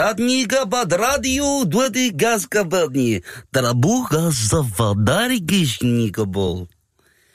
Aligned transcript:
Dadniga 0.00 0.64
badradiu 0.64 1.64
duedi 1.72 2.10
gazkabadni. 2.16 3.20
Trabuga 3.52 4.30
savadari 4.32 5.40
gishniga 5.44 6.24
bol. 6.24 6.68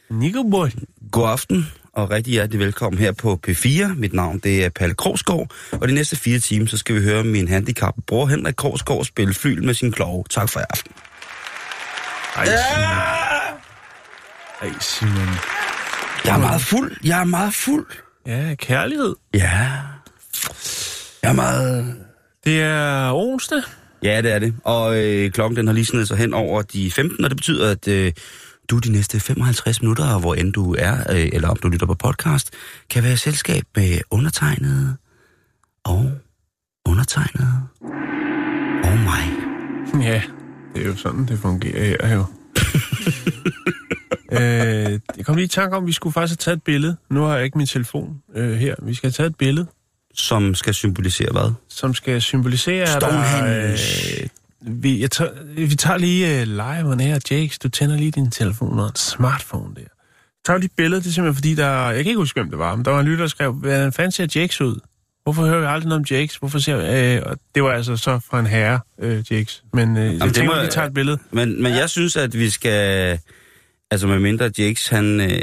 Nikobol. 0.09 0.71
God 1.11 1.29
aften 1.29 1.67
og 1.93 2.09
rigtig 2.09 2.31
hjertelig 2.31 2.59
velkommen 2.59 2.99
her 2.99 3.11
på 3.11 3.39
P4. 3.47 3.93
Mit 3.93 4.13
navn 4.13 4.39
det 4.39 4.65
er 4.65 4.69
Palle 4.69 4.95
Krogsgaard, 4.95 5.51
og 5.71 5.87
de 5.87 5.93
næste 5.93 6.15
fire 6.15 6.39
timer, 6.39 6.67
så 6.67 6.77
skal 6.77 6.95
vi 6.95 7.01
høre 7.01 7.23
min 7.23 7.47
handicap 7.47 7.93
bror 8.07 8.25
Henrik 8.25 8.55
Krogsgaard 8.55 9.05
spille 9.05 9.33
flyl 9.33 9.63
med 9.63 9.73
sin 9.73 9.91
klove. 9.91 10.23
Tak 10.29 10.49
for 10.49 10.59
i 10.59 10.63
aften. 10.69 10.91
Ej, 12.35 12.45
Simon. 12.45 12.97
Ej, 14.61 14.79
Simon. 14.79 15.35
Jeg 16.25 16.35
er 16.35 16.39
meget 16.39 16.61
fuld. 16.61 16.95
Jeg 17.03 17.19
er 17.19 17.25
meget 17.25 17.53
fuld. 17.53 17.87
Ja, 18.27 18.55
kærlighed. 18.55 19.15
Ja. 19.33 19.79
Jeg 21.23 21.29
er 21.29 21.33
meget 21.33 22.04
det 22.45 22.61
er 22.61 23.11
onsdag. 23.13 23.61
Ja, 24.03 24.21
det 24.21 24.31
er 24.31 24.39
det. 24.39 24.53
Og 24.63 25.03
øh, 25.03 25.31
klokken 25.31 25.57
den 25.57 25.67
har 25.67 25.73
lige 25.73 25.85
snedet 25.85 26.07
sig 26.07 26.17
hen 26.17 26.33
over 26.33 26.61
de 26.61 26.91
15, 26.91 27.23
og 27.23 27.29
det 27.29 27.37
betyder, 27.37 27.71
at 27.71 27.87
øh, 27.87 28.11
du 28.69 28.79
de 28.79 28.91
næste 28.91 29.19
55 29.19 29.81
minutter, 29.81 30.19
hvor 30.19 30.35
end 30.35 30.53
du 30.53 30.75
er, 30.79 31.11
øh, 31.11 31.29
eller 31.33 31.49
om 31.49 31.57
du 31.57 31.69
lytter 31.69 31.87
på 31.87 31.93
podcast, 31.93 32.53
kan 32.89 33.03
være 33.03 33.13
i 33.13 33.17
selskab 33.17 33.63
med 33.75 33.99
undertegnet 34.11 34.97
og 35.83 36.11
undertegnet 36.85 37.63
og 38.83 38.97
mig. 38.99 39.23
Ja, 40.03 40.21
det 40.75 40.81
er 40.83 40.87
jo 40.87 40.95
sådan, 40.95 41.25
det 41.25 41.39
fungerer 41.39 42.07
her 42.07 42.15
jo. 42.15 42.25
øh, 44.37 44.99
jeg 45.17 45.25
kom 45.25 45.35
lige 45.35 45.45
i 45.45 45.47
tanke 45.47 45.75
om, 45.75 45.83
at 45.83 45.87
vi 45.87 45.93
skulle 45.93 46.13
faktisk 46.13 46.31
have 46.31 46.51
taget 46.51 46.57
et 46.57 46.63
billede. 46.63 46.97
Nu 47.09 47.21
har 47.21 47.35
jeg 47.35 47.45
ikke 47.45 47.57
min 47.57 47.67
telefon 47.67 48.21
øh, 48.35 48.53
her. 48.53 48.75
Vi 48.81 48.93
skal 48.93 49.07
have 49.07 49.13
taget 49.13 49.29
et 49.29 49.37
billede, 49.37 49.67
Som 50.17 50.55
skal 50.55 50.73
symbolisere 50.73 51.31
hvad? 51.31 51.53
som 51.69 51.93
skal 51.93 52.21
symbolisere, 52.21 52.81
at 52.95 53.01
der, 53.01 53.23
Stonehenge. 53.23 53.71
øh, 54.21 54.29
vi, 54.83 55.01
jeg 55.01 55.11
tager, 55.11 55.31
vi 55.67 55.75
tager 55.75 55.97
lige 55.97 56.41
øh, 56.41 56.47
live 56.47 57.01
her. 57.01 57.19
Jakes, 57.31 57.59
du 57.59 57.69
tænder 57.69 57.97
lige 57.97 58.11
din 58.11 58.31
telefon 58.31 58.79
og 58.79 58.85
en 58.87 58.95
smartphone 58.95 59.75
der. 59.75 59.81
Jeg 59.81 59.87
tager 60.45 60.57
lige 60.57 60.65
et 60.65 60.71
billede, 60.77 61.01
det 61.01 61.07
er 61.07 61.11
simpelthen 61.13 61.35
fordi, 61.35 61.55
der, 61.55 61.85
jeg 61.85 61.95
kan 62.03 62.05
ikke 62.09 62.17
huske, 62.19 62.39
hvem 62.39 62.49
det 62.49 62.59
var, 62.59 62.75
men 62.75 62.85
der 62.85 62.91
var 62.91 62.99
en 62.99 63.05
lytter, 63.05 63.23
der 63.23 63.29
skrev, 63.29 63.53
hvordan 63.53 63.93
fanden 63.93 64.11
ser 64.11 64.27
Jakes 64.35 64.61
ud? 64.61 64.79
Hvorfor 65.23 65.45
hører 65.45 65.59
vi 65.59 65.65
aldrig 65.65 65.87
noget 65.89 65.99
om 65.99 66.05
Jakes? 66.17 66.35
Hvorfor 66.35 66.59
ser 66.59 66.77
øh, 67.17 67.21
og 67.25 67.37
det 67.55 67.63
var 67.63 67.71
altså 67.71 67.97
så 67.97 68.19
fra 68.29 68.39
en 68.39 68.45
herre, 68.45 68.79
øh, 69.01 69.23
Jakes. 69.31 69.63
Men 69.73 69.97
øh, 69.97 70.13
jeg 70.13 70.21
det 70.21 70.35
tænker, 70.35 70.55
må- 70.55 70.61
vi 70.61 70.67
tager 70.71 70.87
et 70.87 70.93
billede. 70.93 71.17
Men, 71.31 71.63
men 71.63 71.73
jeg 71.73 71.89
synes, 71.89 72.15
at 72.15 72.37
vi 72.39 72.49
skal... 72.49 73.19
Altså 73.91 74.07
med 74.07 74.19
mindre 74.19 74.51
Jakes, 74.57 74.87
han... 74.87 75.21
Øh, 75.21 75.41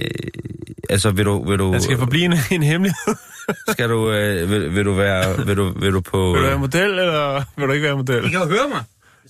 altså 0.91 1.11
vil 1.11 1.25
du... 1.25 1.45
Vil 1.49 1.59
du 1.59 1.73
Den 1.73 1.83
skal 1.83 1.99
forblive 1.99 2.25
en, 2.25 2.33
en 2.51 2.63
hemmelighed. 2.63 3.15
skal 3.73 3.89
du, 3.89 4.11
øh, 4.13 4.51
vil, 4.51 4.75
vil, 4.75 4.85
du 4.85 4.93
være... 4.93 5.47
Vil 5.47 5.57
du, 5.57 5.73
vil 5.81 5.93
du 5.93 6.01
på... 6.01 6.33
vil 6.33 6.43
du 6.43 6.47
være 6.47 6.59
model, 6.59 6.91
eller 6.91 7.43
vil 7.57 7.69
du 7.69 7.73
ikke 7.73 7.85
være 7.87 7.97
model? 7.97 8.23
kan 8.31 8.41
jo 8.41 8.47
høre 8.49 8.69
mig. 8.69 8.85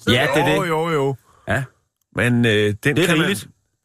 Ja, 0.08 0.26
det 0.34 0.42
er 0.42 0.54
Jo, 0.56 0.62
det. 0.62 0.68
jo, 0.68 0.90
jo. 0.90 1.16
Ja, 1.48 1.62
Men 2.16 2.46
øh, 2.46 2.52
den 2.52 2.96
det 2.96 2.98
er 2.98 3.06
kan 3.06 3.18
man-. 3.18 3.36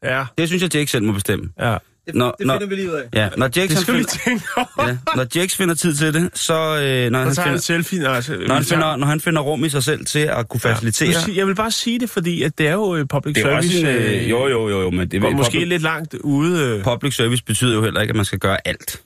Ja, 0.02 0.24
Det 0.38 0.48
synes 0.48 0.62
jeg, 0.62 0.74
Jakes 0.74 0.90
selv 0.90 1.04
må 1.04 1.12
bestemme. 1.12 1.50
ja. 1.60 1.76
Når, 2.14 2.36
når, 2.40 2.66
vi 2.66 2.74
lige 2.74 2.88
ud 2.90 2.94
af. 2.94 3.04
ja, 3.14 3.28
når 3.36 3.46
Jakes, 3.46 3.54
Det 3.54 3.70
han 3.70 3.82
skal 3.82 3.94
vi 3.94 3.98
finder, 3.98 4.10
tænke 4.24 4.44
over. 4.56 4.88
ja, 4.88 4.96
når 5.16 5.26
Jakes 5.34 5.56
finder 5.56 5.74
tid 5.74 5.94
til 5.94 6.14
det, 6.14 6.30
så... 6.34 6.54
Øh, 6.54 7.10
når, 7.10 7.18
Så 7.20 7.24
han 7.24 7.34
tager 7.34 7.46
jeg 7.48 7.54
en 7.54 7.60
finder, 7.60 7.60
selfie. 7.60 7.98
Nej, 7.98 8.16
altså, 8.16 8.32
når, 8.46 8.54
han 8.54 8.62
vi 8.62 8.68
finder, 8.68 8.96
når 8.96 9.06
han 9.06 9.20
finder 9.20 9.40
rum 9.42 9.64
i 9.64 9.68
sig 9.68 9.84
selv 9.84 10.04
til 10.06 10.18
at 10.18 10.48
kunne 10.48 10.60
facilitere... 10.60 11.08
Ja. 11.28 11.34
Jeg 11.34 11.46
vil 11.46 11.54
bare 11.54 11.70
sige 11.70 11.98
det, 12.00 12.10
fordi 12.10 12.42
at 12.42 12.58
det 12.58 12.68
er 12.68 12.72
jo 12.72 12.96
øh, 12.96 13.06
public 13.06 13.34
Det 13.34 13.44
er 13.46 13.56
også 13.56 13.68
service. 13.68 13.90
en, 13.90 13.96
øh, 14.16 14.22
øh, 14.22 14.30
jo, 14.30 14.48
jo, 14.48 14.68
jo, 14.68 14.80
jo, 14.80 14.90
men 14.90 15.10
det 15.10 15.22
vil, 15.22 15.36
måske 15.36 15.50
public, 15.52 15.68
lidt 15.68 15.82
langt 15.82 16.14
ude. 16.14 16.64
Øh. 16.64 16.84
public 16.84 17.14
service 17.16 17.44
betyder 17.44 17.74
jo 17.74 17.82
heller 17.82 18.00
ikke, 18.00 18.10
at 18.12 18.16
man 18.16 18.24
skal 18.24 18.38
gøre 18.38 18.56
alt. 18.68 19.00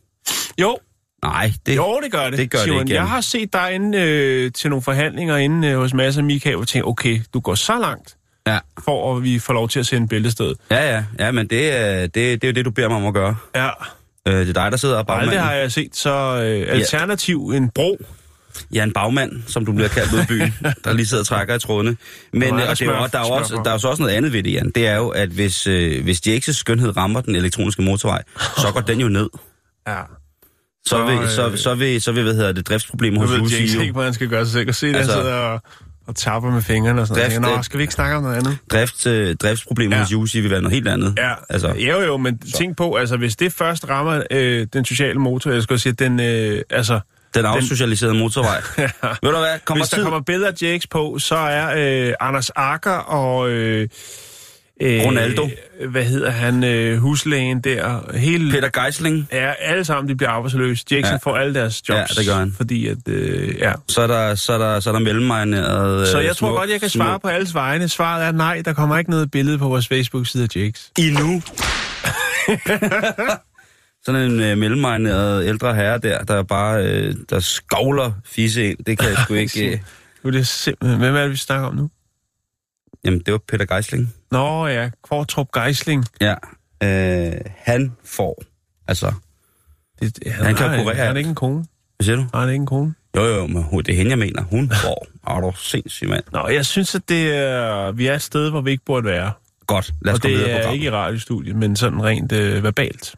Jo, 0.61 0.79
Nej, 1.25 1.53
det, 1.67 1.77
jo, 1.77 2.01
det 2.05 2.13
gør 2.13 2.31
det. 2.31 2.39
det 2.39 2.51
gør 2.51 2.59
det 2.59 2.65
Simon. 2.65 2.81
ikke, 2.81 2.95
Jeg 2.95 3.01
ja. 3.01 3.07
har 3.07 3.21
set 3.21 3.53
dig 3.53 3.73
inde 3.75 3.99
øh, 3.99 4.53
til 4.53 4.71
nogle 4.71 4.83
forhandlinger 4.83 5.37
inde 5.37 5.69
øh, 5.69 5.79
hos 5.79 5.95
Mads 5.95 6.17
og 6.17 6.25
Michael, 6.25 6.57
og 6.57 6.69
tænkte, 6.69 6.87
okay, 6.87 7.21
du 7.35 7.41
går 7.41 7.55
så 7.55 7.79
langt, 7.81 8.17
Ja, 8.47 8.59
for 8.85 9.17
at 9.17 9.23
vi 9.23 9.39
får 9.39 9.53
lov 9.53 9.69
til 9.69 9.81
at 9.81 9.87
sende 9.87 10.09
bæltested. 10.09 10.55
ja, 10.71 10.95
ja, 10.95 11.05
ja 11.19 11.31
men 11.31 11.47
det, 11.47 11.73
er- 11.81 12.01
det, 12.01 12.15
det 12.15 12.45
er 12.45 12.49
jo 12.49 12.53
det, 12.53 12.65
du 12.65 12.71
beder 12.71 12.89
mig 12.89 12.97
om 12.97 13.07
at 13.07 13.15
gøre. 13.15 13.37
Ja, 13.55 13.69
Øh, 14.29 14.35
det 14.35 14.49
er 14.49 14.53
dig, 14.63 14.71
der 14.73 14.77
sidder 14.79 14.95
og 14.95 15.01
aldrig 15.01 15.17
bagmanden. 15.19 15.41
har 15.45 15.53
jeg 15.53 15.73
set 15.73 15.97
så 15.97 16.11
øh, 16.45 16.67
alternativ 16.77 17.53
en 17.55 17.71
bro. 17.71 17.99
Ja, 18.75 18.83
en 18.83 18.93
bagmand, 18.93 19.43
som 19.47 19.67
du 19.67 19.73
bliver 19.73 19.89
kaldt 19.89 20.13
ude 20.13 20.23
i 20.23 20.27
byen, 20.27 20.55
der 20.85 20.93
lige 20.93 21.07
sidder 21.07 21.23
og 21.23 21.27
trækker 21.27 21.55
i 21.55 21.59
trådene. 21.59 21.97
Men 22.33 22.43
Der 22.43 22.49
er 22.49 22.63
øh, 22.65 22.69
og 22.71 22.79
det 22.79 22.83
er 22.89 23.01
jo, 23.01 23.09
der, 23.13 23.19
er 23.19 23.25
også, 23.25 23.61
der 23.65 23.71
er 23.71 23.73
jo 23.75 23.79
så 23.79 23.89
også 23.89 24.03
noget 24.03 24.15
andet 24.15 24.33
ved 24.33 24.43
det, 24.43 24.53
Jan. 24.53 24.71
Det 24.75 24.87
er 24.87 24.97
jo, 24.97 25.09
at 25.09 25.29
hvis, 25.29 25.67
øh, 25.67 26.05
hvis 26.05 26.21
Jakes' 26.27 26.53
skønhed 26.53 26.97
rammer 26.97 27.21
den 27.21 27.37
elektroniske 27.37 27.83
motorvej, 27.83 28.23
så 28.57 28.71
går 28.75 28.81
den 28.81 29.01
jo 29.01 29.09
ned. 29.09 29.29
Ja. 29.89 30.01
Så 30.87 30.89
Så, 30.89 31.05
vil, 31.05 31.19
øh, 31.19 31.29
så, 31.31 31.57
så 31.57 31.75
vil, 31.75 32.03
så 32.03 32.13
vil 32.13 32.23
hvad 32.23 32.35
hedder 32.35 32.53
det, 32.53 32.69
driftsproblemer 32.69 33.21
hos 33.21 33.31
ved 33.31 33.39
Lucy 33.39 33.55
James 33.59 33.75
jo. 33.75 33.81
ikke, 33.81 33.93
hvad 33.93 34.05
han 34.05 34.15
skal 34.15 34.29
gøre 34.29 34.47
sig 34.47 34.53
selv. 34.53 34.73
Se, 34.73 34.93
der 34.93 34.99
Altså- 34.99 35.13
sidder 35.13 35.35
og, 35.35 35.61
og 36.07 36.17
tapper 36.17 36.51
med 36.51 36.63
fingrene 36.63 37.01
og 37.01 37.07
sådan 37.07 37.19
noget. 37.19 37.31
Drift, 37.31 37.35
tænker, 37.35 37.51
Nå, 37.51 37.57
øh, 37.59 37.65
skal 37.65 37.79
vi 37.79 37.83
ikke 37.83 37.95
snakke 37.95 38.17
om 38.17 38.23
noget 38.23 38.37
andet? 38.37 38.59
Drift, 38.73 39.07
øh, 39.07 39.37
driftsproblemer 39.37 39.97
Ja. 39.97 40.03
hos 40.03 40.13
Jussi 40.13 40.41
vil 40.41 40.51
være 40.51 40.61
noget 40.63 40.75
helt 40.75 40.89
andet. 40.89 41.15
Ja, 41.19 41.33
Altså, 41.49 41.69
jo 41.69 42.01
jo, 42.01 42.17
men 42.17 42.41
så. 42.47 42.57
tænk 42.59 42.77
på, 42.77 42.95
altså 42.95 43.17
hvis 43.17 43.37
det 43.37 43.53
først 43.53 43.89
rammer 43.89 44.23
øh, 44.31 44.67
den 44.73 44.85
sociale 44.85 45.19
motor, 45.19 45.51
jeg 45.51 45.63
skal 45.63 45.79
sige, 45.79 45.93
den, 45.93 46.21
øh, 46.21 46.63
altså, 46.71 47.01
den 47.35 47.45
afsocialiserede 47.45 48.15
motorvej. 48.15 48.63
ja, 48.79 48.89
Ved 49.23 49.31
du 49.33 49.39
hvad, 49.39 49.59
kommer 49.65 49.85
hvis 49.85 49.91
der 49.91 49.97
tid... 49.97 50.05
kommer 50.05 50.21
bedre 50.21 50.53
Jakes 50.63 50.87
på, 50.87 51.19
så 51.19 51.37
er 51.37 51.75
øh, 52.09 52.15
Anders 52.21 52.51
Akker 52.57 52.91
og... 52.93 53.51
Øh, 53.51 53.89
øh, 54.83 55.03
Ronaldo. 55.05 55.49
Hvad 55.89 56.05
hedder 56.05 56.31
han? 56.31 56.65
Øh, 56.65 56.99
huslægen 56.99 57.61
der. 57.61 58.17
Hele, 58.19 58.51
Peter 58.51 58.83
Geisling, 58.85 59.29
Ja, 59.33 59.53
alle 59.59 59.85
sammen 59.85 60.09
de 60.09 60.15
bliver 60.17 60.31
arbejdsløse. 60.31 60.85
Jackson 60.91 61.13
Ja. 61.13 61.17
får 61.31 61.37
alle 61.37 61.55
deres 61.55 61.89
jobs. 61.89 61.99
Ja, 62.17 62.21
det 62.21 62.27
gør 62.29 62.35
han. 62.35 62.53
Fordi 62.57 62.87
at, 62.87 63.09
øh, 63.09 63.59
ja. 63.59 63.73
så 63.89 64.01
er 64.01 64.07
der, 64.07 64.35
så 64.35 64.53
er 64.53 64.59
der, 64.59 64.81
så 64.81 64.91
er 64.91 64.93
der 64.95 65.01
mellemmarineret... 65.01 66.09
Så 66.09 66.19
øh, 66.19 66.25
jeg 66.25 66.37
tror 66.37 66.49
små- 66.49 66.57
godt, 66.57 66.71
jeg 66.71 66.81
kan 66.81 66.89
små- 66.89 67.05
svare 67.05 67.21
på 67.21 67.29
alles 67.29 67.55
vegne. 67.55 67.89
Svaret 67.89 68.25
er 68.27 68.33
nej, 68.33 68.63
der 68.65 68.73
kommer 68.73 68.99
ikke 68.99 69.11
noget 69.11 69.31
billede 69.31 69.59
på 69.59 69.69
vores 69.69 69.89
Facebook-side 69.89 70.43
af 70.45 70.57
Jakes. 70.57 70.91
Endnu. 70.99 71.43
Sådan 74.05 74.31
en 74.31 74.41
øh, 74.41 74.59
mellemmarineret 74.59 75.47
ældre 75.47 75.75
herre 75.75 75.99
der, 75.99 76.25
der 76.25 76.43
bare 76.43 76.85
øh, 76.85 77.15
der 77.31 77.41
skovler 77.41 78.13
fisse 78.27 78.71
ind. 78.71 78.79
Det 78.87 78.99
kan 78.99 79.09
jeg 79.09 79.17
sgu 79.25 79.35
ikke... 79.35 79.71
Øh, 79.73 79.79
Nu 80.25 80.29
er 80.29 80.33
det 80.33 80.47
simpelthen... 80.49 80.99
Hvem 81.01 81.15
er 81.15 81.23
det, 81.23 81.31
vi 81.31 81.37
snakker 81.37 81.69
om 81.69 81.75
nu? 81.75 81.91
jamen, 83.05 83.21
det 83.27 83.33
var 83.33 83.41
Peter 83.49 83.65
Geisling. 83.75 84.15
Nå 84.33 84.67
ja, 84.67 84.91
Kvartrup 85.09 85.49
Geisling. 85.55 86.05
Ja. 86.21 86.35
Øh, 86.83 87.33
han 87.57 87.93
får... 88.05 88.43
Altså, 88.89 89.13
Det, 90.01 90.17
det, 90.17 90.33
Han 90.33 90.55
kan 90.55 90.71
har- 90.71 90.83
kurere 90.83 90.97
han 90.97 91.07
alt. 91.09 91.19
ikke 91.19 91.29
en 91.29 91.35
kone? 91.35 91.55
hvad 91.97 92.05
siger 92.05 92.17
du? 92.17 92.27
Har 92.35 92.41
han 92.41 92.49
ikke 92.49 92.61
en 92.61 92.67
kone? 92.67 92.95
Jo, 93.17 93.23
jo, 93.25 93.47
men 93.47 93.65
det 93.79 93.89
er 93.89 93.97
hende, 93.97 94.11
jeg 94.11 94.19
mener. 94.19 94.43
Hun 94.43 94.71
får. 94.85 95.07
Er 95.29 95.41
du 95.41 95.53
sindssyg, 95.57 96.09
mand. 96.09 96.25
Nå, 96.33 96.49
jeg 96.49 96.67
synes, 96.67 96.95
at 96.95 97.03
det 97.09 97.35
er, 97.37 97.93
vi 97.93 98.07
er 98.07 98.15
et 98.15 98.23
sted, 98.23 98.51
hvor 98.51 98.61
vi 98.61 98.71
ikke 98.71 98.85
burde 98.85 99.07
være. 99.07 99.33
Godt, 99.67 99.95
lad 100.03 100.13
os 100.15 100.19
Og 100.19 100.23
det 100.23 100.35
er 100.35 100.55
programmet. 100.55 100.75
ikke 100.75 100.87
i 100.87 100.91
radiostudiet, 100.91 101.57
men 101.57 101.77
sådan 101.77 102.05
rent 102.05 102.33
øh, 102.33 102.63
verbalt. 102.65 103.15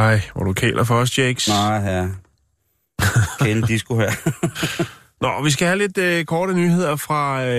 Ej, 0.00 0.20
hvor 0.34 0.44
du 0.44 0.52
kæler 0.52 0.84
for 0.84 0.94
os, 0.94 1.18
Jakes. 1.18 1.48
Nej, 1.48 1.76
ja. 1.76 2.06
Kende 3.40 3.66
disco 3.66 3.98
her. 3.98 4.10
Nå, 5.22 5.44
vi 5.44 5.50
skal 5.50 5.66
have 5.66 5.78
lidt 5.78 5.98
øh, 5.98 6.24
korte 6.24 6.54
nyheder 6.54 6.96
fra, 6.96 7.44
øh, 7.44 7.54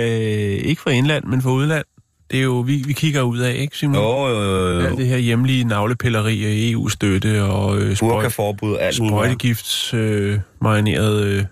ikke 0.70 0.82
fra 0.82 0.92
indland, 0.92 1.24
men 1.26 1.42
fra 1.42 1.50
udland. 1.52 1.86
Det 2.32 2.40
er 2.40 2.44
jo, 2.44 2.60
vi, 2.60 2.84
vi 2.88 2.94
kigger 2.94 3.22
ud 3.22 3.40
af, 3.40 3.56
ikke 3.56 3.78
Simon? 3.78 3.96
Jo, 3.96 4.28
jo, 4.28 4.44
jo, 4.44 4.80
jo. 4.80 4.88
Alt 4.88 4.98
det 4.98 5.08
her 5.08 5.18
hjemlige 5.18 5.64
navlepilleri 5.64 6.46
af 6.46 6.72
EU-støtte 6.72 7.44
og 7.44 7.78
øh, 7.78 7.96
sprøj, 7.96 8.30
alt 8.80 8.96
sprøjtegifts 8.96 9.94
øh, 9.94 10.40
marineret... 10.62 11.24
Øh. 11.24 11.46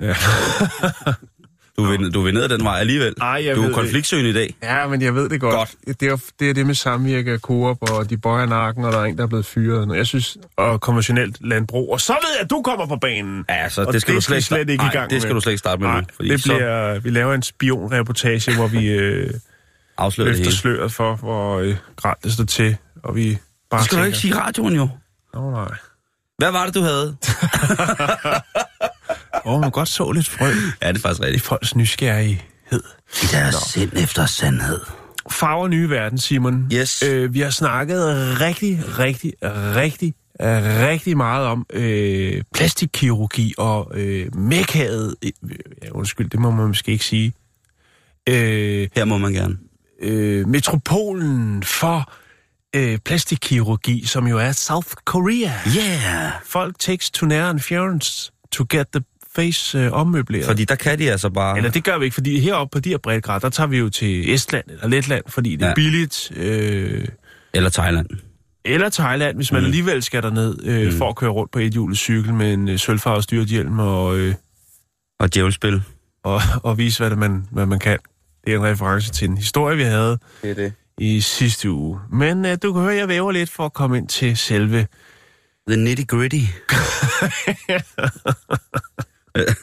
Ja. 0.00 0.14
Du 1.76 1.84
vil, 1.84 2.14
du 2.14 2.20
vil 2.22 2.34
ned 2.34 2.42
ad 2.42 2.48
den 2.48 2.64
vej 2.64 2.78
alligevel. 2.78 3.14
Ej, 3.20 3.42
jeg 3.44 3.56
du 3.56 3.62
er 3.62 3.72
konfliktsøgende 3.72 4.30
i 4.30 4.32
dag. 4.32 4.54
ja, 4.62 4.86
men 4.86 5.02
jeg 5.02 5.14
ved 5.14 5.28
det 5.28 5.40
godt. 5.40 5.54
Godt. 5.54 6.00
Det, 6.00 6.08
er, 6.08 6.16
det 6.40 6.50
er 6.50 6.54
det 6.54 6.66
med 6.66 6.74
samvirke 6.74 7.32
af 7.32 7.38
Coop, 7.38 7.78
og 7.90 8.10
de 8.10 8.16
bøjer 8.16 8.46
nakken, 8.46 8.84
og 8.84 8.92
der 8.92 8.98
er 8.98 9.04
en, 9.04 9.16
der 9.16 9.22
er 9.22 9.26
blevet 9.26 9.46
fyret. 9.46 9.90
Og 9.90 9.96
jeg 9.96 10.06
synes, 10.06 10.36
og 10.56 10.80
konventionelt 10.80 11.36
landbrug. 11.40 11.92
Og 11.92 12.00
så 12.00 12.12
ved 12.12 12.30
jeg, 12.36 12.44
at 12.44 12.50
du 12.50 12.62
kommer 12.62 12.86
på 12.86 12.96
banen. 12.96 13.44
Ja, 13.48 13.68
så 13.68 13.84
Og 13.84 13.92
det 13.92 14.00
skal 14.02 14.14
det 14.14 14.16
du 14.22 14.24
slet, 14.24 14.44
slet 14.44 14.58
ikke 14.70 14.72
i 14.72 14.76
Nej, 14.76 14.92
gang 14.92 15.10
det 15.10 15.22
skal 15.22 15.28
med. 15.28 15.34
du 15.34 15.40
slet 15.40 15.52
ikke 15.52 15.58
starte 15.58 15.80
med 15.82 15.88
Nej, 15.88 16.00
nu. 16.00 16.06
Fordi 16.16 16.28
det 16.28 16.42
så 16.42 16.48
bliver, 16.56 16.98
vi 17.00 17.10
laver 17.10 17.34
en 17.34 17.42
spionreportage, 17.42 18.54
hvor 18.56 18.66
vi 18.66 18.86
øh, 18.86 19.30
afslører 19.98 20.28
løfter 20.28 20.50
sløret 20.50 20.92
for, 20.92 21.16
hvor 21.16 21.58
øh, 21.58 21.76
grad 21.96 22.14
det 22.24 22.32
står 22.32 22.44
til, 22.44 22.76
og 23.02 23.16
vi 23.16 23.38
bare 23.70 23.78
Det 23.80 23.84
skal 23.86 23.96
du 23.96 24.02
tænker, 24.02 24.06
ikke 24.06 24.18
sige 24.18 24.30
i 24.30 24.34
radioen 24.34 24.74
jo. 24.74 24.88
Åh, 25.34 25.52
nej. 25.52 25.68
Hvad 26.38 26.50
var 26.52 26.64
det, 26.66 26.74
du 26.74 26.80
havde? 26.80 27.16
Åh, 29.44 29.60
man 29.60 29.70
godt 29.70 29.88
så 29.88 30.10
lidt 30.12 30.28
frø 30.28 30.46
Ja, 30.82 30.88
det 30.88 30.96
er 30.96 31.00
faktisk 31.00 31.20
i 31.22 31.24
rigtigt. 31.24 31.44
folks 31.44 31.76
nysgerrighed. 31.76 32.82
I 33.22 33.26
deres 33.32 33.54
sind 33.54 33.92
efter 33.96 34.26
sandhed. 34.26 34.80
Farver 35.30 35.68
nye 35.68 35.90
verden, 35.90 36.18
Simon. 36.18 36.66
Yes. 36.72 37.02
Øh, 37.02 37.34
vi 37.34 37.40
har 37.40 37.50
snakket 37.50 38.00
rigtig, 38.40 38.98
rigtig, 38.98 39.32
rigtig, 39.42 40.14
rigtig 40.40 41.16
meget 41.16 41.46
om 41.46 41.66
øh, 41.72 42.42
plastikkirurgi 42.54 43.54
og 43.58 43.90
øh, 43.94 44.36
mekaget... 44.36 45.14
Øh, 45.24 45.30
ja, 45.82 45.90
undskyld, 45.90 46.30
det 46.30 46.40
må 46.40 46.50
man 46.50 46.66
måske 46.66 46.92
ikke 46.92 47.04
sige. 47.04 47.32
Øh, 48.28 48.88
Her 48.94 49.04
må 49.04 49.18
man 49.18 49.32
gerne. 49.32 49.56
øh, 50.02 50.48
metropolen 50.48 51.62
for 51.62 52.12
øh, 52.76 52.98
plastikkirurgi, 52.98 54.06
som 54.06 54.26
jo 54.26 54.38
er 54.38 54.52
South 54.52 54.88
Korea. 55.04 55.50
Yeah! 55.76 56.32
Folk 56.46 56.78
takes 56.78 57.10
to 57.10 57.26
nære 57.26 57.50
Fjern's 57.50 58.30
to 58.52 58.64
get 58.70 58.86
the 58.92 59.02
face 59.36 59.78
øh, 59.78 59.92
ommøbleret. 59.92 60.44
Fordi 60.46 60.64
der 60.64 60.74
kan 60.74 60.98
de 60.98 61.10
altså 61.10 61.30
bare... 61.30 61.56
Eller 61.56 61.70
det 61.70 61.84
gør 61.84 61.98
vi 61.98 62.04
ikke, 62.04 62.14
fordi 62.14 62.40
heroppe 62.40 62.76
på 62.76 62.80
de 62.80 62.88
her 62.88 62.98
breddegrader, 62.98 63.38
der 63.40 63.48
tager 63.48 63.66
vi 63.66 63.78
jo 63.78 63.88
til 63.90 64.34
Estland 64.34 64.64
eller 64.70 64.88
Letland, 64.88 65.24
fordi 65.28 65.56
det 65.56 65.62
er 65.64 65.68
Ja. 65.68 65.74
billigt. 65.74 66.32
Øh, 66.36 67.04
Eller 67.54 67.70
Thailand. 67.70 68.06
eller 68.64 68.88
Thailand, 68.88 69.36
hvis 69.36 69.52
man 69.52 69.60
mm. 69.60 69.64
alligevel 69.66 70.02
skal 70.02 70.22
derned 70.22 70.58
øh, 70.64 70.86
mm. 70.86 70.92
for 70.98 71.08
at 71.08 71.16
køre 71.16 71.30
rundt 71.30 71.52
på 71.52 71.58
et 71.58 71.72
hjulet 71.72 71.98
cykel 71.98 72.34
med 72.34 72.52
en 72.54 72.68
øh, 72.68 72.78
sølvfarvet 72.78 73.24
styrthjelm 73.24 73.78
og, 73.78 74.16
øh, 74.18 74.34
Og 75.20 75.34
djævelspil. 75.34 75.82
og, 76.24 76.40
og 76.62 76.78
vise, 76.78 76.98
hvad, 77.00 77.10
det 77.10 77.18
man, 77.18 77.46
hvad 77.52 77.66
man 77.66 77.78
kan. 77.78 77.98
Det 78.46 78.52
er 78.54 78.58
en 78.58 78.64
reference 78.64 79.12
til 79.12 79.28
en 79.28 79.36
historie, 79.36 79.76
vi 79.76 79.82
havde 79.82 80.18
Det 80.42 80.50
er 80.50 80.54
det. 80.54 80.72
i 80.98 81.20
sidste 81.20 81.70
uge. 81.70 81.98
Men 82.12 82.44
øh, 82.44 82.56
du 82.62 82.72
kan 82.72 82.82
høre, 82.82 82.94
jeg 82.94 83.08
væver 83.08 83.32
lidt 83.32 83.50
for 83.50 83.64
at 83.66 83.72
komme 83.72 83.98
ind 83.98 84.08
til 84.08 84.36
selve... 84.36 84.86
The 85.68 85.76
nitty 85.76 86.02
gritty. 89.36 89.54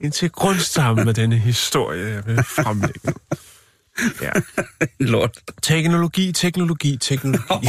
Ind 0.00 0.12
til 0.12 0.30
grundstammen 0.30 1.04
med 1.04 1.14
denne 1.14 1.38
historie, 1.38 2.14
jeg 2.14 2.26
vil 2.26 2.44
fremlægge. 2.44 3.14
Ja. 4.22 4.30
Lort. 5.00 5.38
Teknologi, 5.62 6.32
teknologi, 6.32 6.96
teknologi. 6.96 7.68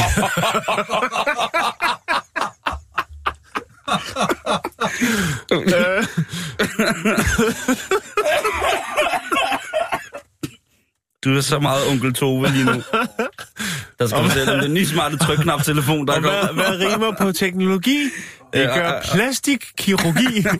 Du 11.24 11.36
er 11.36 11.40
så 11.40 11.58
meget 11.58 11.88
onkel 11.90 12.14
Tove 12.14 12.48
lige 12.52 12.64
nu. 12.64 12.72
Der 13.98 14.06
skal 14.06 14.30
selv 14.30 14.50
om 14.50 14.60
den 14.60 14.74
nye 14.74 14.86
smarte 14.86 15.16
trykknap-telefon, 15.18 16.06
der 16.06 16.14
og 16.14 16.20
hvad, 16.20 16.46
kommer. 16.46 16.62
hvad 16.62 16.86
rimer 16.86 17.12
på 17.20 17.32
teknologi? 17.32 18.10
Det 18.52 18.58
Ja, 18.60 18.66
gør 18.66 18.84
ja, 18.88 18.94
ja. 18.94 19.00
plastikkirurgi. 19.14 20.46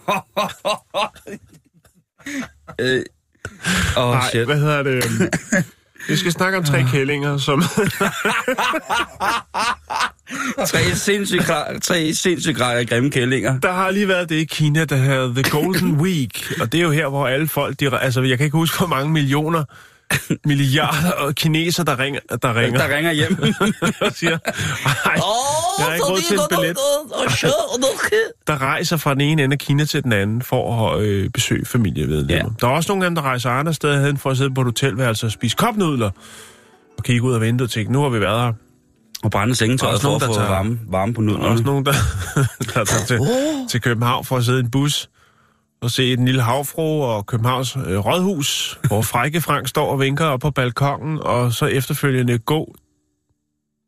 Øh, 2.81 3.03
oh, 3.97 4.11
Nej, 4.13 4.29
shit. 4.31 4.45
hvad 4.47 4.59
hedder 4.59 4.83
det? 4.83 5.05
Vi 6.09 6.17
skal 6.17 6.33
snakke 6.33 6.59
om 6.59 6.65
tre 6.65 6.85
kællinger, 6.93 7.39
som... 7.39 7.63
Tre 10.67 10.95
sindssygt, 10.95 11.43
tre 11.83 12.15
sindssygt 12.15 12.59
grimme 12.59 13.11
kællinger. 13.11 13.61
Der 13.61 13.73
har 13.73 13.91
lige 13.91 14.09
været 14.09 14.29
det 14.29 14.37
i 14.37 14.45
Kina, 14.45 14.85
der 14.85 14.97
hedder 14.97 15.43
The 15.43 15.51
Golden 15.51 15.93
Week. 16.05 16.53
Og 16.61 16.73
det 16.73 16.79
er 16.79 16.83
jo 16.83 16.91
her, 16.91 17.09
hvor 17.09 17.29
alle 17.29 17.49
folk... 17.49 17.81
De, 17.81 17.99
altså, 17.99 18.23
jeg 18.23 18.39
kan 18.39 18.45
ikke 18.45 18.57
huske, 18.57 18.79
hvor 18.79 18.87
mange 18.87 19.13
millioner 19.13 19.65
milliarder 20.45 21.33
kineser, 21.33 21.85
der 21.85 21.99
ringer, 21.99 22.21
der 22.43 22.55
ringer 22.61 22.79
Der 22.89 22.97
ringer 22.97 23.13
hjem. 23.13 23.37
og 24.01 24.13
siger, 24.15 24.31
"Ej, 24.31 24.41
jeg 25.79 25.87
har 25.87 25.95
ikke 25.95 26.05
råd 26.07 26.21
til 26.29 26.35
en 26.37 26.41
billet. 26.51 26.77
der 28.47 28.63
rejser 28.63 28.97
fra 28.97 29.13
den 29.13 29.21
ene 29.21 29.45
ende 29.45 29.55
af 29.55 29.59
Kina 29.59 29.85
til 29.85 30.05
den 30.05 30.13
anden 30.13 30.43
for 30.43 30.91
at 30.93 31.01
øh, 31.03 31.31
besøge 31.31 31.65
familiemedlemmer. 31.67 32.35
Ja. 32.37 32.43
Der 32.61 32.67
er 32.67 32.77
også 32.77 32.91
nogle 32.93 33.05
af 33.05 33.11
dem, 33.11 33.15
der 33.15 33.23
rejser 33.23 33.51
andre 33.51 33.75
steder 33.75 34.07
hen 34.07 34.17
for 34.19 34.31
at 34.31 34.37
sidde 34.37 34.55
på 34.55 34.61
et 34.61 34.65
hotelværelse 34.67 35.27
og 35.27 35.33
spise 35.33 35.57
kopnudler 35.57 36.11
og 36.99 37.05
kigge 37.05 37.23
ud 37.23 37.35
af 37.35 37.41
vinduet 37.41 37.69
og 37.69 37.73
tænke, 37.73 37.93
nu 37.93 38.03
har 38.03 38.09
vi 38.09 38.21
været 38.21 38.41
her. 38.41 38.53
Og 39.25 39.31
brænde 39.31 39.55
sengetøjet 39.55 40.01
for 40.01 40.15
at 40.15 40.21
der 40.21 40.27
få 40.27 40.33
varme, 40.41 40.79
varme 40.89 41.15
på 41.15 41.23
Der 41.23 41.29
er 41.29 41.33
også 41.35 41.63
nudlerne. 41.63 41.63
nogen, 41.63 41.87
der, 41.87 41.93
der 42.75 42.85
tager 42.85 43.05
til, 43.07 43.19
til 43.71 43.81
København 43.81 44.25
for 44.25 44.37
at 44.37 44.45
sidde 44.45 44.59
i 44.59 44.63
en 44.63 44.71
bus 44.71 45.09
og 45.81 45.91
se 45.91 46.17
den 46.17 46.25
lille 46.25 46.43
havfru 46.43 47.03
og 47.03 47.27
Københavns 47.27 47.77
øh, 47.77 47.99
rådhus, 47.99 48.79
hvor 48.87 49.03
Frække 49.13 49.41
Frank 49.41 49.69
står 49.69 49.93
og 49.93 50.01
vinker 50.01 50.25
op 50.25 50.41
på 50.41 50.51
balkongen, 50.51 51.19
og 51.23 51.53
så 51.53 51.67
efterfølgende 51.67 52.39
gå 52.39 52.75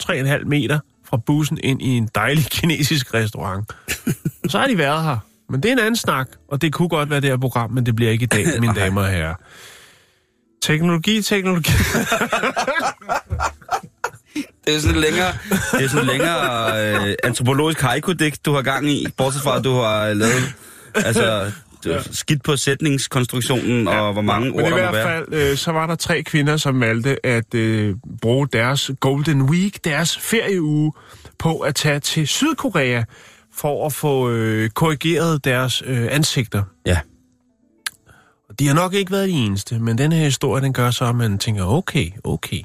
3,5 0.02 0.44
meter 0.44 0.79
fra 1.05 1.17
bussen 1.17 1.58
ind 1.62 1.82
i 1.82 1.88
en 1.88 2.08
dejlig 2.14 2.44
kinesisk 2.56 3.14
restaurant. 3.14 3.73
Så 4.49 4.58
har 4.58 4.67
de 4.67 4.79
været 4.79 5.05
her. 5.05 5.19
Men 5.50 5.62
det 5.62 5.69
er 5.69 5.73
en 5.73 5.79
anden 5.79 5.96
snak, 5.96 6.29
og 6.49 6.62
det 6.62 6.73
kunne 6.73 6.88
godt 6.88 7.11
være 7.11 7.20
det 7.20 7.31
her 7.31 7.37
program, 7.37 7.70
men 7.70 7.87
det 7.87 7.96
bliver 7.96 8.11
ikke 8.11 8.23
i 8.23 8.26
dag, 8.26 8.61
mine 8.61 8.75
damer 8.81 9.02
og 9.02 9.08
herrer. 9.08 9.35
Teknologi, 10.62 11.23
teknologi. 11.23 11.70
Det 14.67 14.75
er 14.76 14.81
sådan 14.81 15.00
længere, 15.00 15.32
det 15.73 15.85
er 15.85 15.88
sådan 15.88 16.06
længere 16.06 17.08
øh, 17.08 17.14
antropologisk 17.25 17.81
haiku-digt, 17.81 18.44
du 18.44 18.52
har 18.52 18.62
gang 18.62 18.90
i, 18.90 19.06
bortset 19.17 19.43
fra, 19.43 19.56
at 19.56 19.64
du 19.64 19.75
har 19.75 20.14
lavet 20.14 20.55
altså, 20.94 21.52
skidt 22.10 22.42
på 22.42 22.56
sætningskonstruktionen, 22.56 23.88
og 23.88 24.12
hvor 24.12 24.22
mange 24.22 24.50
Men 24.50 24.54
ord 24.54 24.62
i 24.62 24.64
der 24.64 24.70
må 24.70 24.76
hvert 24.76 24.94
være. 24.94 25.25
fald, 25.30 25.50
øh, 25.50 25.56
så 25.56 25.72
var 25.72 25.86
der 25.86 25.94
tre 25.94 26.22
kvinder, 26.22 26.56
som 26.56 26.80
valgte 26.80 27.26
at 27.26 27.54
øh, 27.54 27.94
bruge 28.22 28.48
deres 28.52 28.90
Golden 29.00 29.42
Week, 29.42 29.85
deres 29.85 30.18
ferieuge, 30.18 30.92
på 31.38 31.58
at 31.58 31.75
tage 31.75 32.00
til 32.00 32.28
Sydkorea 32.28 33.02
for 33.54 33.87
at 33.87 33.92
få 33.92 34.30
øh, 34.30 34.70
korrigeret 34.70 35.44
deres 35.44 35.82
øh, 35.87 36.08
ansigter. 36.11 36.62
Ja. 36.87 36.99
De 38.58 38.66
har 38.66 38.75
nok 38.75 38.94
ikke 38.94 39.12
været 39.12 39.28
de 39.28 39.32
eneste, 39.35 39.78
men 39.78 39.99
den 39.99 40.12
her 40.12 40.25
historie, 40.25 40.62
den 40.62 40.73
gør 40.73 40.90
så, 40.90 41.04
at 41.04 41.14
man 41.14 41.38
tænker, 41.38 41.64
okay, 41.64 42.11
okay. 42.25 42.62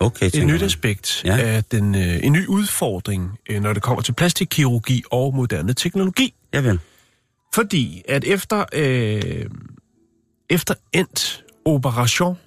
Okay, 0.00 0.26
Et 0.26 0.34
nyt 0.46 0.46
man. 0.46 0.62
aspekt 0.62 1.22
Ja. 1.24 1.36
ja. 1.36 1.42
af 1.42 1.64
den, 1.64 1.94
øh, 1.94 2.24
en 2.24 2.32
ny 2.32 2.46
udfordring, 2.46 3.38
øh, 3.50 3.62
når 3.62 3.72
det 3.72 3.82
kommer 3.82 4.02
til 4.02 4.12
plastikkirurgi 4.12 5.02
og 5.10 5.34
moderne 5.34 5.72
teknologi. 5.72 6.34
Ja, 6.54 6.60
vel. 6.60 6.78
Fordi 7.54 8.02
at 8.08 8.24
efter, 8.24 8.64
øh, 8.72 9.46
efter 10.50 10.74
endt 10.92 11.44
operation, 11.64 12.38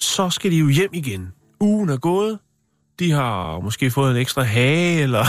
så 0.00 0.30
skal 0.30 0.50
de 0.50 0.56
jo 0.56 0.68
hjem 0.68 0.90
igen. 0.92 1.32
Ugen 1.60 1.88
er 1.88 1.96
gået. 1.96 2.38
De 2.98 3.10
har 3.10 3.60
måske 3.60 3.90
fået 3.90 4.10
en 4.10 4.16
ekstra 4.16 4.42
hage, 4.42 5.02
eller 5.02 5.24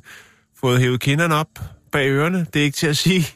fået 0.60 0.80
hævet 0.80 1.00
kinderne 1.00 1.34
op 1.34 1.48
bag 1.92 2.08
ørerne. 2.10 2.46
Det 2.54 2.60
er 2.60 2.64
ikke 2.64 2.76
til 2.76 2.86
at 2.86 2.96
sige. 2.96 3.26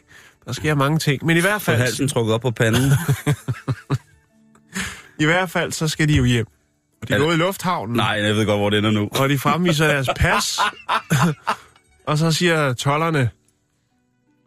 Der 0.44 0.52
sker 0.52 0.74
mange 0.74 0.98
ting. 0.98 1.26
Men 1.26 1.36
i 1.36 1.40
hvert 1.40 1.62
Få 1.62 1.64
fald, 1.64 1.78
halsen 1.78 2.08
trukket 2.08 2.34
op 2.34 2.40
på 2.40 2.50
panden. 2.50 2.92
i 5.20 5.24
hvert 5.24 5.50
fald 5.50 5.72
så 5.72 5.88
skal 5.88 6.08
de 6.08 6.16
jo 6.16 6.24
hjem. 6.24 6.46
Og 7.02 7.08
de 7.08 7.14
Er 7.14 7.18
gået 7.18 7.34
i 7.34 7.38
lufthavnen, 7.38 7.96
Nej, 7.96 8.06
jeg 8.06 8.34
ved 8.34 8.46
godt, 8.46 8.58
hvor 8.58 8.70
det 8.70 8.78
ender 8.78 8.90
nu. 8.90 9.08
og 9.12 9.28
de 9.28 9.38
fremviser 9.38 9.86
deres 9.86 10.08
pas. 10.16 10.58
og 12.08 12.18
så 12.18 12.32
siger 12.32 12.72
tollerne, 12.72 13.30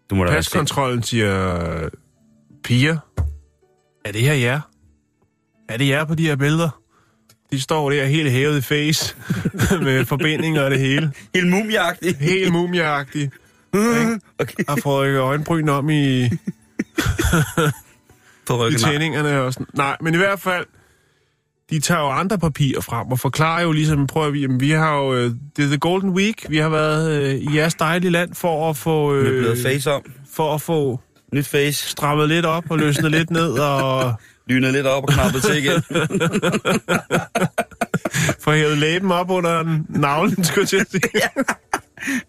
Du 0.09 0.15
må 0.15 0.23
da. 0.23 0.31
Paskontrollen 0.31 1.03
siger, 1.03 1.89
piger, 2.63 2.97
er 4.05 4.11
det 4.11 4.21
her 4.21 4.33
jer? 4.33 4.61
Er 5.69 5.77
det 5.77 5.87
jer 5.87 6.05
på 6.05 6.15
de 6.15 6.23
her 6.25 6.35
billeder? 6.35 6.81
De 7.51 7.61
står 7.61 7.89
der 7.89 8.05
helt 8.05 8.31
hævet 8.31 8.57
i 8.57 8.61
face, 8.61 9.15
med 9.85 10.05
forbindinger 10.05 10.61
og 10.61 10.71
det 10.71 10.79
hele. 10.79 11.11
Helt 11.35 11.49
mumieagtig. 11.49 12.17
Helt 12.17 12.51
mumieagtigt. 12.51 13.33
Okay. 14.39 14.63
Har 14.69 14.79
fået 14.83 15.17
øjenbryn 15.17 15.69
om 15.69 15.89
i, 15.89 16.23
i 16.25 16.29
tændingerne 18.77 19.41
og 19.41 19.53
sådan. 19.53 19.67
Nej, 19.73 19.97
men 20.01 20.13
i 20.13 20.17
hvert 20.17 20.39
fald, 20.39 20.65
de 21.69 21.79
tager 21.79 22.01
jo 22.01 22.09
andre 22.09 22.37
papirer 22.37 22.81
frem 22.81 23.07
og 23.07 23.19
forklarer 23.19 23.63
jo 23.63 23.71
ligesom, 23.71 24.07
prøver 24.07 24.29
vi, 24.29 24.41
jamen, 24.41 24.59
vi 24.59 24.71
har 24.71 24.95
jo, 24.95 25.13
øh, 25.13 25.31
det 25.57 25.63
er 25.63 25.67
The 25.67 25.77
Golden 25.77 26.09
Week, 26.09 26.45
vi 26.49 26.57
har 26.57 26.69
været 26.69 27.21
øh, 27.21 27.35
i 27.35 27.55
jeres 27.55 27.75
dejlige 27.75 28.11
land 28.11 28.35
for 28.35 28.69
at 28.69 28.77
få... 28.77 29.13
Med 29.13 29.23
blevet 29.23 29.59
face 29.63 29.91
om. 29.91 30.01
for 30.33 30.55
at 30.55 30.61
få 30.61 30.99
Nyt 31.33 31.47
face. 31.47 31.89
Strammet 31.89 32.27
lidt 32.27 32.45
op 32.45 32.63
og 32.69 32.79
løsnet 32.79 33.11
lidt 33.11 33.31
ned 33.31 33.51
og 33.51 34.13
Lynet 34.49 34.73
lidt 34.73 34.87
op 34.87 35.03
og 35.03 35.09
knappet 35.09 35.43
til 35.43 35.57
igen. 35.57 35.81
får 38.43 38.53
hævet 38.53 38.77
læben 38.77 39.11
op 39.11 39.29
under 39.29 39.79
navlen, 39.89 40.43
skulle 40.43 40.61
jeg 40.61 40.67
til 40.67 40.77
at 40.77 40.91
sige. 40.91 41.01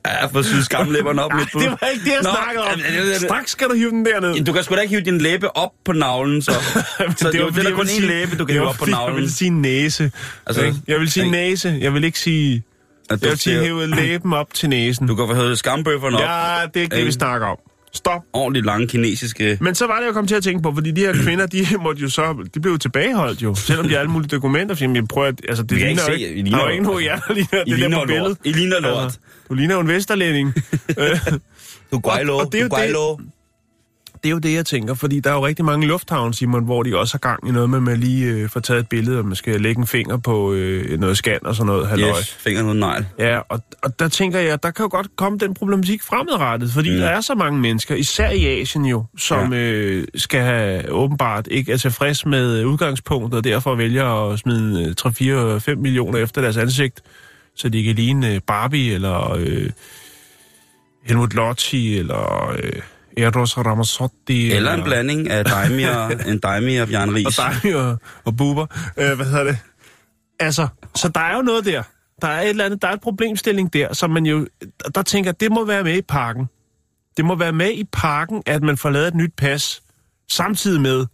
ja, 0.07 0.27
for 0.27 0.43
syet 0.43 0.65
skamlæberne 0.65 1.23
op 1.25 1.31
Ej, 1.35 1.39
lidt 1.39 1.53
på. 1.53 1.59
det 1.61 1.71
var 1.71 1.87
ikke 1.93 2.05
det, 2.05 2.11
jeg 2.11 2.21
Nå, 2.23 2.31
snakkede 2.31 2.65
om. 2.65 2.81
jamen, 2.81 3.07
det- 3.07 3.07
det- 3.21 3.21
Straks 3.29 3.51
skal 3.51 3.69
du 3.69 3.75
hive 3.75 3.91
den 3.91 4.05
derned. 4.05 4.45
Du 4.45 4.53
kan 4.53 4.63
sgu 4.65 4.75
da 4.75 4.81
ikke 4.81 4.91
hive 4.97 5.05
din 5.05 5.19
læbe 5.19 5.57
op 5.57 5.71
på 5.85 5.93
navlen, 5.93 6.43
så. 6.43 6.53
så 7.17 7.31
det, 7.33 7.43
var, 7.43 7.49
det 7.51 7.67
er 7.67 7.75
kun 7.75 7.87
én 7.87 8.01
læbe, 8.07 8.37
du 8.37 8.45
kan 8.45 8.53
hive 8.53 8.67
op 8.69 8.75
på 8.75 8.79
fordi 8.79 8.91
Jeg 8.91 8.99
navlen. 8.99 9.17
vil 9.21 9.33
sige 9.35 9.51
næse. 9.51 10.11
Altså, 10.47 10.63
ikke? 10.65 10.77
jeg 10.89 11.01
vil 11.01 11.11
sige 11.11 11.25
ikke? 11.25 11.37
næse. 11.37 11.79
Jeg 11.81 11.95
vil 11.95 12.05
ikke 12.05 12.19
sige... 12.19 12.63
At 13.11 13.23
Jeg 13.23 13.31
vil 13.31 13.39
sige 13.39 13.61
hæve 13.61 13.87
læben 13.87 14.33
op 14.33 14.55
til 14.55 14.69
næsen. 14.69 15.07
Du 15.07 15.15
kan 15.15 15.27
få 15.29 15.35
hævet 15.35 15.59
skambøfferne 15.59 16.17
op. 16.17 16.23
Ja, 16.23 16.67
det 16.67 16.77
er 16.77 16.81
ikke 16.81 16.97
det, 16.97 17.07
vi 17.07 17.13
snakker 17.13 17.47
om. 17.47 17.57
Stop. 17.93 18.21
Ordentligt 18.33 18.67
lange 18.67 18.89
kinesiske... 18.89 19.59
Men 19.61 19.75
så 19.75 19.87
var 19.87 19.99
det, 19.99 20.05
jeg 20.07 20.15
kom 20.15 20.27
til 20.27 20.35
at 20.35 20.43
tænke 20.43 20.63
på, 20.63 20.73
fordi 20.75 20.91
de 20.91 21.01
her 21.01 21.13
kvinder, 21.13 21.47
de 21.47 21.67
måtte 21.85 22.03
jo 22.03 22.09
så, 22.09 22.35
de 22.55 22.61
blev 22.61 22.73
jo 22.73 22.79
tilbageholdt 22.79 23.43
jo, 23.43 23.55
selvom 23.55 23.85
de 23.89 23.93
har 23.95 24.01
alle 24.01 24.11
mulige 24.11 24.29
dokumenter, 24.29 24.75
fordi 24.75 24.95
jeg 24.95 25.05
prøver 25.09 25.29
at, 25.29 25.41
altså 25.49 25.63
det 25.63 25.73
ligner 25.79 25.91
ikke 25.91 26.03
se- 26.25 26.35
I 26.35 26.43
ligner 26.43 26.51
der 26.51 26.65
er 26.65 26.69
jo 26.69 26.73
ikke 26.73 26.85
noget, 26.85 27.05
jeg 27.05 27.21
ligner 27.31 27.63
I 27.67 27.71
det 27.71 27.79
ligner 27.79 27.97
der 27.99 28.05
på 28.05 28.07
billedet. 28.07 28.37
I 28.45 28.53
ligner 28.53 28.81
lort. 28.81 29.05
Altså, 29.05 29.19
du 29.51 29.55
ligner 29.55 29.75
jo 29.75 29.81
en 29.81 29.89
vesterlænding. 29.89 30.55
Øh, 30.99 31.19
Du 31.93 31.97
er 31.97 32.01
guaylo, 32.01 32.37
og 32.37 32.53
det 32.53 32.61
er 32.61 32.69
du 32.69 32.77
det- 34.25 34.29
er 34.29 34.31
jo 34.31 34.39
det, 34.39 34.55
jeg 34.55 34.67
tænker, 34.67 34.95
fordi 34.95 35.21
der 35.21 35.31
er 35.31 35.35
jo 35.35 35.47
rigtig 35.47 35.65
mange 35.65 35.87
lufthavne, 35.87 36.35
Simon, 36.35 36.65
hvor 36.65 36.83
de 36.83 36.99
også 36.99 37.15
har 37.15 37.19
gang 37.19 37.49
i 37.49 37.51
noget 37.51 37.71
med, 37.71 37.79
at 37.79 37.83
man 37.83 37.97
lige 38.01 38.27
øh, 38.27 38.49
får 38.49 38.61
taget 38.61 38.81
et 38.81 38.89
billede, 38.89 39.19
og 39.19 39.25
man 39.27 39.35
skal 39.37 39.61
lægge 39.61 39.81
en 39.81 39.87
finger 39.87 40.17
på 40.17 40.53
øh, 40.53 41.01
noget 41.01 41.17
scan 41.17 41.47
og 41.47 41.55
sådan 41.55 41.67
noget. 41.67 41.89
Halløj. 41.89 42.19
Yes, 42.19 42.35
fingeren 42.35 42.67
uden 42.67 42.79
negl. 42.81 43.07
Ja, 43.19 43.39
og, 43.49 43.61
og 43.83 43.99
der 43.99 44.09
tænker 44.09 44.39
jeg, 44.39 44.63
der 44.63 44.71
kan 44.71 44.83
jo 44.85 44.89
godt 44.91 45.17
komme 45.17 45.39
den 45.39 45.55
problematik 45.55 46.03
fremadrettet, 46.03 46.71
fordi 46.73 46.89
Mm. 46.89 46.95
mm. 46.95 47.01
der 47.01 47.09
er 47.09 47.21
så 47.21 47.35
mange 47.35 47.59
mennesker, 47.61 47.95
især 47.95 48.31
i 48.31 48.61
Asien 48.61 48.85
jo, 48.85 49.05
som 49.19 49.53
ja. 49.53 49.59
øh, 49.59 50.05
skal 50.15 50.41
have 50.41 50.91
åbenbart 50.91 51.49
ikke 51.51 51.73
er 51.73 51.77
tilfreds 51.77 52.27
med 52.27 52.65
udgangspunktet, 52.65 53.39
og 53.39 53.45
derfor 53.45 53.75
vælger 53.75 54.31
at 54.33 54.39
smide 54.39 54.95
øh, 55.05 55.57
3-4-5 55.71 55.75
millioner 55.75 56.19
efter 56.19 56.41
deres 56.41 56.57
ansigt, 56.57 57.01
så 57.57 57.69
de 57.69 57.85
kan 57.85 57.95
ligne 57.95 58.35
øh, 58.35 58.41
Barbie, 58.47 58.95
eller 58.95 59.33
øh, 59.33 59.71
Helmut 61.05 61.35
Lotti, 61.35 61.99
eller 61.99 62.51
øh, 62.51 62.83
Eros 63.17 63.59
Ramazzotti. 63.59 64.53
Eller 64.53 64.73
en 64.75 64.83
blanding 64.83 65.31
af 65.31 65.45
Daimi 65.45 65.83
og, 65.97 66.13
en 66.29 66.39
Daimi 66.39 66.77
og 66.77 66.89
Bjørn 66.89 67.15
Ries. 67.15 67.39
Og 67.39 67.45
dig 67.63 67.77
og, 67.77 67.99
og 68.25 68.37
buber. 68.37 68.67
Øh, 68.97 69.17
hvad 69.17 69.27
hedder 69.27 69.45
det? 69.45 69.59
Altså, 70.41 70.69
så 70.95 71.09
der 71.09 71.21
er 71.21 71.37
jo 71.37 71.43
noget 71.43 71.65
der. 71.65 71.83
Der 72.23 72.29
er 72.29 72.41
et 72.41 72.49
eller 72.49 72.65
andet, 72.65 72.83
der 72.83 72.89
er 72.89 72.93
et 72.93 73.01
problemstilling 73.01 73.73
der, 73.73 73.93
som 73.93 74.11
man 74.11 74.27
jo, 74.27 74.47
der 74.95 75.03
tænker, 75.03 75.33
det 75.33 75.53
må 75.53 75.65
være 75.65 75.85
med 75.85 75.95
i 75.97 76.03
pakken. 76.03 76.49
Det 77.17 77.25
må 77.25 77.35
være 77.35 77.53
med 77.53 77.71
i 77.71 77.85
pakken, 77.93 78.43
at 78.47 78.63
man 78.63 78.77
får 78.77 78.91
lavet 78.91 79.09
et 79.09 79.15
nyt 79.15 79.33
pas, 79.37 79.83
samtidig 80.31 80.81
med, 80.81 81.07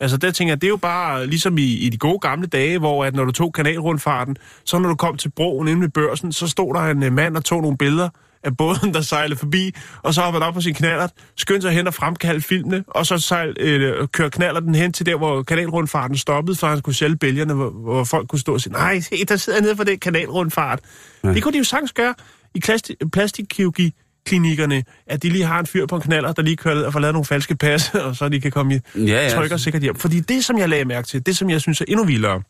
altså 0.00 0.16
der 0.16 0.30
tænker 0.30 0.52
jeg, 0.52 0.60
det 0.60 0.66
er 0.66 0.70
jo 0.70 0.76
bare 0.76 1.26
ligesom 1.26 1.58
i, 1.58 1.62
i 1.62 1.88
de 1.88 1.98
gode 1.98 2.18
gamle 2.18 2.46
dage, 2.46 2.78
hvor 2.78 3.04
at 3.04 3.14
når 3.14 3.24
du 3.24 3.32
tog 3.32 3.52
kanalrundfarten, 3.52 4.36
så 4.64 4.78
når 4.78 4.88
du 4.88 4.94
kom 4.94 5.16
til 5.16 5.28
broen 5.28 5.68
inde 5.68 5.82
ved 5.82 5.88
børsen, 5.88 6.32
så 6.32 6.48
stod 6.48 6.74
der 6.74 6.80
en 6.80 7.02
øh, 7.02 7.12
mand 7.12 7.36
og 7.36 7.44
tog 7.44 7.62
nogle 7.62 7.76
billeder 7.76 8.08
af 8.42 8.56
båden, 8.56 8.94
der 8.94 9.00
sejlede 9.00 9.38
forbi, 9.38 9.74
og 10.02 10.14
så 10.14 10.20
hoppede 10.20 10.44
op 10.44 10.54
på 10.54 10.60
sin 10.60 10.74
knallert, 10.74 11.10
skyndte 11.36 11.62
sig 11.62 11.72
hen 11.72 11.86
og 11.86 11.94
fremkaldte 11.94 12.48
filmene, 12.48 12.84
og 12.88 13.06
så 13.06 13.18
sejl, 13.18 13.56
øh, 13.60 14.08
kørte 14.08 14.30
knaller 14.30 14.60
den 14.60 14.74
hen 14.74 14.92
til 14.92 15.06
der, 15.06 15.16
hvor 15.16 15.42
kanalrundfarten 15.42 16.16
stoppede, 16.16 16.56
for 16.56 16.66
han 16.66 16.78
skulle 16.78 16.96
sælge 16.96 17.16
bælgerne, 17.16 17.54
hvor, 17.54 17.70
hvor 17.70 18.04
folk 18.04 18.28
kunne 18.28 18.38
stå 18.38 18.54
og 18.54 18.60
sige, 18.60 18.72
nej, 18.72 19.00
se, 19.00 19.24
der 19.24 19.36
sidder 19.36 19.60
nede 19.60 19.76
for 19.76 19.84
det 19.84 20.00
kanalrundfart. 20.00 20.80
Ja. 21.24 21.32
Det 21.32 21.42
kunne 21.42 21.52
de 21.52 21.58
jo 21.58 21.64
sagtens 21.64 21.92
gøre 21.92 22.14
i 22.54 22.60
plasti- 22.64 23.08
plastikkirurgi 23.12 23.94
klinikkerne, 24.24 24.84
at 25.06 25.22
de 25.22 25.28
lige 25.28 25.44
har 25.44 25.60
en 25.60 25.66
fyr 25.66 25.86
på 25.86 25.96
en 25.96 26.02
knaller, 26.02 26.32
der 26.32 26.42
lige 26.42 26.56
kører 26.56 26.86
og 26.86 26.92
får 26.92 27.00
lavet 27.00 27.14
nogle 27.14 27.24
falske 27.24 27.56
pas, 27.56 27.94
og 27.94 28.16
så 28.16 28.28
de 28.28 28.40
kan 28.40 28.50
komme 28.50 28.74
i 28.74 28.80
Ja, 28.98 29.02
ja. 29.02 29.34
trykker 29.34 29.56
sikkert 29.56 29.82
hjem. 29.82 29.94
Fordi 29.96 30.20
det, 30.20 30.44
som 30.44 30.58
jeg 30.58 30.68
lagde 30.68 30.84
mærke 30.84 31.08
til, 31.08 31.26
det, 31.26 31.36
som 31.36 31.50
jeg 31.50 31.60
synes 31.60 31.80
er 31.80 31.84
endnu 31.88 32.04
vildere, 32.04 32.42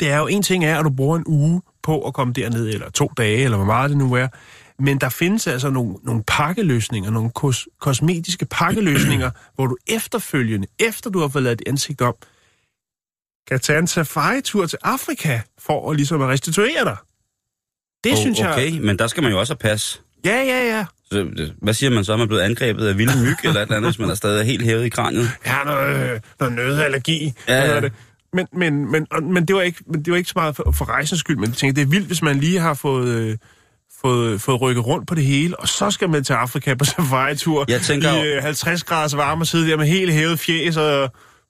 det 0.00 0.10
er 0.10 0.18
jo 0.18 0.26
en 0.26 0.42
ting 0.42 0.64
er, 0.64 0.78
at 0.78 0.84
du 0.84 0.90
bruger 0.90 1.18
en 1.18 1.24
uge 1.26 1.62
på 1.82 2.00
at 2.02 2.14
komme 2.14 2.32
derned, 2.32 2.68
eller 2.68 2.90
to 2.90 3.10
dage, 3.16 3.44
eller 3.44 3.56
hvor 3.56 3.66
meget 3.66 3.90
det 3.90 3.98
nu 3.98 4.14
er. 4.14 4.28
Men 4.78 4.98
der 4.98 5.08
findes 5.08 5.46
altså 5.46 5.70
nogle, 5.70 5.94
nogle 6.02 6.22
pakkeløsninger, 6.26 7.10
nogle 7.10 7.30
kos, 7.30 7.68
kosmetiske 7.80 8.46
pakkeløsninger, 8.46 9.30
hvor 9.54 9.66
du 9.66 9.76
efterfølgende, 9.88 10.66
efter 10.78 11.10
du 11.10 11.20
har 11.20 11.28
fået 11.28 11.44
lavet 11.44 11.58
dit 11.58 11.68
ansigt 11.68 12.00
om, 12.00 12.14
kan 13.48 13.60
tage 13.60 13.78
en 13.78 13.86
safari-tur 13.86 14.66
til 14.66 14.78
Afrika 14.82 15.40
for 15.58 15.90
at 15.90 15.96
ligesom 15.96 16.22
at 16.22 16.28
restituere 16.28 16.84
dig. 16.84 16.96
Det 18.04 18.12
Oh, 18.12 18.18
synes 18.18 18.38
jeg... 18.38 18.52
Okay, 18.52 18.78
men 18.78 18.98
der 18.98 19.06
skal 19.06 19.22
man 19.22 19.32
jo 19.32 19.38
også 19.38 19.52
have 19.52 19.70
pas. 19.70 20.02
Ja, 20.26 20.36
ja, 20.42 20.76
ja. 20.76 20.84
Så, 21.12 21.18
det- 21.18 21.52
hvad 21.62 21.74
siger 21.74 21.90
man 21.90 22.04
så? 22.04 22.12
Er 22.12 22.16
man 22.16 22.28
blevet 22.28 22.42
angrebet 22.42 22.86
af 22.86 22.98
vilde 22.98 23.18
myg 23.22 23.36
eller 23.44 23.60
et 23.60 23.62
eller 23.62 23.76
andet, 23.76 23.90
hvis 23.90 23.98
man 23.98 24.10
er 24.10 24.14
stadig 24.14 24.46
helt 24.46 24.62
hævet 24.64 24.84
i 24.84 24.88
kraniet? 24.88 25.30
Jeg 25.44 25.52
har 25.52 25.64
noget, 25.64 26.10
øh, 26.14 26.20
noget 26.40 26.54
nødallergi. 26.54 27.32
Ja, 27.48 27.74
ja. 27.74 27.80
det? 27.80 27.92
Men, 28.32 28.46
men, 28.52 28.92
men, 28.92 29.06
og- 29.10 29.22
men, 29.22 29.44
det 29.48 29.56
var 29.56 29.62
ikke, 29.62 29.78
men 29.86 30.02
det 30.04 30.10
var 30.10 30.16
ikke 30.16 30.28
så 30.28 30.32
meget 30.36 30.56
for, 30.56 30.72
for 30.72 30.84
rejsens 30.88 31.20
skyld, 31.20 31.36
men 31.36 31.48
jeg 31.48 31.54
tænkte, 31.56 31.80
det 31.80 31.86
er 31.86 31.90
vildt, 31.90 32.06
hvis 32.06 32.22
man 32.22 32.40
lige 32.40 32.58
har 32.60 32.74
fået, 32.74 33.08
øh, 33.08 33.36
fået, 34.00 34.40
fået 34.40 34.60
rykket 34.60 34.86
rundt 34.86 35.08
på 35.08 35.14
det 35.14 35.24
hele, 35.24 35.60
og 35.60 35.68
så 35.68 35.90
skal 35.90 36.10
man 36.10 36.24
til 36.24 36.32
Afrika 36.32 36.74
på 36.74 36.84
safari-tur 36.94 37.64
Jeg 37.68 37.80
tænker 37.80 38.22
i 38.22 38.32
øh, 38.36 38.42
50 38.42 38.84
graders 38.84 39.16
varme 39.16 39.42
og 39.42 39.46
sidde 39.46 39.68
der 39.70 39.76
med 39.76 39.86
helt 39.86 40.12
hævet 40.12 40.38
fjes 40.38 40.76
og, 40.76 41.02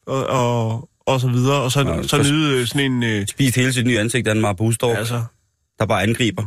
og, 0.07 0.27
og, 0.27 0.89
og 1.07 1.21
så 1.21 1.29
videre, 1.29 1.63
og 1.63 1.73
så, 1.73 1.81
Ja, 1.81 1.95
ja, 1.97 2.03
så, 2.03 2.09
så- 2.09 2.33
nyde 2.33 2.61
øh, 2.61 2.67
sådan 2.67 2.93
en... 2.93 3.03
Øh, 3.03 3.27
Spist 3.27 3.57
hele 3.57 3.73
sit 3.73 3.87
nye 3.87 3.99
ansigt 3.99 4.29
af 4.29 4.33
en 4.33 4.45
altså. 4.45 4.77
altså, 4.83 5.23
der 5.79 5.87
bare 5.87 6.03
angriber. 6.03 6.43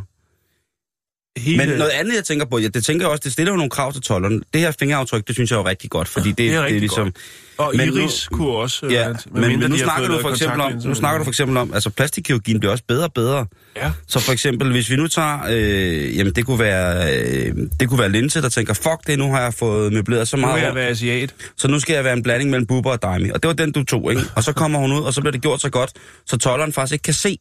Hele, 1.38 1.56
Men 1.66 1.68
noget 1.68 1.90
andet, 1.90 2.14
jeg 2.16 2.24
tænker 2.24 2.46
på, 2.46 2.58
ja, 2.58 2.68
det 2.68 2.84
tænker 2.84 3.04
jeg 3.06 3.10
også, 3.10 3.20
det 3.24 3.32
stiller 3.32 3.52
jo 3.52 3.56
nogle 3.56 3.70
krav 3.70 3.92
til 3.92 4.02
tollerne. 4.02 4.40
Det 4.52 4.60
her 4.60 4.72
fingeraftryk, 4.78 5.26
det 5.26 5.34
synes 5.36 5.50
jeg 5.50 5.56
er 5.58 5.66
rigtig 5.66 5.90
godt, 5.90 6.08
fordi 6.08 6.28
det, 6.28 6.38
Det 6.38 6.54
er 6.54 6.62
det 6.62 6.76
er 6.76 6.80
ligesom... 6.80 7.04
godt. 7.04 7.16
og 7.58 7.72
men 7.76 7.88
Iris 7.88 8.28
nu- 8.30 8.36
kunne 8.36 8.48
også... 8.50 8.86
øh, 8.86 8.92
Ja, 8.92 9.08
men, 9.32 9.58
men 9.60 9.70
nu 9.70 9.78
snakker 9.78 10.08
du 10.08 10.20
for 10.20 10.30
eksempel 10.30 10.60
om, 10.60 10.72
nu 10.84 10.94
snakker 10.94 11.18
du 11.18 11.24
for 11.24 11.30
eksempel 11.30 11.56
om, 11.56 11.74
altså 11.74 11.90
plastikkirurgien 11.90 12.60
bliver 12.60 12.72
også 12.72 12.84
bedre 12.88 13.04
og 13.04 13.12
bedre. 13.12 13.46
Ja, 13.76 13.92
Så 14.06 14.18
for 14.20 14.32
eksempel, 14.32 14.70
hvis 14.72 14.90
vi 14.90 14.96
nu 14.96 15.06
tager, 15.08 15.38
øh, 15.50 16.16
jamen 16.18 16.32
det 16.32 16.46
kunne 16.46 16.58
være, 16.58 17.12
øh, 17.18 17.54
det 17.80 17.88
kunne 17.88 17.98
være 18.00 18.12
Linse, 18.12 18.42
der 18.42 18.48
tænker, 18.48 18.74
fuck 18.74 19.06
det, 19.06 19.18
nu 19.18 19.32
har 19.32 19.40
jeg 19.40 19.54
fået 19.54 19.92
møbleret 19.92 20.28
så 20.28 20.36
nu 20.36 20.40
vil 20.40 20.46
meget 20.46 20.58
jeg 20.60 20.66
rundt, 20.68 20.76
være 20.76 20.88
asiat. 20.88 21.34
så 21.56 21.68
nu 21.68 21.80
skal 21.80 21.94
jeg 21.94 22.04
være 22.04 22.12
en 22.12 22.22
blanding 22.22 22.50
mellem 22.50 22.66
Bubber 22.66 22.90
og 22.90 23.02
Daimi. 23.02 23.30
Og 23.30 23.42
det 23.42 23.48
var 23.48 23.54
den, 23.54 23.72
du 23.72 23.84
tog, 23.84 24.10
ikke? 24.10 24.22
Og 24.36 24.44
så 24.44 24.52
kommer 24.52 24.78
hun 24.78 24.92
ud, 24.92 25.00
og 25.02 25.14
så 25.14 25.20
bliver 25.20 25.32
det 25.32 25.42
gjort 25.42 25.60
så 25.60 25.70
godt, 25.70 25.90
så 26.26 26.36
tolleren 26.38 26.72
faktisk 26.72 26.92
ikke 26.92 27.02
kan 27.02 27.14
se, 27.14 27.38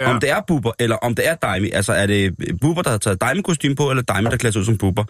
Ja. 0.00 0.08
ja. 0.08 0.14
om 0.14 0.20
det 0.20 0.30
er 0.30 0.40
Bubber, 0.48 0.72
eller 0.78 0.96
om 0.96 1.14
det 1.14 1.28
er 1.28 1.34
Daimi. 1.34 1.70
Altså 1.70 1.92
er 1.92 2.06
det 2.06 2.34
Bubber, 2.60 2.82
der 2.82 2.90
har 2.90 2.98
taget 2.98 3.20
Daimi-kostyme 3.20 3.74
på, 3.76 3.90
eller 3.90 4.02
Daimi, 4.02 4.30
der 4.30 4.36
klæder 4.36 4.52
sig 4.52 4.60
ud 4.60 4.64
som 4.64 4.78
Bubber. 4.78 5.04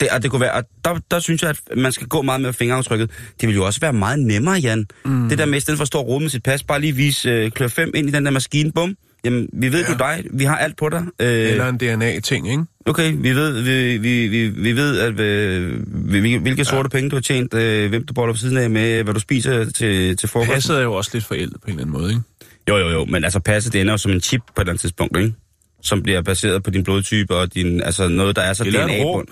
Det, 0.00 0.08
og 0.12 0.22
det 0.22 0.30
kunne 0.30 0.40
være, 0.40 0.52
og 0.52 0.64
der, 0.84 0.98
der 1.10 1.18
synes 1.18 1.42
jeg, 1.42 1.50
at 1.50 1.60
man 1.76 1.92
skal 1.92 2.06
gå 2.06 2.22
meget 2.22 2.40
med 2.40 2.52
fingeraftrykket. 2.52 3.10
Det 3.40 3.48
vil 3.48 3.56
jo 3.56 3.64
også 3.66 3.80
være 3.80 3.92
meget 3.92 4.18
nemmere, 4.18 4.54
Jan. 4.54 4.86
Mm. 5.04 5.28
Det 5.28 5.38
der 5.38 5.46
med, 5.46 5.56
i 5.56 5.60
stedet 5.60 5.78
for 5.78 5.82
at 5.82 5.88
stå 5.88 5.98
og 6.02 6.22
med 6.22 6.30
sit 6.30 6.42
pas, 6.42 6.62
bare 6.62 6.80
lige 6.80 6.92
vise 6.92 7.28
øh, 7.30 7.50
klør 7.50 7.68
5 7.68 7.90
ind 7.94 8.08
i 8.08 8.12
den 8.12 8.24
der 8.24 8.30
maskine, 8.30 8.72
bum. 8.72 8.96
Jamen, 9.24 9.48
vi 9.52 9.72
ved, 9.72 9.84
ja. 9.86 9.92
du 9.92 9.98
dig. 9.98 10.24
Vi 10.30 10.44
har 10.44 10.56
alt 10.56 10.76
på 10.76 10.88
dig. 10.88 11.04
Øh, 11.20 11.28
Eller 11.28 11.68
en 11.68 11.76
DNA-ting, 11.78 12.50
ikke? 12.50 12.64
Okay, 12.86 13.14
vi 13.18 13.34
ved, 13.34 13.62
vi, 13.62 13.96
vi, 13.98 14.26
vi, 14.28 14.48
vi 14.48 14.72
ved 14.76 14.98
at, 14.98 15.20
øh, 15.20 15.80
vi- 16.12 16.34
hvilke 16.36 16.64
sorte 16.64 16.88
penge 16.88 17.10
du 17.10 17.16
har 17.16 17.20
tjent, 17.20 17.54
øh, 17.54 17.88
hvem 17.88 18.06
du 18.06 18.14
boller 18.14 18.32
på 18.34 18.38
siden 18.38 18.56
af 18.56 18.70
med, 18.70 19.02
hvad 19.04 19.14
du 19.14 19.20
spiser 19.20 19.70
til, 19.70 20.16
til 20.16 20.28
frokost. 20.28 20.52
Passet 20.52 20.76
er 20.78 20.82
jo 20.82 20.92
også 20.94 21.10
lidt 21.14 21.24
forældet 21.24 21.52
på 21.60 21.66
en 21.66 21.70
eller 21.70 21.82
anden 21.82 21.92
måde, 22.00 22.10
ikke? 22.10 22.22
Jo, 22.68 22.76
jo, 22.76 22.88
jo, 22.88 23.04
men 23.04 23.24
altså 23.24 23.40
passet, 23.40 23.72
det 23.72 23.80
ender 23.80 23.92
jo 23.92 23.98
som 23.98 24.12
en 24.12 24.20
chip 24.20 24.40
på 24.46 24.52
et 24.56 24.58
eller 24.60 24.70
andet 24.72 24.80
tidspunkt, 24.80 25.16
ikke? 25.16 25.34
Som 25.82 26.02
bliver 26.02 26.22
baseret 26.22 26.62
på 26.62 26.70
din 26.70 26.84
blodtype 26.84 27.36
og 27.36 27.54
din, 27.54 27.80
altså 27.82 28.08
noget, 28.08 28.36
der 28.36 28.42
er 28.42 28.52
så 28.52 28.64
Eller 28.64 28.86
en 28.86 28.88
DNA 28.88 29.04
råb. 29.04 29.14
bund. 29.26 29.28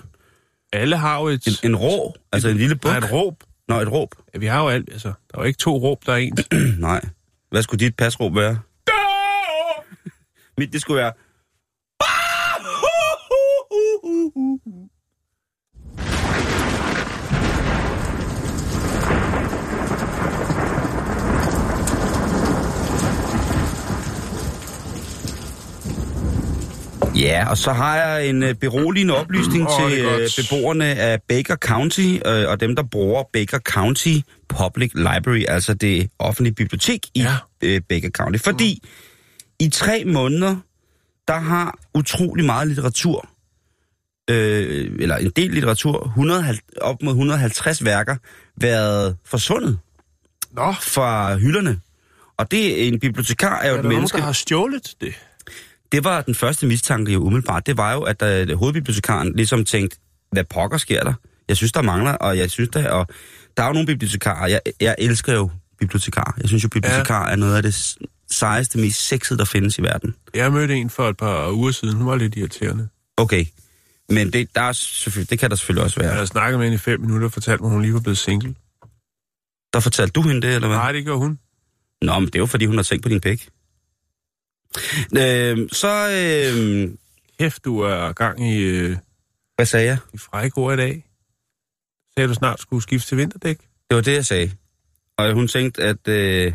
Alle 0.73 0.97
har 0.97 1.19
jo 1.19 1.27
et... 1.27 1.47
En, 1.47 1.69
en 1.69 1.75
rå, 1.75 2.15
altså 2.31 2.49
en 2.49 2.57
lille 2.57 2.75
buk. 2.75 2.91
Nej, 2.91 2.97
et 2.97 3.11
råb. 3.11 3.43
Nå, 3.67 3.79
et 3.81 3.91
råb. 3.91 4.09
Ja, 4.33 4.39
vi 4.39 4.45
har 4.45 4.61
jo 4.63 4.69
alt, 4.69 4.89
altså. 4.91 5.07
Der 5.07 5.37
er 5.37 5.41
jo 5.41 5.43
ikke 5.43 5.57
to 5.57 5.77
råb, 5.77 6.05
der 6.05 6.13
er 6.13 6.17
ens. 6.17 6.41
Nej. 6.79 7.01
Hvad 7.51 7.61
skulle 7.63 7.85
dit 7.85 7.95
pasråb 7.95 8.35
være? 8.35 8.59
Mit, 10.57 10.73
det 10.73 10.81
skulle 10.81 10.97
være... 11.01 11.11
Ja, 27.15 27.49
og 27.49 27.57
så 27.57 27.73
har 27.73 27.95
jeg 27.95 28.29
en 28.29 28.43
øh, 28.43 28.55
beroligende 28.55 29.17
oplysning 29.17 29.67
oh, 29.67 29.91
til 29.91 29.99
øh, 29.99 30.29
beboerne 30.37 30.85
af 30.85 31.21
Baker 31.21 31.55
County 31.55 32.17
øh, 32.25 32.49
og 32.49 32.59
dem, 32.59 32.75
der 32.75 32.83
bruger 32.83 33.23
Baker 33.33 33.59
County 33.59 34.17
Public 34.47 34.91
Library, 34.93 35.43
altså 35.47 35.73
det 35.73 36.09
offentlige 36.19 36.53
bibliotek 36.53 37.05
i 37.13 37.21
Ja. 37.21 37.35
øh, 37.63 37.81
Baker 37.89 38.09
County. 38.09 38.39
Fordi 38.39 38.83
i 39.59 39.69
tre 39.69 40.03
måneder, 40.05 40.55
der 41.27 41.39
har 41.39 41.79
utrolig 41.93 42.45
meget 42.45 42.67
litteratur, 42.67 43.29
øh, 44.29 44.91
eller 44.99 45.17
en 45.17 45.31
del 45.35 45.51
litteratur, 45.51 46.03
100, 46.05 46.57
op 46.81 47.01
mod 47.01 47.11
150 47.11 47.85
værker, 47.85 48.15
været 48.61 49.17
forsvundet 49.25 49.79
Nå, 50.51 50.73
fra 50.81 51.37
hylderne. 51.37 51.79
Og 52.37 52.51
det 52.51 52.87
en 52.87 52.99
bibliotekar 52.99 53.61
er 53.61 53.67
jo 53.67 53.73
er 53.73 53.77
et 53.77 53.83
der 53.83 53.83
nogen, 53.83 53.97
menneske... 53.97 54.17
der 54.17 54.23
har 54.23 54.31
stjålet 54.31 54.93
det? 55.01 55.13
Det 55.91 56.03
var 56.03 56.21
den 56.21 56.35
første 56.35 56.65
mistanke 56.65 57.13
jo 57.13 57.19
umiddelbart. 57.19 57.65
Det 57.67 57.77
var 57.77 57.93
jo, 57.93 58.01
at 58.01 58.49
uh, 58.51 58.59
hovedbibliotekaren 58.59 59.33
ligesom 59.35 59.65
tænkte, 59.65 59.97
hvad 60.31 60.43
pokker 60.43 60.77
sker 60.77 61.03
der? 61.03 61.13
Jeg 61.47 61.57
synes, 61.57 61.71
der 61.71 61.81
mangler, 61.81 62.11
og 62.11 62.37
jeg 62.37 62.51
synes, 62.51 62.69
der, 62.69 62.89
og 62.89 63.07
der 63.57 63.63
er 63.63 63.67
jo 63.67 63.73
nogle 63.73 63.85
bibliotekarer. 63.85 64.47
Jeg, 64.47 64.61
jeg 64.81 64.95
elsker 64.97 65.33
jo 65.33 65.49
bibliotekarer. 65.79 66.33
Jeg 66.41 66.47
synes 66.47 66.63
jo, 66.63 66.69
bibliotekarer 66.69 67.27
ja. 67.27 67.31
er 67.31 67.35
noget 67.35 67.55
af 67.55 67.63
det 67.63 67.97
sejeste, 68.31 68.77
mest 68.77 69.07
sexede, 69.07 69.39
der 69.39 69.45
findes 69.45 69.77
i 69.77 69.81
verden. 69.81 70.15
Jeg 70.33 70.51
mødte 70.51 70.75
en 70.75 70.89
for 70.89 71.09
et 71.09 71.17
par 71.17 71.51
uger 71.51 71.71
siden. 71.71 71.95
Hun 71.95 72.07
var 72.07 72.15
lidt 72.15 72.35
irriterende. 72.35 72.87
Okay. 73.17 73.45
Men 74.09 74.33
det, 74.33 74.55
der 74.55 74.61
er 74.61 74.71
selvfølgelig, 74.71 75.29
det 75.29 75.39
kan 75.39 75.49
der 75.49 75.55
selvfølgelig 75.55 75.83
også 75.83 75.99
være. 75.99 76.09
Jeg 76.09 76.17
har 76.17 76.25
snakket 76.25 76.59
med 76.59 76.65
hende 76.65 76.75
i 76.75 76.77
fem 76.77 77.01
minutter 77.01 77.27
og 77.27 77.33
fortalt 77.33 77.61
mig, 77.61 77.67
at 77.67 77.73
hun 77.73 77.81
lige 77.81 77.93
var 77.93 77.99
blevet 77.99 78.17
single. 78.17 78.55
Der 79.73 79.79
fortalte 79.79 80.11
du 80.11 80.21
hende 80.21 80.41
det, 80.41 80.55
eller 80.55 80.67
hvad? 80.67 80.77
Nej, 80.77 80.91
det 80.91 81.03
gjorde 81.03 81.19
hun. 81.19 81.39
Nå, 82.01 82.19
men 82.19 82.25
det 82.25 82.35
er 82.35 82.39
jo, 82.39 82.45
fordi 82.45 82.65
hun 82.65 82.75
har 82.75 82.83
tænkt 82.83 83.03
på 83.03 83.09
din 83.09 83.21
pæk. 83.21 83.49
Øh, 85.17 85.69
så... 85.71 86.09
Øh, 86.11 86.89
Hæft, 87.39 87.65
du 87.65 87.79
er 87.79 88.13
gang 88.13 88.51
i, 88.51 88.57
øh, 88.57 88.95
hvad 89.55 89.65
sagde 89.65 89.85
jeg? 89.85 89.97
i 90.13 90.17
frække 90.17 90.57
ord 90.57 90.73
i 90.73 90.77
dag. 90.77 91.05
Sagde 92.17 92.27
du 92.29 92.33
snart 92.33 92.61
skulle 92.61 92.83
skifte 92.83 93.07
til 93.07 93.17
vinterdæk? 93.17 93.57
Det 93.89 93.95
var 93.95 94.01
det, 94.01 94.13
jeg 94.13 94.25
sagde. 94.25 94.51
Og 95.17 95.33
hun 95.33 95.47
tænkte, 95.47 95.83
at, 95.83 96.07
øh, 96.07 96.53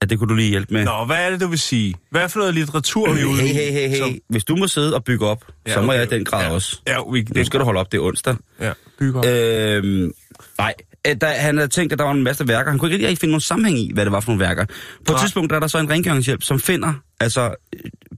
at 0.00 0.10
det 0.10 0.18
kunne 0.18 0.28
du 0.28 0.34
lige 0.34 0.48
hjælpe 0.50 0.74
med. 0.74 0.84
Nå, 0.84 1.04
hvad 1.04 1.16
er 1.26 1.30
det, 1.30 1.40
du 1.40 1.46
vil 1.46 1.58
sige? 1.58 1.94
Hvad 2.10 2.28
for 2.28 2.38
noget 2.38 2.54
litteratur 2.54 3.08
er 3.08 3.12
vi 3.14 3.24
ude 3.24 3.40
Hey, 3.42 3.54
hey, 3.54 3.72
hey, 3.72 3.88
hey. 3.88 3.98
Som- 3.98 4.18
Hvis 4.28 4.44
du 4.44 4.56
må 4.56 4.66
sidde 4.68 4.94
og 4.94 5.04
bygge 5.04 5.26
op, 5.26 5.44
Ja, 5.66 5.72
så 5.74 5.80
må 5.80 5.86
okay. 5.92 5.98
jeg 6.00 6.12
i 6.12 6.14
den 6.16 6.24
grad 6.24 6.44
Ja. 6.46 6.50
også. 6.52 6.80
Ja, 6.86 6.98
vi, 7.12 7.26
Nu 7.36 7.44
skal 7.44 7.60
du 7.60 7.64
holde 7.64 7.80
op, 7.80 7.92
det 7.92 7.98
er 7.98 8.02
onsdag. 8.02 8.36
Ja, 8.60 8.72
bygge 8.98 9.18
op. 9.18 9.24
Øhm, 9.26 10.12
nej, 10.58 10.74
Øh, 11.08 11.16
der, 11.20 11.26
han 11.28 11.56
havde 11.56 11.68
tænkt, 11.68 11.92
at 11.92 11.98
der 11.98 12.04
var 12.04 12.12
en 12.12 12.22
masse 12.22 12.48
værker. 12.48 12.70
Han 12.70 12.78
kunne 12.78 12.92
ikke 12.92 13.06
rigtig 13.06 13.18
finde 13.20 13.30
nogen 13.32 13.40
sammenhæng 13.40 13.78
i, 13.78 13.90
hvad 13.94 14.04
det 14.04 14.12
var 14.12 14.20
for 14.20 14.30
nogle 14.32 14.44
værker. 14.44 14.64
På 15.06 15.12
et 15.12 15.18
tidspunkt 15.20 15.50
der 15.50 15.56
er 15.56 15.60
der 15.60 15.66
så 15.66 15.78
en 15.78 15.90
rengøringshjælp, 15.90 16.42
som 16.42 16.60
finder 16.60 16.92
altså, 17.20 17.54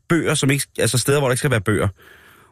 bøger, 0.08 0.34
som 0.34 0.50
ikke, 0.50 0.66
altså 0.78 0.98
steder, 0.98 1.18
hvor 1.18 1.28
der 1.28 1.32
ikke 1.32 1.38
skal 1.38 1.50
være 1.50 1.60
bøger. 1.60 1.88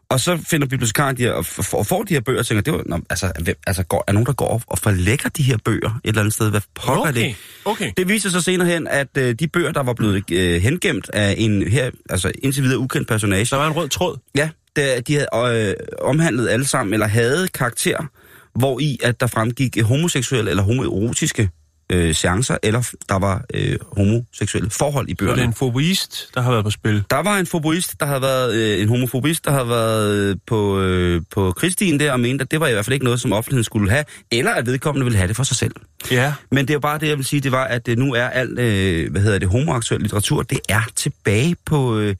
Og 0.08 0.20
så 0.20 0.36
finder 0.36 0.66
bibliotekaren 0.66 1.16
de 1.16 1.22
her, 1.22 1.32
og 1.32 1.44
får 1.86 2.02
de 2.02 2.14
her 2.14 2.20
bøger, 2.20 2.38
og 2.38 2.46
tænker, 2.46 2.62
det 2.62 2.72
var, 2.72 2.82
nå, 2.86 3.00
altså, 3.10 3.32
hvem, 3.42 3.54
altså 3.66 3.82
går, 3.82 4.04
er 4.08 4.12
nogen, 4.12 4.26
der 4.26 4.32
går 4.32 4.48
op 4.48 4.62
og 4.66 4.78
forlægger 4.78 5.28
de 5.28 5.42
her 5.42 5.56
bøger 5.64 6.00
et 6.04 6.08
eller 6.08 6.20
andet 6.20 6.34
sted? 6.34 6.50
Hvad 6.50 6.60
pokker 6.74 7.04
er 7.04 7.08
okay, 7.08 7.20
det? 7.20 7.36
okay. 7.64 7.92
Det 7.96 8.08
viser 8.08 8.30
sig 8.30 8.44
senere 8.44 8.68
hen, 8.68 8.86
at 8.86 9.08
øh, 9.18 9.34
de 9.34 9.48
bøger, 9.48 9.72
der 9.72 9.82
var 9.82 9.92
blevet 9.92 10.30
øh, 10.32 10.62
hengemt 10.62 11.10
af 11.10 11.34
en 11.38 11.68
her, 11.68 11.90
altså 12.10 12.32
indtil 12.42 12.62
videre 12.62 12.78
ukendt 12.78 13.08
personage, 13.08 13.44
Der 13.44 13.56
var 13.56 13.66
en 13.66 13.76
rød 13.76 13.88
tråd. 13.88 14.18
Ja, 14.34 14.50
det, 14.76 15.08
de 15.08 15.14
havde 15.14 15.28
øh, 15.68 15.74
omhandlet 16.00 16.48
alle 16.48 16.66
sammen, 16.66 16.94
eller 16.94 17.06
havde 17.06 17.48
karakter, 17.48 18.06
hvor 18.54 18.80
i 18.80 18.98
at 19.02 19.20
der 19.20 19.26
fremgik 19.26 19.82
homoseksuelle 19.82 20.50
eller 20.50 20.62
homoerotiske 20.62 21.50
øh, 21.92 22.14
seancer, 22.14 22.56
eller 22.62 22.90
der 23.08 23.18
var 23.18 23.44
øh, 23.54 23.78
homoseksuelle 23.96 24.70
forhold 24.70 25.08
i 25.08 25.14
bøgerne. 25.14 25.36
det 25.36 25.42
er 25.42 25.48
en 25.48 25.54
foboist, 25.54 26.30
der 26.34 26.40
har 26.40 26.50
været 26.50 26.64
på 26.64 26.70
spil. 26.70 27.04
Der 27.10 27.16
var 27.22 27.38
en 27.38 27.46
foboist, 27.46 28.00
der 28.00 28.06
havde 28.06 28.22
været 28.22 28.54
øh, 28.54 28.82
en 28.82 28.88
homofobist, 28.88 29.44
der 29.44 29.50
havde 29.50 29.68
været 29.68 30.14
øh, 30.30 30.36
på, 30.46 30.80
øh, 30.80 31.22
på 31.34 31.52
Kristien 31.52 32.00
der 32.00 32.12
og 32.12 32.20
mente, 32.20 32.42
at 32.42 32.50
det 32.50 32.60
var 32.60 32.66
i 32.68 32.72
hvert 32.72 32.84
fald 32.84 32.92
ikke 32.94 33.04
noget, 33.04 33.20
som 33.20 33.32
offentligheden 33.32 33.64
skulle 33.64 33.90
have, 33.90 34.04
eller 34.32 34.50
at 34.50 34.66
vedkommende 34.66 35.04
ville 35.04 35.16
have 35.16 35.28
det 35.28 35.36
for 35.36 35.42
sig 35.44 35.56
selv. 35.56 35.72
Ja. 36.10 36.32
Men 36.50 36.58
det 36.64 36.70
er 36.70 36.74
jo 36.74 36.80
bare 36.80 36.98
det, 36.98 37.08
jeg 37.08 37.16
vil 37.16 37.24
sige, 37.24 37.40
det 37.40 37.52
var, 37.52 37.64
at 37.64 37.88
øh, 37.88 37.98
nu 37.98 38.14
er 38.14 38.24
alt, 38.26 38.58
øh, 38.58 39.10
hvad 39.10 39.20
hedder 39.22 39.38
det, 39.38 39.48
homoaktuel 39.48 40.00
litteratur, 40.00 40.42
det 40.42 40.60
er 40.68 40.82
tilbage 40.96 41.56
på 41.66 41.98
øh, 41.98 42.14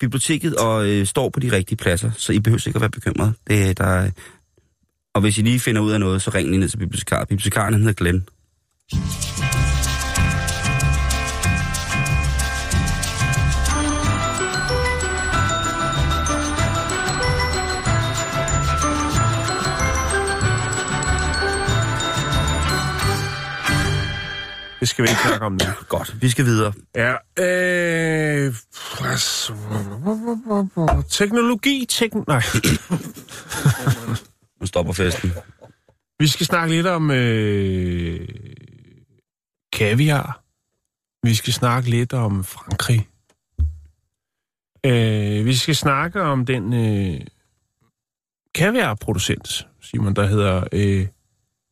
biblioteket 0.00 0.56
og 0.56 0.86
øh, 0.88 1.06
står 1.06 1.28
på 1.28 1.40
de 1.40 1.52
rigtige 1.52 1.76
pladser, 1.76 2.10
så 2.16 2.32
I 2.32 2.38
behøver 2.40 2.62
ikke 2.66 2.76
at 2.76 2.80
være 2.80 2.90
bekymret. 2.90 3.32
Det, 3.48 3.68
er- 3.68 3.72
der, 3.72 3.84
er- 3.84 4.10
og 5.14 5.20
hvis 5.20 5.38
I 5.38 5.42
lige 5.42 5.60
finder 5.60 5.80
ud 5.82 5.92
af 5.92 6.00
noget, 6.00 6.22
så 6.22 6.30
ring 6.30 6.48
lige 6.48 6.60
ned 6.60 6.68
til 6.68 6.76
bibliotekaren. 6.76 7.26
Bibliotekaren 7.26 7.74
hedder 7.74 7.92
Glenn. 7.92 8.24
Det 24.84 24.88
skal 24.88 25.02
vi 25.02 25.08
ikke 25.08 25.22
snakke 25.26 25.46
om 25.46 25.52
nu. 25.52 25.58
Godt, 25.88 26.22
vi 26.22 26.30
skal 26.30 26.44
videre. 26.44 26.72
Ja, 26.94 27.12
øh... 27.42 28.54
Teknologi, 31.10 31.86
tekn... 31.88 32.24
Nej. 32.28 32.42
Nu 34.60 34.66
stopper 34.66 34.92
festen. 34.92 35.32
Vi 36.18 36.28
skal 36.28 36.46
snakke 36.46 36.74
lidt 36.74 36.86
om 36.86 37.10
øh, 37.10 38.28
kaviar. 39.74 40.40
Vi 41.22 41.34
skal 41.34 41.52
snakke 41.52 41.90
lidt 41.90 42.12
om 42.12 42.44
Frankrig. 42.44 43.08
Øh, 44.86 45.46
vi 45.46 45.54
skal 45.54 45.76
snakke 45.76 46.22
om 46.22 46.46
den 46.46 46.72
øh, 46.72 47.20
kaviarproducent, 48.54 49.66
Simon, 49.82 50.14
der 50.14 50.26
hedder 50.26 50.64
øh, 50.72 51.06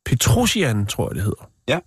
Petrosian, 0.05 0.87
tror 0.87 1.09
jeg 1.11 1.15
det 1.15 1.23
hedder. 1.25 1.51
Ja. 1.69 1.79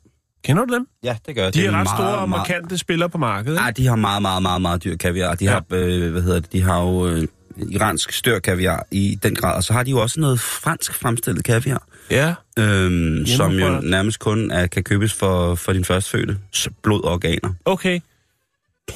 Kender 0.44 0.66
du 0.66 0.74
dem? 0.74 0.88
Ja, 1.04 1.18
det 1.26 1.36
gør 1.36 1.50
De 1.52 1.66
er 1.66 1.72
ret 1.72 1.88
store 1.88 2.18
og 2.18 2.30
markante 2.30 2.78
spillere 2.78 3.10
på 3.10 3.18
markedet. 3.18 3.58
Ah, 3.60 3.68
Ikke? 3.68 3.78
de 3.78 3.88
har 3.88 3.96
meget, 3.96 4.22
meget, 4.22 4.42
meget, 4.42 4.62
meget 4.62 4.84
dyr 4.84 4.96
kaviar. 4.98 5.36
De 5.36 5.46
Ja. 5.46 5.52
har, 5.52 5.64
øh, 5.72 6.12
hvad 6.12 6.22
hedder 6.22 6.40
det, 6.40 6.54
de 6.54 6.62
har 6.62 6.82
jo 6.82 7.08
øh, 7.08 7.28
iransk 7.58 8.12
stør 8.12 8.40
kaviar 8.40 8.88
i 8.92 9.20
den 9.24 9.36
grad, 9.36 9.56
og 9.56 9.64
så 9.64 9.74
har 9.74 9.84
de 9.84 9.92
jo 9.92 10.02
også 10.02 10.20
noget 10.20 10.40
fransk 10.40 10.94
fremstillet 10.94 11.44
kaviar. 11.44 11.88
Ja. 12.12 12.36
Øhm, 12.60 13.26
som 13.26 13.52
jo 13.52 13.80
nærmest 13.80 14.20
kun 14.20 14.52
er, 14.52 14.68
kan 14.68 14.84
købes 14.84 15.14
for, 15.14 15.56
for 15.56 15.74
din 15.74 15.86
førstfødte 15.86 16.38
blod 16.84 17.04
og 17.04 17.12
organer. 17.12 17.54
Okay. 17.66 18.00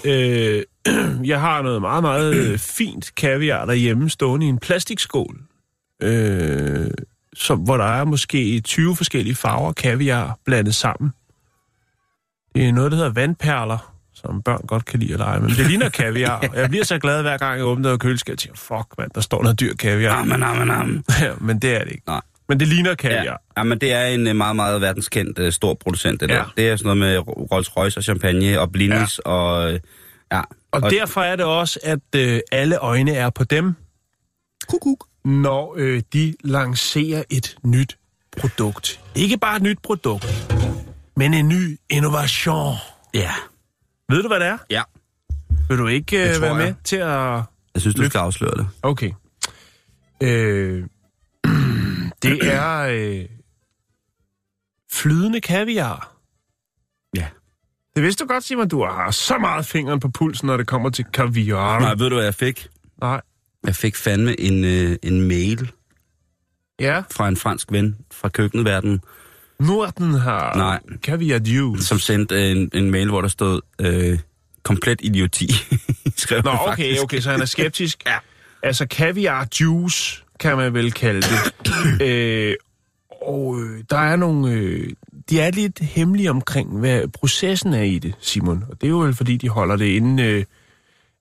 Øh, 0.06 0.64
jeg 1.32 1.42
har 1.42 1.62
noget 1.62 1.82
meget, 1.82 2.04
meget 2.04 2.36
øh, 2.36 2.58
fint 2.78 3.16
kaviar 3.16 3.66
derhjemme 3.66 4.10
stående 4.10 4.46
i 4.46 4.50
en 4.50 4.60
plastikskål. 4.60 5.42
Øh, 6.02 6.92
som, 7.34 7.60
hvor 7.60 7.78
der 7.78 7.86
er 7.86 8.04
måske 8.04 8.62
20 8.62 8.96
forskellige 8.96 9.36
farver 9.36 9.74
kaviar 9.74 10.40
blandet 10.46 10.76
sammen. 10.76 11.12
Det 12.56 12.68
er 12.68 12.72
noget, 12.72 12.92
der 12.92 12.98
hedder 12.98 13.14
vandperler, 13.14 13.96
som 14.20 14.42
børn 14.42 14.62
godt 14.68 14.86
kan 14.86 15.00
lide 15.00 15.14
at 15.14 15.20
lege 15.20 15.40
med. 15.40 15.50
Men 15.50 15.58
det 15.58 15.68
ligner 15.68 15.90
kaviar. 15.90 16.46
Jeg 16.56 16.70
bliver 16.70 16.86
så 16.86 17.00
glad 17.00 17.22
hver 17.22 17.38
gang, 17.38 17.58
jeg 17.58 17.66
åbner 17.66 17.98
køleskabet 17.98 18.34
og 18.36 18.40
tænker, 18.40 18.58
fuck 18.58 18.98
mand, 18.98 19.12
der 19.16 19.22
står 19.22 19.44
noget 19.44 19.60
dyr 19.60 19.74
kaviar. 19.76 20.16
Amen, 20.16 20.44
amen, 20.44 20.72
amen. 20.72 21.04
Ja, 21.22 21.32
men 21.42 21.60
det 21.60 21.76
er 21.76 21.84
det 21.84 21.92
ikke. 21.92 22.04
Nej. 22.08 22.22
Men 22.50 22.60
det 22.60 22.68
ligner 22.68 22.90
Ja. 22.90 22.96
kaviar. 22.96 23.42
ja, 23.58 23.64
men 23.64 23.80
det 23.82 23.94
er 23.94 24.06
en 24.06 24.28
øh, 24.28 24.36
meget, 24.36 24.56
meget 24.56 24.82
verdenskendt 24.82 25.40
uh, 25.40 25.50
stor 25.50 25.74
producent, 25.74 26.22
det 26.22 26.30
Ja. 26.30 26.36
der. 26.36 26.54
Det 26.58 26.70
er 26.70 26.76
sådan 26.76 26.98
noget 26.98 27.26
med 27.26 27.34
Rolls 27.52 27.78
Royce 27.78 28.00
og 28.00 28.04
champagne 28.04 28.60
og 28.62 28.72
blinis 28.72 29.20
ja. 29.26 29.32
og... 29.32 29.74
øh, 29.74 29.80
Ja. 30.32 30.40
Og, 30.72 30.84
og 30.84 30.92
derfor 30.92 31.22
er 31.22 31.36
det 31.36 31.46
også, 31.46 31.80
at 31.84 32.00
øh, 32.16 32.40
alle 32.52 32.78
øjne 32.78 33.12
er 33.14 33.30
på 33.30 33.44
dem, 33.44 33.76
Kukuk. 34.70 35.06
når 35.26 35.76
øh, 35.78 36.02
de 36.14 36.34
lancerer 36.44 37.24
et 37.30 37.56
nyt 37.66 37.98
produkt. 38.38 39.00
Ikke 39.16 39.38
bare 39.38 39.56
et 39.56 39.62
nyt 39.62 39.78
produkt, 39.84 40.54
men 41.18 41.34
en 41.34 41.48
ny 41.48 41.78
innovation. 41.90 42.76
Ja. 43.14 43.32
Ved 44.10 44.22
du, 44.24 44.28
hvad 44.28 44.40
det 44.40 44.48
er? 44.48 44.58
Ja. 44.70 44.82
Vil 45.70 45.78
du 45.78 45.88
ikke 45.88 46.18
Det 46.30 46.36
øh, 46.36 46.42
være 46.42 46.56
med 46.56 46.66
jeg. 46.66 46.76
til 46.84 46.96
at... 46.96 47.42
Jeg 47.74 47.82
synes, 47.82 47.96
du 47.96 48.06
skal 48.06 48.20
afsløre 48.20 48.58
det. 48.58 48.68
Okay. 48.82 49.12
Øh, 50.24 50.84
det 52.24 52.40
er 52.54 52.80
øh, 52.80 53.26
flydende 54.92 55.42
kaviar. 55.42 56.16
Ja. 57.16 57.28
Det 57.96 58.04
vidste 58.04 58.24
du 58.24 58.28
godt, 58.28 58.44
Simon. 58.44 58.68
Du 58.68 58.84
har 58.86 59.12
så 59.12 59.38
meget 59.38 59.66
fingeren 59.66 60.00
på 60.00 60.10
pulsen, 60.10 60.48
når 60.48 60.58
det 60.58 60.68
kommer 60.68 60.90
til 60.90 61.06
kaviar. 61.06 61.80
Nej, 61.80 61.96
ved 61.96 62.10
du, 62.10 62.16
hvad 62.16 62.24
jeg 62.26 62.36
fik? 62.36 62.68
Nej. 63.02 63.22
Jeg 63.66 63.76
fik 63.76 63.96
fandme 63.96 64.40
en, 64.40 64.64
øh, 64.64 64.98
en 65.04 65.22
mail 65.28 65.72
Ja. 66.80 67.04
fra 67.12 67.28
en 67.28 67.38
fransk 67.38 67.72
ven 67.72 67.98
fra 68.12 68.30
køkkenverdenen, 68.30 69.02
Norden 69.60 70.14
har 70.14 70.56
Nej. 70.58 70.80
kaviar 71.04 71.40
juice. 71.40 71.84
som 71.84 72.00
sendte 72.00 72.52
en, 72.52 72.70
en 72.74 72.92
mail, 72.92 73.10
hvor 73.10 73.22
der 73.22 73.28
stod 73.28 73.62
øh, 73.82 74.20
komplet 74.64 75.02
idioti. 75.02 75.50
Skrev 76.16 76.42
Nå, 76.44 76.52
okay, 76.52 76.66
faktisk. 76.68 77.04
okay, 77.04 77.20
så 77.20 77.32
han 77.32 77.42
er 77.42 77.46
skeptisk. 77.46 78.04
ja. 78.08 78.18
Altså, 78.64 78.88
kaviar 78.88 79.48
juice, 79.62 80.24
kan 80.40 80.58
man 80.58 80.74
vel 80.74 80.92
kalde 80.92 81.22
det. 81.22 81.54
øh, 82.08 82.56
og 83.22 83.60
øh, 83.60 83.84
der 83.90 83.98
er 83.98 84.16
nogle... 84.16 84.52
Øh, 84.52 84.90
de 85.30 85.42
er 85.42 85.52
lidt 85.52 85.80
hemmelige 85.80 86.30
omkring, 86.30 86.80
hvad 86.80 87.08
processen 87.08 87.74
er 87.74 87.82
i 87.82 88.00
det, 88.00 88.14
Simon. 88.20 88.64
Og 88.70 88.82
det 88.82 88.88
er 88.88 88.92
jo 88.92 89.00
vel, 89.00 89.14
fordi 89.14 89.38
de 89.38 89.50
holder 89.50 89.76
det 89.76 89.86
inde... 89.86 90.24
Øh, 90.24 90.46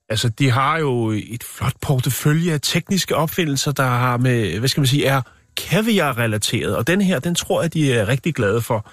altså, 0.09 0.29
de 0.29 0.51
har 0.51 0.77
jo 0.77 1.11
et 1.11 1.43
flot 1.43 1.73
portefølje 1.81 2.53
af 2.53 2.59
tekniske 2.61 3.15
opfindelser, 3.15 3.71
der 3.71 3.83
har 3.83 4.17
med, 4.17 4.59
hvad 4.59 4.69
skal 4.69 4.81
man 4.81 4.87
sige, 4.87 5.05
er 5.05 5.21
kaviar-relateret. 5.59 6.75
Og 6.75 6.87
den 6.87 7.01
her, 7.01 7.19
den 7.19 7.35
tror 7.35 7.61
jeg, 7.61 7.73
de 7.73 7.93
er 7.93 8.07
rigtig 8.07 8.35
glade 8.35 8.61
for, 8.61 8.89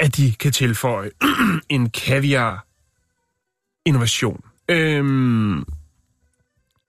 at 0.00 0.16
de 0.16 0.32
kan 0.32 0.52
tilføje 0.52 1.10
en 1.76 1.90
kaviar-innovation. 1.90 4.44
Øhm, 4.68 5.64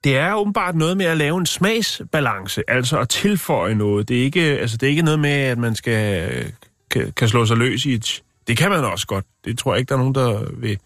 det 0.04 0.18
er 0.18 0.34
åbenbart 0.34 0.76
noget 0.76 0.98
med 0.98 1.06
at 1.06 1.18
lave 1.18 1.38
en 1.38 1.46
smagsbalance, 1.46 2.64
altså 2.68 3.00
at 3.00 3.10
tilføje 3.10 3.76
noget. 3.76 4.10
Det 4.10 4.20
er 4.20 4.24
ikke, 4.24 4.42
altså 4.42 4.78
det 4.78 4.88
er 4.88 4.90
ikke 4.90 5.02
noget 5.02 5.20
med, 5.20 5.32
at 5.32 5.58
man 5.58 5.76
skal 5.76 6.54
kan, 6.90 7.12
kan 7.12 7.28
slå 7.28 7.46
sig 7.46 7.58
løs 7.58 7.86
i 7.86 7.94
et... 7.94 8.24
Det 8.48 8.58
kan 8.58 8.70
man 8.70 8.86
også 8.86 9.08
godt. 9.08 9.26
Det 9.46 9.58
tror 9.58 9.74
jeg 9.74 9.80
ikke, 9.80 9.90
der 9.90 9.96
er 9.96 10.00
nogen, 10.00 10.16
der 10.16 10.46
vil, 10.54 10.80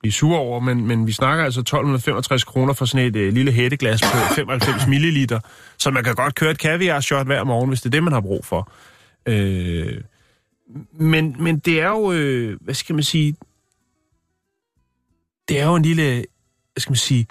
blive 0.00 0.12
sure 0.12 0.38
over, 0.38 0.60
men, 0.60 0.86
men 0.86 1.06
vi 1.06 1.12
snakker 1.12 1.44
altså 1.44 1.60
1265 1.60 2.44
kroner 2.44 2.72
for 2.72 2.84
sådan 2.84 3.06
et 3.06 3.16
øh, 3.16 3.32
lille 3.32 3.52
hætteglas 3.52 4.02
på 4.02 4.34
95 4.34 4.86
milliliter, 4.86 5.40
så 5.78 5.90
man 5.90 6.04
kan 6.04 6.14
godt 6.14 6.34
køre 6.34 6.50
et 6.50 6.58
kaviar-shot 6.58 7.26
hver 7.26 7.44
morgen, 7.44 7.68
hvis 7.68 7.80
det 7.80 7.86
er 7.86 7.90
det, 7.90 8.02
man 8.02 8.12
har 8.12 8.20
brug 8.20 8.44
for. 8.44 8.72
Øh, 9.26 10.00
men, 10.92 11.36
men 11.38 11.58
det 11.58 11.80
er 11.80 11.88
jo, 11.88 12.12
øh, 12.12 12.60
hvad 12.60 12.74
skal 12.74 12.94
man 12.94 13.04
sige, 13.04 13.36
det 15.48 15.60
er 15.60 15.66
jo 15.66 15.74
en 15.74 15.82
lille, 15.82 16.24
hvad 16.72 16.80
skal 16.80 16.90
man 16.90 16.96
sige, 16.96 17.26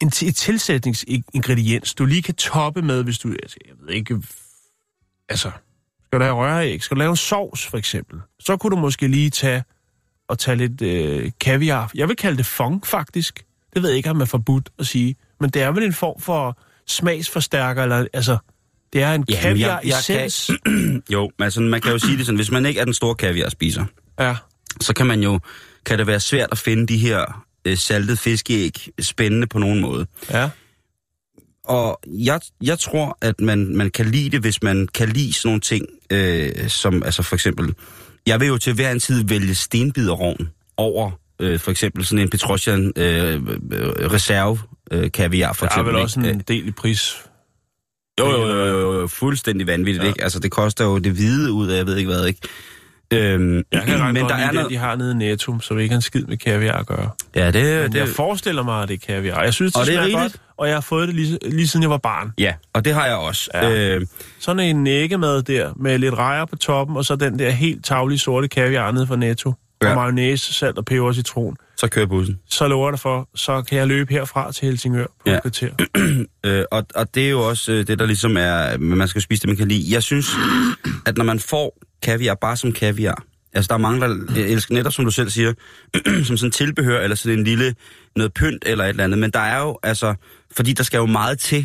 en, 0.00 0.08
et 0.08 0.36
tilsætningsingrediens, 0.36 1.94
du 1.94 2.04
lige 2.04 2.22
kan 2.22 2.34
toppe 2.34 2.82
med, 2.82 3.04
hvis 3.04 3.18
du, 3.18 3.32
altså, 3.42 3.56
jeg 3.66 3.74
ved 3.80 3.94
ikke, 3.94 4.22
altså, 5.28 5.50
skal 6.04 6.18
du 6.18 6.24
have 6.24 6.36
røræg, 6.36 6.82
skal 6.82 6.94
du 6.94 6.98
lave 6.98 7.10
en 7.10 7.16
sovs 7.16 7.66
for 7.66 7.78
eksempel, 7.78 8.20
så 8.40 8.56
kunne 8.56 8.76
du 8.76 8.80
måske 8.80 9.08
lige 9.08 9.30
tage 9.30 9.64
og 10.28 10.38
tage 10.38 10.56
lidt 10.56 10.82
øh, 10.82 11.30
kaviar. 11.40 11.90
Jeg 11.94 12.08
vil 12.08 12.16
kalde 12.16 12.36
det 12.36 12.46
fong, 12.46 12.86
faktisk. 12.86 13.44
Det 13.74 13.82
ved 13.82 13.90
jeg 13.90 13.96
ikke, 13.96 14.10
om 14.10 14.16
man 14.16 14.22
er 14.22 14.26
forbudt 14.26 14.70
at 14.78 14.86
sige. 14.86 15.16
Men 15.40 15.50
det 15.50 15.62
er 15.62 15.70
vel 15.70 15.82
en 15.82 15.92
form 15.92 16.20
for 16.20 16.58
smagsforstærker, 16.86 17.82
eller 17.82 18.06
altså, 18.12 18.38
det 18.92 19.02
er 19.02 19.14
en 19.14 19.26
kaviar-essens. 19.32 20.50
Kan... 20.64 21.02
jo, 21.12 21.30
altså 21.38 21.60
man 21.60 21.80
kan 21.80 21.92
jo 21.92 21.98
sige 21.98 22.16
det 22.16 22.26
sådan, 22.26 22.36
hvis 22.36 22.50
man 22.50 22.66
ikke 22.66 22.80
er 22.80 22.84
den 22.84 22.94
store 22.94 23.14
kaviar-spiser, 23.14 23.84
ja. 24.20 24.36
så 24.80 24.94
kan 24.94 25.06
man 25.06 25.22
jo, 25.22 25.40
kan 25.86 25.98
det 25.98 26.06
være 26.06 26.20
svært 26.20 26.48
at 26.52 26.58
finde 26.58 26.86
de 26.86 26.96
her 26.96 27.44
øh, 27.64 27.76
saltede 27.76 28.16
fiskeæg 28.16 28.88
spændende 29.00 29.46
på 29.46 29.58
nogen 29.58 29.80
måde. 29.80 30.06
Ja. 30.30 30.50
Og 31.64 32.00
jeg, 32.06 32.40
jeg 32.62 32.78
tror, 32.78 33.18
at 33.20 33.40
man, 33.40 33.76
man 33.76 33.90
kan 33.90 34.06
lide 34.06 34.30
det, 34.30 34.40
hvis 34.40 34.62
man 34.62 34.88
kan 34.94 35.08
lide 35.08 35.32
sådan 35.32 35.48
nogle 35.48 35.60
ting, 35.60 35.86
øh, 36.10 36.68
som 36.68 37.02
altså 37.02 37.22
for 37.22 37.36
eksempel 37.36 37.74
jeg 38.26 38.40
vil 38.40 38.48
jo 38.48 38.58
til 38.58 38.74
hver 38.74 38.90
en 38.90 39.00
tid 39.00 39.24
vælge 39.24 39.54
stenbiderovn 39.54 40.50
over 40.76 41.10
øh, 41.40 41.58
for 41.58 41.70
eksempel 41.70 42.04
sådan 42.04 42.22
en 42.22 42.30
Petrosian 42.30 42.92
øh, 42.96 43.42
reserve 44.12 44.58
øh, 44.90 45.12
kaviar 45.12 45.52
for 45.52 45.66
eksempel. 45.66 45.92
Der 45.92 45.98
er 45.98 46.02
vel 46.02 46.02
også 46.02 46.20
en 46.20 46.40
del 46.48 46.68
i 46.68 46.70
pris. 46.70 47.16
Jo, 48.20 48.30
jo, 48.30 48.48
jo, 48.48 48.66
jo, 48.66 49.00
jo 49.00 49.06
fuldstændig 49.06 49.66
vanvittigt, 49.66 50.02
ja. 50.02 50.08
ikke? 50.08 50.22
Altså, 50.22 50.38
det 50.38 50.50
koster 50.50 50.84
jo 50.84 50.98
det 50.98 51.12
hvide 51.12 51.52
ud 51.52 51.68
af, 51.68 51.76
jeg 51.76 51.86
ved 51.86 51.96
ikke 51.96 52.10
hvad, 52.10 52.26
ikke? 52.26 52.40
Øhm, 53.10 53.62
jeg 53.72 53.82
kan 53.82 54.14
men 54.14 54.16
der 54.16 54.34
er 54.34 54.52
noget... 54.52 54.70
de 54.70 54.76
har 54.76 54.96
nede 54.96 55.12
i 55.12 55.14
Netto, 55.14 55.60
så 55.60 55.74
vi 55.74 55.82
ikke 55.82 55.92
har 55.92 55.98
en 55.98 56.02
skid 56.02 56.24
med 56.24 56.36
kaviar 56.36 56.78
at 56.78 56.86
gøre. 56.86 57.10
Ja, 57.34 57.50
det... 57.50 57.82
Men 57.82 57.92
det... 57.92 57.98
jeg 57.98 58.08
forestiller 58.08 58.62
mig, 58.62 58.82
at 58.82 58.88
det 58.88 58.94
er 58.94 59.06
kaviar. 59.06 59.42
Jeg 59.42 59.54
synes, 59.54 59.72
det, 59.72 59.80
og 59.80 59.86
det 59.86 59.96
er 59.96 60.20
godt, 60.20 60.36
og 60.56 60.66
jeg 60.68 60.76
har 60.76 60.80
fået 60.80 61.08
det 61.08 61.16
lige, 61.16 61.38
lige 61.42 61.68
siden 61.68 61.82
jeg 61.82 61.90
var 61.90 61.98
barn. 61.98 62.32
Ja, 62.38 62.54
og 62.72 62.84
det 62.84 62.94
har 62.94 63.06
jeg 63.06 63.16
også. 63.16 63.50
Ja. 63.54 63.70
Øh... 63.70 64.06
Sådan 64.40 64.60
en 64.60 64.84
nækkemad 64.84 65.42
der, 65.42 65.72
med 65.76 65.98
lidt 65.98 66.14
rejer 66.14 66.44
på 66.44 66.56
toppen, 66.56 66.96
og 66.96 67.04
så 67.04 67.16
den 67.16 67.38
der 67.38 67.50
helt 67.50 67.84
tavlige 67.84 68.18
sorte 68.18 68.48
kaviar 68.48 68.90
nede 68.90 69.06
fra 69.06 69.16
Netto. 69.16 69.54
Ja. 69.82 69.88
Og 69.88 69.96
mayonnaise, 69.96 70.52
salt 70.52 70.78
og 70.78 70.84
peber 70.84 71.06
og 71.06 71.14
citron. 71.14 71.56
Så 71.76 71.88
kører 71.88 72.06
bussen. 72.06 72.40
Så 72.46 72.68
lover 72.68 72.90
det 72.90 73.00
for, 73.00 73.28
så 73.34 73.62
kan 73.62 73.78
jeg 73.78 73.86
løbe 73.86 74.12
herfra 74.12 74.52
til 74.52 74.66
Helsingør 74.68 75.06
på 75.06 75.12
ja. 75.26 75.36
et 75.36 75.42
kvarter. 75.42 75.70
øh, 76.46 76.64
og, 76.70 76.86
og 76.94 77.14
det 77.14 77.26
er 77.26 77.30
jo 77.30 77.48
også 77.48 77.72
øh, 77.72 77.86
det, 77.86 77.98
der 77.98 78.06
ligesom 78.06 78.36
er, 78.36 78.78
man 78.78 79.08
skal 79.08 79.22
spise 79.22 79.40
det, 79.40 79.48
man 79.48 79.56
kan 79.56 79.68
lide. 79.68 79.94
Jeg 79.94 80.02
synes, 80.02 80.30
at 81.06 81.16
når 81.16 81.24
man 81.24 81.38
får 81.38 81.78
kaviar 82.02 82.34
bare 82.34 82.56
som 82.56 82.72
kaviar, 82.72 83.24
Altså, 83.54 83.68
der 83.68 83.74
er 83.74 83.78
mange, 83.78 84.00
der 84.00 84.34
elsker 84.36 84.74
netop, 84.74 84.92
som 84.92 85.04
du 85.04 85.10
selv 85.10 85.30
siger, 85.30 85.52
som 86.26 86.36
sådan 86.36 86.50
tilbehør, 86.50 87.00
eller 87.00 87.16
sådan 87.16 87.38
en 87.38 87.44
lille, 87.44 87.74
noget 88.16 88.34
pynt 88.34 88.64
eller 88.66 88.84
et 88.84 88.88
eller 88.88 89.04
andet. 89.04 89.18
Men 89.18 89.30
der 89.30 89.40
er 89.40 89.60
jo, 89.60 89.78
altså, 89.82 90.14
fordi 90.56 90.72
der 90.72 90.82
skal 90.82 90.98
jo 90.98 91.06
meget 91.06 91.38
til. 91.38 91.62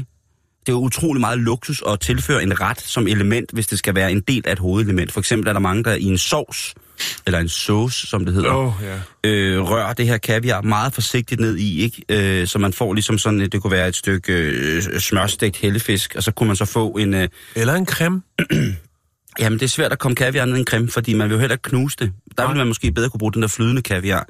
Det 0.59 0.69
er 0.69 0.73
jo 0.73 0.79
utrolig 0.79 1.21
meget 1.21 1.39
luksus 1.39 1.83
at 1.87 1.99
tilføre 1.99 2.43
en 2.43 2.61
ret 2.61 2.81
som 2.81 3.07
element, 3.07 3.51
hvis 3.53 3.67
det 3.67 3.79
skal 3.79 3.95
være 3.95 4.11
en 4.11 4.19
del 4.19 4.41
af 4.45 4.51
et 4.51 4.59
hovedelement. 4.59 5.11
For 5.11 5.19
eksempel 5.19 5.49
er 5.49 5.53
der 5.53 5.59
mange, 5.59 5.83
der 5.83 5.93
i 5.93 6.03
en 6.03 6.17
sovs, 6.17 6.75
eller 7.25 7.39
en 7.39 7.49
sauce, 7.49 8.07
som 8.07 8.25
det 8.25 8.33
hedder, 8.33 8.53
oh, 8.53 8.73
yeah. 8.83 8.99
øh, 9.23 9.61
rører 9.61 9.93
det 9.93 10.07
her 10.07 10.17
kaviar 10.17 10.61
meget 10.61 10.93
forsigtigt 10.93 11.41
ned 11.41 11.57
i, 11.57 11.81
ikke? 11.81 12.03
Øh, 12.41 12.47
så 12.47 12.59
man 12.59 12.73
får 12.73 12.93
ligesom 12.93 13.17
sådan, 13.17 13.39
det 13.39 13.61
kunne 13.61 13.71
være 13.71 13.87
et 13.87 13.95
stykke 13.95 14.33
øh, 14.33 14.99
smørstegt 14.99 15.57
hellefisk, 15.57 16.15
og 16.15 16.23
så 16.23 16.31
kunne 16.31 16.47
man 16.47 16.55
så 16.55 16.65
få 16.65 16.89
en... 16.89 17.13
Øh, 17.13 17.27
eller 17.55 17.73
en 17.73 17.85
creme. 17.85 18.21
Jamen, 19.39 19.59
det 19.59 19.65
er 19.65 19.69
svært 19.69 19.91
at 19.91 19.99
komme 19.99 20.15
kaviar 20.15 20.45
ned 20.45 20.55
i 20.55 20.59
en 20.59 20.65
creme, 20.65 20.89
fordi 20.89 21.13
man 21.13 21.29
vil 21.29 21.35
jo 21.35 21.39
heller 21.39 21.55
ikke 21.55 21.69
knuse 21.69 21.97
det. 21.99 22.11
Der 22.37 22.47
ville 22.47 22.57
man 22.57 22.67
måske 22.67 22.91
bedre 22.91 23.09
kunne 23.09 23.19
bruge 23.19 23.33
den 23.33 23.41
der 23.41 23.47
flydende 23.47 23.81
kaviar. 23.81 24.27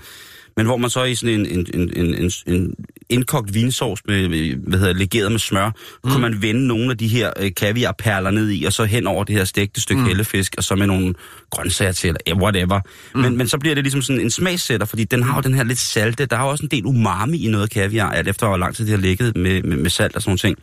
Men 0.59 0.65
hvor 0.65 0.77
man 0.77 0.89
så 0.89 1.03
i 1.03 1.15
sådan 1.15 1.39
en, 1.39 1.45
en, 1.45 1.67
en, 1.73 1.93
en, 1.95 2.15
en, 2.15 2.31
en 2.47 2.75
indkogt 3.09 3.53
vinsauce 3.53 4.03
med, 4.07 4.55
hvad 4.55 4.79
hedder 4.79 4.93
legeret 4.93 5.31
med 5.31 5.39
smør, 5.39 5.67
mm. 5.67 6.09
kunne 6.11 6.21
man 6.21 6.41
vende 6.41 6.67
nogle 6.67 6.91
af 6.91 6.97
de 6.97 7.07
her 7.07 7.31
øh, 7.39 7.51
kaviarperler 7.57 8.31
ned 8.31 8.49
i, 8.49 8.63
og 8.63 8.73
så 8.73 8.85
hen 8.85 9.07
over 9.07 9.23
det 9.23 9.35
her 9.35 9.43
stegte 9.43 9.81
stykke 9.81 10.01
mm. 10.01 10.07
hellefisk, 10.07 10.55
og 10.57 10.63
så 10.63 10.75
med 10.75 10.87
nogle 10.87 11.13
grøntsager 11.49 11.91
til, 11.91 12.15
eller 12.25 12.41
whatever. 12.41 12.79
Mm. 13.15 13.21
Men, 13.21 13.37
men 13.37 13.47
så 13.47 13.57
bliver 13.57 13.75
det 13.75 13.83
ligesom 13.83 14.01
sådan 14.01 14.21
en 14.21 14.31
smagssætter, 14.31 14.85
fordi 14.85 15.03
den 15.03 15.23
har 15.23 15.35
jo 15.35 15.41
den 15.41 15.53
her 15.53 15.63
lidt 15.63 15.79
salte, 15.79 16.25
der 16.25 16.35
har 16.35 16.43
jo 16.43 16.51
også 16.51 16.63
en 16.63 16.71
del 16.71 16.85
umami 16.85 17.45
i 17.45 17.47
noget 17.47 17.69
kaviar, 17.69 18.11
alt 18.11 18.27
efter 18.27 18.47
hvor 18.47 18.57
lang 18.57 18.75
tid 18.75 18.85
det 18.85 18.91
har 18.91 19.01
ligget 19.01 19.37
med, 19.37 19.63
med, 19.63 19.77
med 19.77 19.89
salt 19.89 20.15
og 20.15 20.21
sådan 20.21 20.37
ting. 20.37 20.57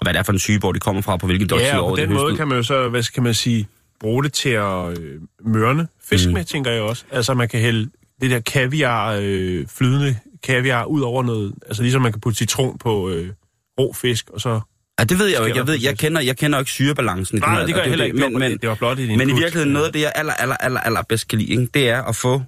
Og 0.00 0.04
hvad 0.04 0.12
det 0.12 0.18
er 0.18 0.22
for 0.22 0.32
en 0.32 0.38
syge, 0.38 0.58
hvor 0.58 0.72
det 0.72 0.82
kommer 0.82 1.02
fra, 1.02 1.16
på 1.16 1.26
hvilken 1.26 1.48
døgn 1.48 1.60
ja, 1.60 1.78
over 1.78 1.96
det 1.96 2.02
Ja, 2.02 2.06
på 2.06 2.12
den 2.12 2.22
måde 2.22 2.36
kan 2.36 2.48
man 2.48 2.56
jo 2.56 2.62
så, 2.62 2.88
hvad 2.88 3.02
skal 3.02 3.22
man 3.22 3.34
sige, 3.34 3.68
bruge 4.00 4.24
det 4.24 4.32
til 4.32 4.48
at 4.48 4.98
øh, 4.98 5.20
mørne 5.44 5.88
fisk 6.10 6.26
mm. 6.26 6.34
med, 6.34 6.44
tænker 6.44 6.70
jeg 6.70 6.82
også. 6.82 7.04
Altså, 7.10 7.34
man 7.34 7.48
kan 7.48 7.60
hælde 7.60 7.90
det 8.20 8.30
der 8.30 8.40
kaviar, 8.40 9.18
øh, 9.22 9.66
flydende 9.66 10.16
kaviar, 10.42 10.84
ud 10.84 11.00
over 11.00 11.22
noget. 11.22 11.54
Altså, 11.66 11.82
ligesom 11.82 12.02
man 12.02 12.12
kan 12.12 12.20
putte 12.20 12.36
citron 12.36 12.78
på 12.78 13.10
øh, 13.10 13.32
rå 13.80 13.92
fisk, 13.92 14.30
og 14.30 14.40
så... 14.40 14.60
Ja, 14.98 15.04
det 15.04 15.18
ved 15.18 15.26
jeg 15.26 15.40
jo 15.40 15.44
ikke. 15.44 15.58
Jeg, 15.58 15.66
ved, 15.66 15.78
jeg, 15.82 15.98
kender, 15.98 16.20
jeg 16.20 16.36
kender 16.36 16.58
ikke 16.58 16.70
syrebalancen 16.70 17.38
Nej, 17.38 17.64
det, 17.64 17.74
gør 17.74 17.80
jeg 17.80 17.90
heller 17.90 18.04
ikke. 18.04 18.16
Men, 18.16 18.38
men, 18.38 18.58
det 18.58 18.68
var 18.68 18.74
blot 18.74 18.98
i 18.98 19.16
Men 19.16 19.30
i 19.30 19.32
virkeligheden, 19.32 19.72
noget 19.72 19.86
af 19.86 19.92
det, 19.92 20.00
jeg 20.00 20.12
aller, 20.14 20.32
aller, 20.32 20.56
aller, 20.56 20.80
aller 20.80 21.02
bedst 21.02 21.28
kan 21.28 21.38
lide, 21.38 21.50
ikke, 21.50 21.66
det 21.74 21.88
er 21.88 22.02
at 22.02 22.16
få 22.16 22.42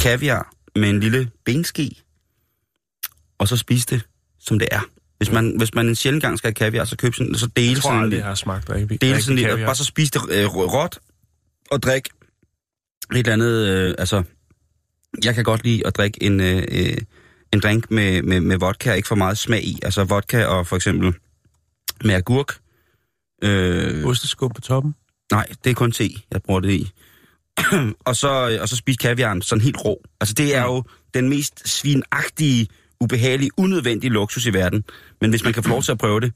kaviar 0.00 0.52
med 0.76 0.90
en 0.90 1.00
lille 1.00 1.30
benski, 1.44 2.02
og 3.38 3.48
så 3.48 3.56
spise 3.56 3.86
det, 3.86 4.02
som 4.40 4.58
det 4.58 4.68
er. 4.70 4.80
Hvis 5.18 5.32
man, 5.32 5.54
hvis 5.58 5.74
man 5.74 5.88
en 5.88 5.94
sjældent 5.94 6.22
gang 6.22 6.38
skal 6.38 6.48
have 6.48 6.54
kaviar, 6.54 6.84
så 6.84 6.96
køb 6.96 7.14
sådan, 7.14 7.34
så 7.34 7.46
del 7.46 7.82
sådan... 7.82 7.96
Jeg 7.96 8.02
tror 8.02 8.10
det 8.10 8.22
har 8.22 8.34
smagt 8.34 8.70
rigtig, 8.70 9.02
Del 9.02 9.22
sådan 9.22 9.36
lidt, 9.36 9.50
og 9.50 9.58
bare 9.58 9.74
så 9.74 9.84
spise 9.84 10.10
det 10.12 10.20
øh, 10.30 10.46
råt, 10.46 10.98
og 11.70 11.82
drik 11.82 12.08
et 13.12 13.18
eller 13.18 13.32
andet, 13.32 13.68
øh, 13.68 13.94
altså... 13.98 14.22
Jeg 15.24 15.34
kan 15.34 15.44
godt 15.44 15.64
lide 15.64 15.86
at 15.86 15.96
drikke 15.96 16.22
en, 16.22 16.40
øh, 16.40 16.62
øh, 16.72 16.96
en 17.52 17.60
drink 17.60 17.90
med, 17.90 18.22
med, 18.22 18.40
med 18.40 18.58
vodka, 18.58 18.92
ikke 18.92 19.08
for 19.08 19.14
meget 19.14 19.38
smag 19.38 19.64
i. 19.64 19.78
Altså 19.82 20.04
vodka 20.04 20.44
og 20.44 20.66
for 20.66 20.76
eksempel 20.76 21.14
med 22.04 22.14
agurk. 22.14 22.58
Øh, 23.42 24.06
Osteskum 24.06 24.50
på 24.50 24.60
toppen? 24.60 24.94
Nej, 25.32 25.46
det 25.64 25.70
er 25.70 25.74
kun 25.74 25.92
te, 25.92 26.10
jeg 26.32 26.42
bruger 26.42 26.60
det 26.60 26.72
i. 26.72 26.90
og, 28.08 28.16
så, 28.16 28.58
og 28.60 28.68
så 28.68 28.76
spise 28.76 28.96
kaviaren 28.96 29.42
sådan 29.42 29.62
helt 29.62 29.84
rå. 29.84 30.02
Altså 30.20 30.34
det 30.34 30.56
er 30.56 30.62
jo 30.62 30.84
den 31.14 31.28
mest 31.28 31.68
svinagtige 31.68 32.66
ubehagelig, 33.00 33.50
unødvendig 33.56 34.10
luksus 34.10 34.46
i 34.46 34.52
verden. 34.52 34.84
Men 35.20 35.30
hvis 35.30 35.44
man 35.44 35.52
kan 35.52 35.62
få 35.62 35.68
lov 35.68 35.82
til 35.82 35.92
at 35.92 35.98
prøve 35.98 36.20
det, 36.20 36.32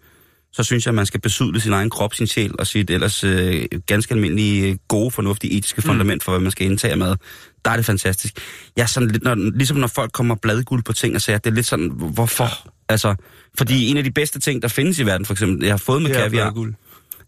så 0.52 0.62
synes 0.62 0.86
jeg, 0.86 0.90
at 0.90 0.94
man 0.94 1.06
skal 1.06 1.20
besudle 1.20 1.60
sin 1.60 1.72
egen 1.72 1.90
krop, 1.90 2.14
sin 2.14 2.26
sjæl 2.26 2.54
og 2.58 2.66
sit 2.66 2.90
ellers 2.90 3.24
øh, 3.24 3.64
ganske 3.86 4.14
almindelige, 4.14 4.78
gode, 4.88 5.10
fornuftige, 5.10 5.56
etiske 5.58 5.78
mm. 5.78 5.82
fundament 5.82 6.24
for, 6.24 6.32
hvad 6.32 6.40
man 6.40 6.50
skal 6.50 6.66
indtage 6.66 6.96
med. 6.96 7.16
Der 7.64 7.70
er 7.70 7.76
det 7.76 7.84
fantastisk. 7.84 8.38
Jeg 8.76 8.82
er 8.82 8.86
sådan 8.86 9.08
lidt, 9.08 9.22
når, 9.22 9.34
ligesom 9.34 9.76
når 9.76 9.86
folk 9.86 10.12
kommer 10.12 10.34
bladguld 10.34 10.82
på 10.82 10.92
ting 10.92 11.14
og 11.14 11.20
siger, 11.20 11.38
det 11.38 11.50
er 11.50 11.54
lidt 11.54 11.66
sådan, 11.66 11.90
hvorfor? 11.94 12.48
Altså, 12.88 13.14
fordi 13.58 13.86
en 13.86 13.96
af 13.96 14.04
de 14.04 14.10
bedste 14.10 14.40
ting, 14.40 14.62
der 14.62 14.68
findes 14.68 14.98
i 14.98 15.06
verden, 15.06 15.26
for 15.26 15.34
eksempel, 15.34 15.64
jeg 15.64 15.72
har 15.72 15.78
fået 15.78 16.02
med 16.02 16.10
det 16.10 16.16
kaviar, 16.16 16.44
bladguld. 16.44 16.74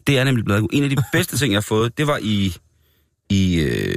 det 0.07 0.19
er 0.19 0.25
nemlig 0.25 0.45
bladguld. 0.45 0.71
En 0.73 0.85
af 0.85 0.91
de 0.91 0.97
bedste 1.13 1.39
ting, 1.39 1.53
jeg 1.53 1.57
har 1.57 1.63
fået, 1.63 1.99
det 1.99 2.07
var 2.07 2.19
i, 2.23 2.57
i, 3.31 3.61
øh, 3.61 3.97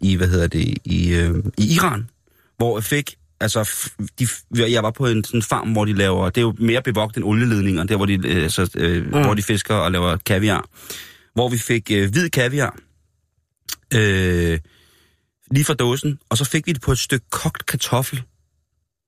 i 0.00 0.16
hvad 0.16 0.28
hedder 0.28 0.46
det, 0.46 0.78
i, 0.84 1.14
øh, 1.14 1.34
i 1.58 1.74
Iran, 1.74 2.08
hvor 2.56 2.76
jeg 2.76 2.84
fik 2.84 3.14
altså, 3.40 3.70
de, 4.18 4.26
jeg 4.72 4.82
var 4.82 4.90
på 4.90 5.06
en 5.06 5.24
sådan 5.24 5.42
farm, 5.42 5.72
hvor 5.72 5.84
de 5.84 5.92
laver, 5.92 6.30
det 6.30 6.38
er 6.38 6.42
jo 6.42 6.54
mere 6.58 6.82
bevogt 6.82 7.16
end 7.16 7.24
olieledninger, 7.24 7.84
der 7.84 7.96
hvor 7.96 8.06
de, 8.06 8.18
øh, 8.24 8.50
så, 8.50 8.70
øh, 8.76 9.04
mm. 9.04 9.10
hvor 9.10 9.34
de 9.34 9.42
fisker 9.42 9.74
og 9.74 9.92
laver 9.92 10.16
kaviar. 10.16 10.68
Hvor 11.34 11.48
vi 11.48 11.58
fik 11.58 11.90
øh, 11.90 12.10
hvid 12.10 12.30
kaviar, 12.30 12.78
øh, 13.94 14.58
lige 15.50 15.64
fra 15.64 15.74
dåsen, 15.74 16.18
og 16.28 16.36
så 16.36 16.44
fik 16.44 16.66
vi 16.66 16.72
det 16.72 16.82
på 16.82 16.92
et 16.92 16.98
stykke 16.98 17.26
kogt 17.30 17.66
kartoffel. 17.66 18.22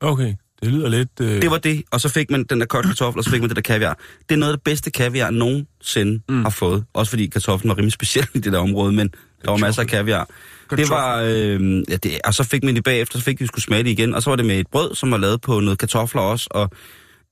Okay, 0.00 0.35
det 0.62 0.72
lyder 0.72 0.88
lidt... 0.88 1.09
Øh... 1.20 1.42
Det 1.42 1.50
var 1.50 1.59
det, 1.59 1.83
og 1.90 2.00
så 2.00 2.09
fik 2.09 2.31
man 2.31 2.44
den 2.44 2.61
der 2.61 2.66
kogt 2.66 2.87
kartoffel, 2.87 3.18
og 3.18 3.24
så 3.24 3.31
fik 3.31 3.40
man 3.40 3.48
det 3.48 3.57
der 3.57 3.62
kaviar. 3.62 3.98
Det 4.28 4.35
er 4.35 4.38
noget 4.38 4.52
af 4.52 4.59
det 4.59 4.64
bedste 4.64 4.90
kaviar, 4.90 5.31
nogensinde 5.31 6.22
mm. 6.28 6.42
har 6.42 6.50
fået. 6.50 6.85
Også 6.94 7.11
fordi 7.11 7.26
kartoflen 7.26 7.68
var 7.68 7.78
rimelig 7.78 7.92
speciel 7.92 8.28
i 8.35 8.38
det 8.38 8.52
der 8.52 8.59
område, 8.59 8.92
men 8.92 9.09
der 9.44 9.50
var 9.50 9.59
masser 9.59 9.83
af 9.83 9.88
kaviar. 9.88 10.28
Det 10.70 10.88
var, 10.90 11.20
øh, 11.20 11.83
ja, 11.88 11.96
det, 11.96 12.20
og 12.24 12.35
så 12.35 12.44
fik 12.44 12.64
man 12.64 12.74
det 12.74 12.85
bagefter, 12.85 13.18
så 13.18 13.24
fik 13.24 13.40
vi 13.40 13.46
skulle 13.46 13.64
smage 13.64 13.83
det 13.85 13.90
igen, 13.90 14.14
og 14.14 14.22
så 14.22 14.31
var 14.31 14.37
det 14.37 14.46
med 14.46 14.59
et 14.59 14.66
brød, 14.66 14.94
som 14.94 15.11
var 15.11 15.16
lavet 15.16 15.40
på 15.40 15.61
noget 15.61 15.78
kartofler 15.78 16.22
også, 16.22 16.48
og 16.50 16.70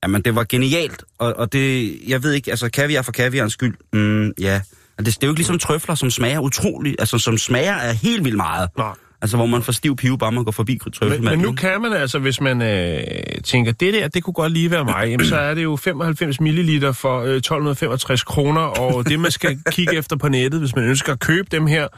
jamen, 0.03 0.23
det 0.23 0.35
var 0.35 0.45
genialt, 0.49 1.05
og, 1.19 1.35
og 1.37 1.53
det, 1.53 1.99
jeg 2.09 2.23
ved 2.23 2.33
ikke, 2.33 2.51
altså 2.51 2.69
kaviar 2.69 3.03
for 3.03 3.13
kaviarens 3.13 3.53
skyld, 3.53 3.75
mm, 3.93 4.33
ja, 4.41 4.61
det, 5.07 5.15
det 5.15 5.23
er 5.23 5.27
jo 5.27 5.33
ikke 5.33 5.39
ligesom 5.39 5.59
trøfler, 5.59 5.95
som 5.95 6.11
smager 6.11 6.41
utroligt, 6.41 6.97
altså 6.99 7.19
som 7.19 7.39
smager 7.39 7.75
af 7.75 7.97
helt 7.97 8.25
vildt 8.25 8.37
meget. 8.37 8.69
Nej. 8.79 8.95
Altså, 9.23 9.37
hvor 9.37 9.47
man 9.47 9.63
får 9.63 9.73
stiv 9.73 9.97
pive, 9.97 10.19
bare 10.19 10.33
man 10.33 10.45
går 10.45 10.53
forbi 10.53 10.79
trøffelmanden. 10.79 11.25
Men, 11.25 11.39
men 11.39 11.41
nu 11.41 11.53
kan 11.53 11.83
man 11.83 11.93
altså, 11.93 12.19
hvis 12.19 12.41
man 12.41 12.63
øh, 12.63 13.03
tænker, 13.45 13.73
det 13.73 13.95
der, 13.95 14.09
det 14.09 14.23
kunne 14.23 14.35
godt 14.35 14.53
lige 14.53 14.71
være 14.71 14.85
mig, 14.85 15.09
jamen, 15.09 15.27
så 15.27 15.37
er 15.37 15.55
det 15.55 15.63
jo 15.63 15.77
95 15.77 16.41
milliliter 16.41 16.93
for 16.93 17.21
øh, 17.21 17.37
1265 17.37 18.23
kroner, 18.23 18.61
og 18.61 19.09
det, 19.09 19.21
man 19.21 19.31
skal 19.31 19.59
kigge 19.71 19.97
efter 19.97 20.17
på 20.17 20.29
nettet, 20.29 20.61
hvis 20.61 20.77
man 20.77 20.85
ønsker 20.85 21.13
at 21.13 21.21
købe 21.21 21.49
dem 21.51 21.67
her, 21.67 21.89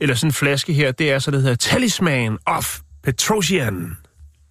eller 0.00 0.14
sådan 0.14 0.28
en 0.28 0.32
flaske 0.32 0.72
her, 0.72 0.92
det 0.92 1.10
er 1.10 1.18
så, 1.18 1.30
det 1.30 1.42
hedder 1.42 1.56
Talisman 1.56 2.38
of 2.46 2.78
Petrosian. 3.04 3.96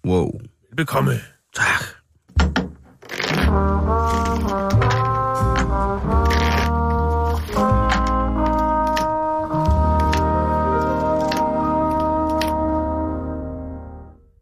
Wow. 0.06 0.30
Velbekomme. 0.70 1.20
Tak. 1.56 1.84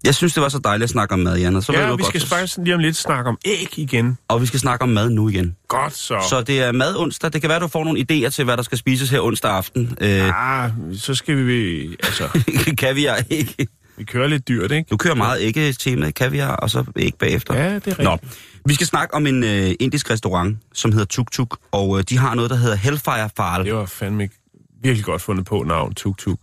Jeg 0.04 0.14
synes, 0.14 0.34
det 0.34 0.42
var 0.42 0.48
så 0.48 0.58
dejligt 0.58 0.84
at 0.84 0.90
snakke 0.90 1.12
om 1.14 1.18
mad, 1.18 1.38
Jan. 1.38 1.56
Og, 1.56 1.62
så 1.62 1.72
Ja, 1.72 1.94
vi 1.94 2.02
skal 2.04 2.20
faktisk 2.20 2.58
lige 2.62 2.74
om 2.74 2.80
lidt 2.80 2.96
snakke 2.96 3.28
om 3.28 3.38
æg 3.44 3.78
igen. 3.78 4.18
og 4.28 4.40
vi 4.40 4.46
skal 4.46 4.60
snakke 4.60 4.82
om 4.82 4.88
mad 4.88 5.10
nu 5.10 5.28
igen. 5.28 5.56
Godt 5.68 5.96
så. 5.96 6.26
Så 6.30 6.40
det 6.42 6.62
er 6.62 6.72
mad 6.72 6.96
onsdag. 6.96 7.32
Det 7.32 7.40
kan 7.40 7.50
være, 7.50 7.60
du 7.60 7.68
får 7.68 7.84
nogle 7.84 8.00
idéer 8.00 8.28
til, 8.30 8.44
hvad 8.44 8.56
der 8.56 8.62
skal 8.62 8.78
spises 8.78 9.10
her 9.10 9.20
onsdag 9.20 9.50
aften. 9.50 9.96
Øh, 10.00 10.60
Ah, 10.62 10.70
så 10.94 11.14
skal 11.14 11.46
vi... 11.46 11.86
Altså, 12.02 12.28
kaviar, 12.78 13.18
ikke? 13.30 13.66
vi 13.96 14.04
kører 14.04 14.28
lidt 14.28 14.48
dyrt, 14.48 14.70
ikke? 14.72 14.88
Du 14.90 14.96
kører 14.96 15.14
meget 15.14 15.40
ikke-tema, 15.40 16.10
kaviar, 16.10 16.56
og 16.56 16.70
så 16.70 16.84
ikke 16.96 17.18
bagefter. 17.18 17.54
Ja, 17.54 17.74
det 17.74 17.86
er 17.98 18.02
Nå, 18.02 18.12
rigtigt. 18.12 18.38
vi 18.66 18.74
skal 18.74 18.86
snakke 18.86 19.14
om 19.14 19.26
en 19.26 19.44
øh, 19.44 19.70
indisk 19.80 20.10
restaurant, 20.10 20.58
som 20.74 20.92
hedder 20.92 21.06
Tuk 21.06 21.32
Tuk, 21.32 21.58
og 21.72 21.98
øh, 21.98 22.04
de 22.08 22.18
har 22.18 22.34
noget, 22.34 22.50
der 22.50 22.56
hedder 22.56 22.76
Hellfire 22.76 23.30
Fal. 23.36 23.64
Det 23.64 23.74
var 23.74 23.86
fandme 23.86 24.28
virkelig 24.82 25.04
godt 25.04 25.22
fundet 25.22 25.46
på 25.46 25.62
navn, 25.62 25.94
Tuk 25.94 26.18
Tuk. 26.18 26.38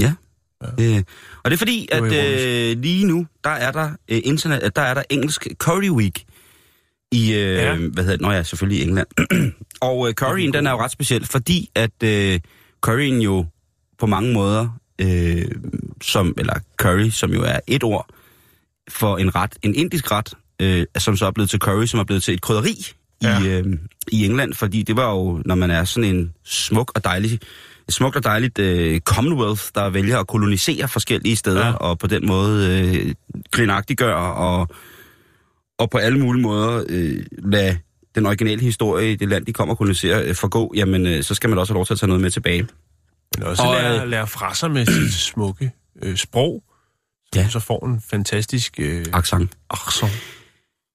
Ja. 0.00 0.12
Øh, 0.80 1.02
og 1.44 1.50
det 1.50 1.56
er 1.56 1.58
fordi, 1.58 1.88
Det 1.92 2.12
at 2.12 2.72
øh, 2.72 2.82
lige 2.82 3.04
nu, 3.04 3.26
der 3.44 3.50
er 3.50 3.72
der, 3.72 3.90
øh, 4.08 4.20
internet, 4.24 4.76
der 4.76 4.82
er 4.82 4.94
der 4.94 5.02
engelsk 5.10 5.46
Curry 5.58 5.90
Week 5.90 6.24
i, 7.12 7.32
øh, 7.32 7.38
ja. 7.38 7.74
hvad 7.74 8.04
hedder 8.04 8.16
det? 8.16 8.20
Nå 8.20 8.30
ja, 8.30 8.42
selvfølgelig 8.42 8.80
i 8.80 8.88
England. 8.88 9.06
og 9.80 10.08
øh, 10.08 10.14
curryen, 10.14 10.52
den 10.52 10.66
er 10.66 10.70
jo 10.70 10.78
ret 10.78 10.90
speciel, 10.90 11.26
fordi 11.26 11.70
at 11.74 12.02
øh, 12.04 12.40
curryen 12.80 13.20
jo 13.20 13.46
på 13.98 14.06
mange 14.06 14.32
måder, 14.32 14.78
øh, 14.98 15.44
som, 16.02 16.34
eller 16.38 16.54
curry, 16.76 17.08
som 17.10 17.32
jo 17.32 17.42
er 17.42 17.60
et 17.66 17.84
ord 17.84 18.06
for 18.90 19.16
en 19.16 19.34
ret, 19.34 19.52
en 19.62 19.74
indisk 19.74 20.10
ret, 20.10 20.32
øh, 20.60 20.86
som 20.98 21.16
så 21.16 21.26
er 21.26 21.30
blevet 21.30 21.50
til 21.50 21.58
curry, 21.58 21.86
som 21.86 22.00
er 22.00 22.04
blevet 22.04 22.22
til 22.22 22.34
et 22.34 22.40
krydderi 22.40 22.86
Ja. 23.22 23.40
i, 23.40 23.48
øh, 23.48 23.64
i 24.08 24.24
England, 24.24 24.54
fordi 24.54 24.82
det 24.82 24.96
var 24.96 25.10
jo, 25.10 25.42
når 25.44 25.54
man 25.54 25.70
er 25.70 25.84
sådan 25.84 26.14
en 26.14 26.32
smuk 26.44 26.92
og 26.94 27.04
dejlig 27.04 27.40
et 27.88 27.94
smukt 27.94 28.16
og 28.16 28.24
dejligt 28.24 28.58
øh, 28.58 29.00
Commonwealth, 29.00 29.62
der 29.74 29.90
vælger 29.90 30.18
at 30.18 30.26
kolonisere 30.26 30.88
forskellige 30.88 31.36
steder, 31.36 31.66
Ja. 31.66 31.72
og 31.72 31.98
på 31.98 32.06
den 32.06 32.26
måde 32.26 32.80
øh, 32.94 33.14
grinagtiggøre 33.50 34.34
og, 34.34 34.68
og 35.78 35.90
på 35.90 35.98
alle 35.98 36.18
mulige 36.18 36.42
måder 36.42 36.84
øh, 36.88 37.24
lade 37.38 37.78
den 38.14 38.26
originale 38.26 38.60
historie 38.60 39.12
i 39.12 39.16
det 39.16 39.28
land, 39.28 39.46
de 39.46 39.52
kommer 39.52 39.74
og 39.74 39.78
koloniserer, 39.78 40.22
øh, 40.28 40.34
forgå, 40.34 40.72
jamen 40.76 41.06
øh, 41.06 41.22
så 41.22 41.34
skal 41.34 41.50
man 41.50 41.58
også 41.58 41.72
have 41.72 41.76
lov 41.78 41.86
til 41.86 41.94
at 41.94 41.98
tage 42.00 42.08
noget 42.08 42.22
med 42.22 42.30
tilbage. 42.30 42.66
Men 43.38 43.46
også 43.46 43.62
Og, 43.62 43.74
lære, 43.74 44.02
øh, 44.02 44.08
lære 44.08 44.26
fra 44.26 44.54
sig 44.54 44.70
med 44.70 44.86
sit 44.86 45.14
smukke 45.32 45.72
øh, 46.02 46.16
sprog, 46.16 46.62
så 47.34 47.40
Ja. 47.40 47.48
så 47.48 47.58
får 47.60 47.86
en 47.86 48.02
fantastisk 48.10 48.74
øh, 48.78 49.06
Accent. 49.12 49.50
accent. 49.70 50.12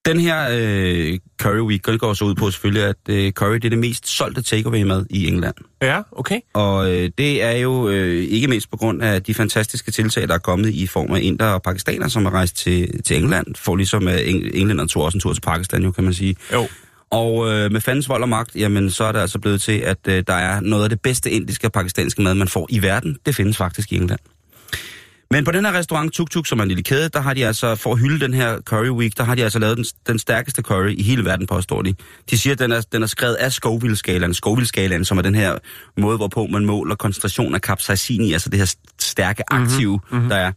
Den 0.08 0.20
her 0.20 0.48
øh, 0.50 1.18
Curry 1.40 1.60
Week, 1.60 2.00
går 2.00 2.14
så 2.14 2.24
ud 2.24 2.34
på 2.34 2.50
selvfølgelig, 2.50 2.84
at 2.84 2.96
øh, 3.08 3.32
curry 3.32 3.54
det 3.54 3.64
er 3.64 3.68
det 3.68 3.78
mest 3.78 4.08
solgte 4.08 4.42
takeaway-mad 4.42 5.06
i 5.10 5.26
England. 5.26 5.54
Ja, 5.82 6.02
okay. 6.12 6.40
Og 6.54 6.92
øh, 6.92 7.10
det 7.18 7.42
er 7.42 7.50
jo 7.50 7.88
øh, 7.88 8.24
ikke 8.24 8.48
mindst 8.48 8.70
på 8.70 8.76
grund 8.76 9.02
af 9.02 9.22
de 9.22 9.34
fantastiske 9.34 9.90
tiltag, 9.90 10.28
der 10.28 10.34
er 10.34 10.38
kommet 10.38 10.70
i 10.70 10.86
form 10.86 11.12
af 11.12 11.20
inder 11.22 11.46
og 11.46 11.62
pakistaner, 11.62 12.08
som 12.08 12.26
er 12.26 12.30
rejst 12.30 12.56
til, 12.56 13.02
til 13.02 13.16
England, 13.16 13.46
for 13.54 13.76
ligesom 13.76 14.08
at 14.08 14.18
Eng- 14.18 14.50
englænder 14.58 14.86
tog 14.86 15.02
også 15.02 15.16
en 15.16 15.20
tur 15.20 15.32
til 15.32 15.40
Pakistan, 15.40 15.82
jo 15.82 15.90
kan 15.90 16.04
man 16.04 16.14
sige. 16.14 16.36
Jo. 16.52 16.68
Og 17.10 17.52
øh, 17.52 17.72
med 17.72 17.80
fandens 17.80 18.08
vold 18.08 18.22
og 18.22 18.28
magt, 18.28 18.56
jamen 18.56 18.90
så 18.90 19.04
er 19.04 19.12
det 19.12 19.20
altså 19.20 19.38
blevet 19.38 19.62
til, 19.62 19.78
at 19.78 19.98
øh, 20.08 20.24
der 20.26 20.34
er 20.34 20.60
noget 20.60 20.84
af 20.84 20.90
det 20.90 21.00
bedste 21.00 21.30
indiske 21.30 21.66
og 21.66 21.72
pakistanske 21.72 22.22
mad, 22.22 22.34
man 22.34 22.48
får 22.48 22.66
i 22.70 22.82
verden. 22.82 23.16
Det 23.26 23.34
findes 23.34 23.56
faktisk 23.56 23.92
i 23.92 23.96
England. 23.96 24.20
Men 25.30 25.44
på 25.44 25.50
den 25.50 25.64
her 25.64 25.72
restaurant 25.72 26.12
Tuk 26.12 26.30
Tuk, 26.30 26.46
som 26.46 26.58
er 26.58 26.62
en 26.62 26.68
lille 26.68 26.82
kæde, 26.82 27.08
der 27.08 27.20
har 27.20 27.34
de 27.34 27.46
altså, 27.46 27.74
for 27.74 27.92
at 27.92 27.98
hylde 28.00 28.20
den 28.20 28.34
her 28.34 28.60
Curry 28.60 28.88
Week, 28.90 29.16
der 29.16 29.24
har 29.24 29.34
de 29.34 29.44
altså 29.44 29.58
lavet 29.58 29.76
den, 29.76 29.84
den 30.06 30.18
stærkeste 30.18 30.62
curry 30.62 30.90
i 30.90 31.02
hele 31.02 31.24
verden, 31.24 31.46
påstår 31.46 31.82
de. 31.82 31.94
De 32.30 32.38
siger, 32.38 32.52
at 32.52 32.58
den 32.58 32.72
er, 32.72 32.80
den 32.92 33.02
er 33.02 33.06
skrevet 33.06 33.34
af 33.34 33.52
Scoville-skalaen, 33.52 34.34
Scoville-skalaen, 34.34 35.04
som 35.04 35.18
er 35.18 35.22
den 35.22 35.34
her 35.34 35.58
måde, 35.96 36.16
hvorpå 36.16 36.46
man 36.46 36.66
måler 36.66 36.94
koncentration 36.94 37.54
af 37.54 37.60
capsaicin 37.60 38.22
i, 38.22 38.32
altså 38.32 38.48
det 38.48 38.58
her 38.58 38.74
stærke 39.00 39.52
aktive, 39.52 40.00
mm-hmm. 40.10 40.28
der 40.28 40.36
er. 40.36 40.52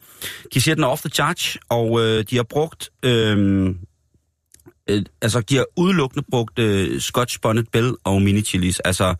De 0.53 0.61
siger, 0.61 0.73
at 0.73 0.77
den 0.77 0.83
er 0.83 0.87
off 0.87 1.01
the 1.01 1.09
charge, 1.09 1.59
og 1.69 2.01
øh, 2.01 2.25
de 2.29 2.35
har 2.35 2.43
brugt... 2.43 2.89
Øh, 3.03 3.65
øh, 4.89 5.03
altså, 5.21 5.41
de 5.41 5.55
har 5.55 5.65
udelukkende 5.77 6.25
brugt 6.31 6.59
øh, 6.59 6.99
Scotch 6.99 7.39
Bonnet 7.41 7.67
Bell 7.71 7.93
og 8.03 8.21
mini 8.21 8.41
chilis. 8.41 8.79
Altså, 8.79 9.15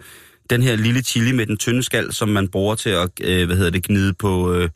den 0.50 0.64
her 0.64 0.76
lille 0.76 1.02
chili 1.02 1.32
med 1.32 1.46
den 1.46 1.58
tynde 1.58 1.84
skal, 1.84 2.14
som 2.14 2.30
man 2.30 2.48
bruger 2.48 2.76
til 2.76 2.90
at, 2.90 3.10
øh, 3.22 3.46
hvad 3.46 3.56
hedder 3.56 3.72
det, 3.72 3.84
gnide 3.84 4.14
på 4.14 4.54
øh, 4.54 4.70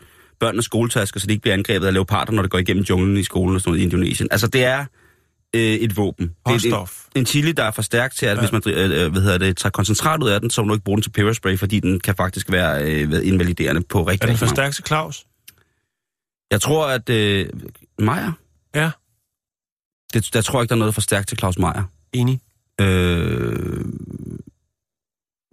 børnenes 0.46 0.66
skoletasker, 0.66 1.20
så 1.20 1.28
de 1.28 1.34
ikke 1.34 1.42
bliver 1.42 1.54
angrebet 1.54 1.88
af 1.88 1.94
leoparder, 1.94 2.32
når 2.32 2.42
det 2.42 2.52
går 2.52 2.58
igennem 2.58 2.84
junglen 2.84 3.18
i 3.18 3.24
skolen 3.24 3.56
og 3.56 3.62
sådan 3.62 3.72
noget 3.72 3.82
i 3.82 3.84
Indonesien. 3.84 4.28
Altså, 4.32 4.48
det 4.48 4.64
er 4.64 4.86
øh, 5.56 5.62
et 5.62 5.98
våben. 5.98 6.36
Det 6.48 6.66
er 6.66 6.88
en, 7.16 7.20
en 7.22 7.26
chili, 7.26 7.52
der 7.52 7.64
er 7.64 7.72
for 7.72 7.82
stærk 7.82 8.16
til, 8.16 8.26
at 8.26 8.36
ja. 8.36 8.40
hvis 8.40 8.52
man 8.52 8.62
øh, 8.66 9.06
øh, 9.06 9.12
hvad 9.12 9.22
hedder 9.22 9.38
det, 9.38 9.58
tager 9.58 9.72
koncentrat 9.72 10.24
ud 10.24 10.30
af 10.30 10.42
den, 10.42 10.50
så 10.50 10.62
må 10.62 10.68
du 10.68 10.74
ikke 10.74 10.84
bruge 10.84 10.98
den 10.98 11.04
til 11.04 11.10
peberspray, 11.10 11.58
fordi 11.58 11.80
den 11.80 12.00
kan 12.00 12.16
faktisk 12.16 12.52
være 12.52 12.84
øh, 12.84 13.28
invaliderende 13.28 13.82
på 13.82 14.04
rigtig, 14.04 14.26
Er 14.26 14.30
den 14.30 14.38
for 14.38 14.46
stærk 14.46 14.74
til 14.74 14.84
Claus? 14.88 15.26
Jeg 16.52 16.62
tror, 16.62 16.88
at... 16.88 17.10
Øh, 17.10 17.50
Maja? 18.00 18.32
Ja, 18.76 18.92
Det, 20.14 20.34
der 20.34 20.42
tror 20.42 20.60
jeg 20.60 20.64
ikke, 20.64 20.70
der 20.70 20.76
er 20.76 20.80
noget 20.80 20.94
for 20.94 21.02
stærkt 21.02 21.28
til 21.28 21.38
Claus 21.38 21.58
Meier. 21.58 21.84
enig. 22.14 22.40
Øh, 22.82 23.86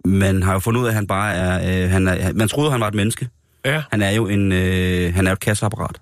man 0.05 0.43
har 0.43 0.53
jo 0.53 0.59
fundet 0.59 0.81
ud 0.81 0.85
af, 0.85 0.89
at 0.89 0.95
han 0.95 1.07
bare 1.07 1.33
er, 1.33 1.83
øh, 1.83 1.89
han 1.89 2.07
er... 2.07 2.33
Man 2.33 2.47
troede, 2.47 2.71
han 2.71 2.79
var 2.81 2.87
et 2.87 2.93
menneske. 2.93 3.29
Ja, 3.65 3.83
Han 3.91 4.01
er 4.01 4.11
jo 4.11 4.27
en, 4.27 4.51
øh, 4.51 5.13
han 5.15 5.27
er 5.27 5.31
jo 5.31 5.33
et 5.33 5.39
kasseapparat. 5.39 6.01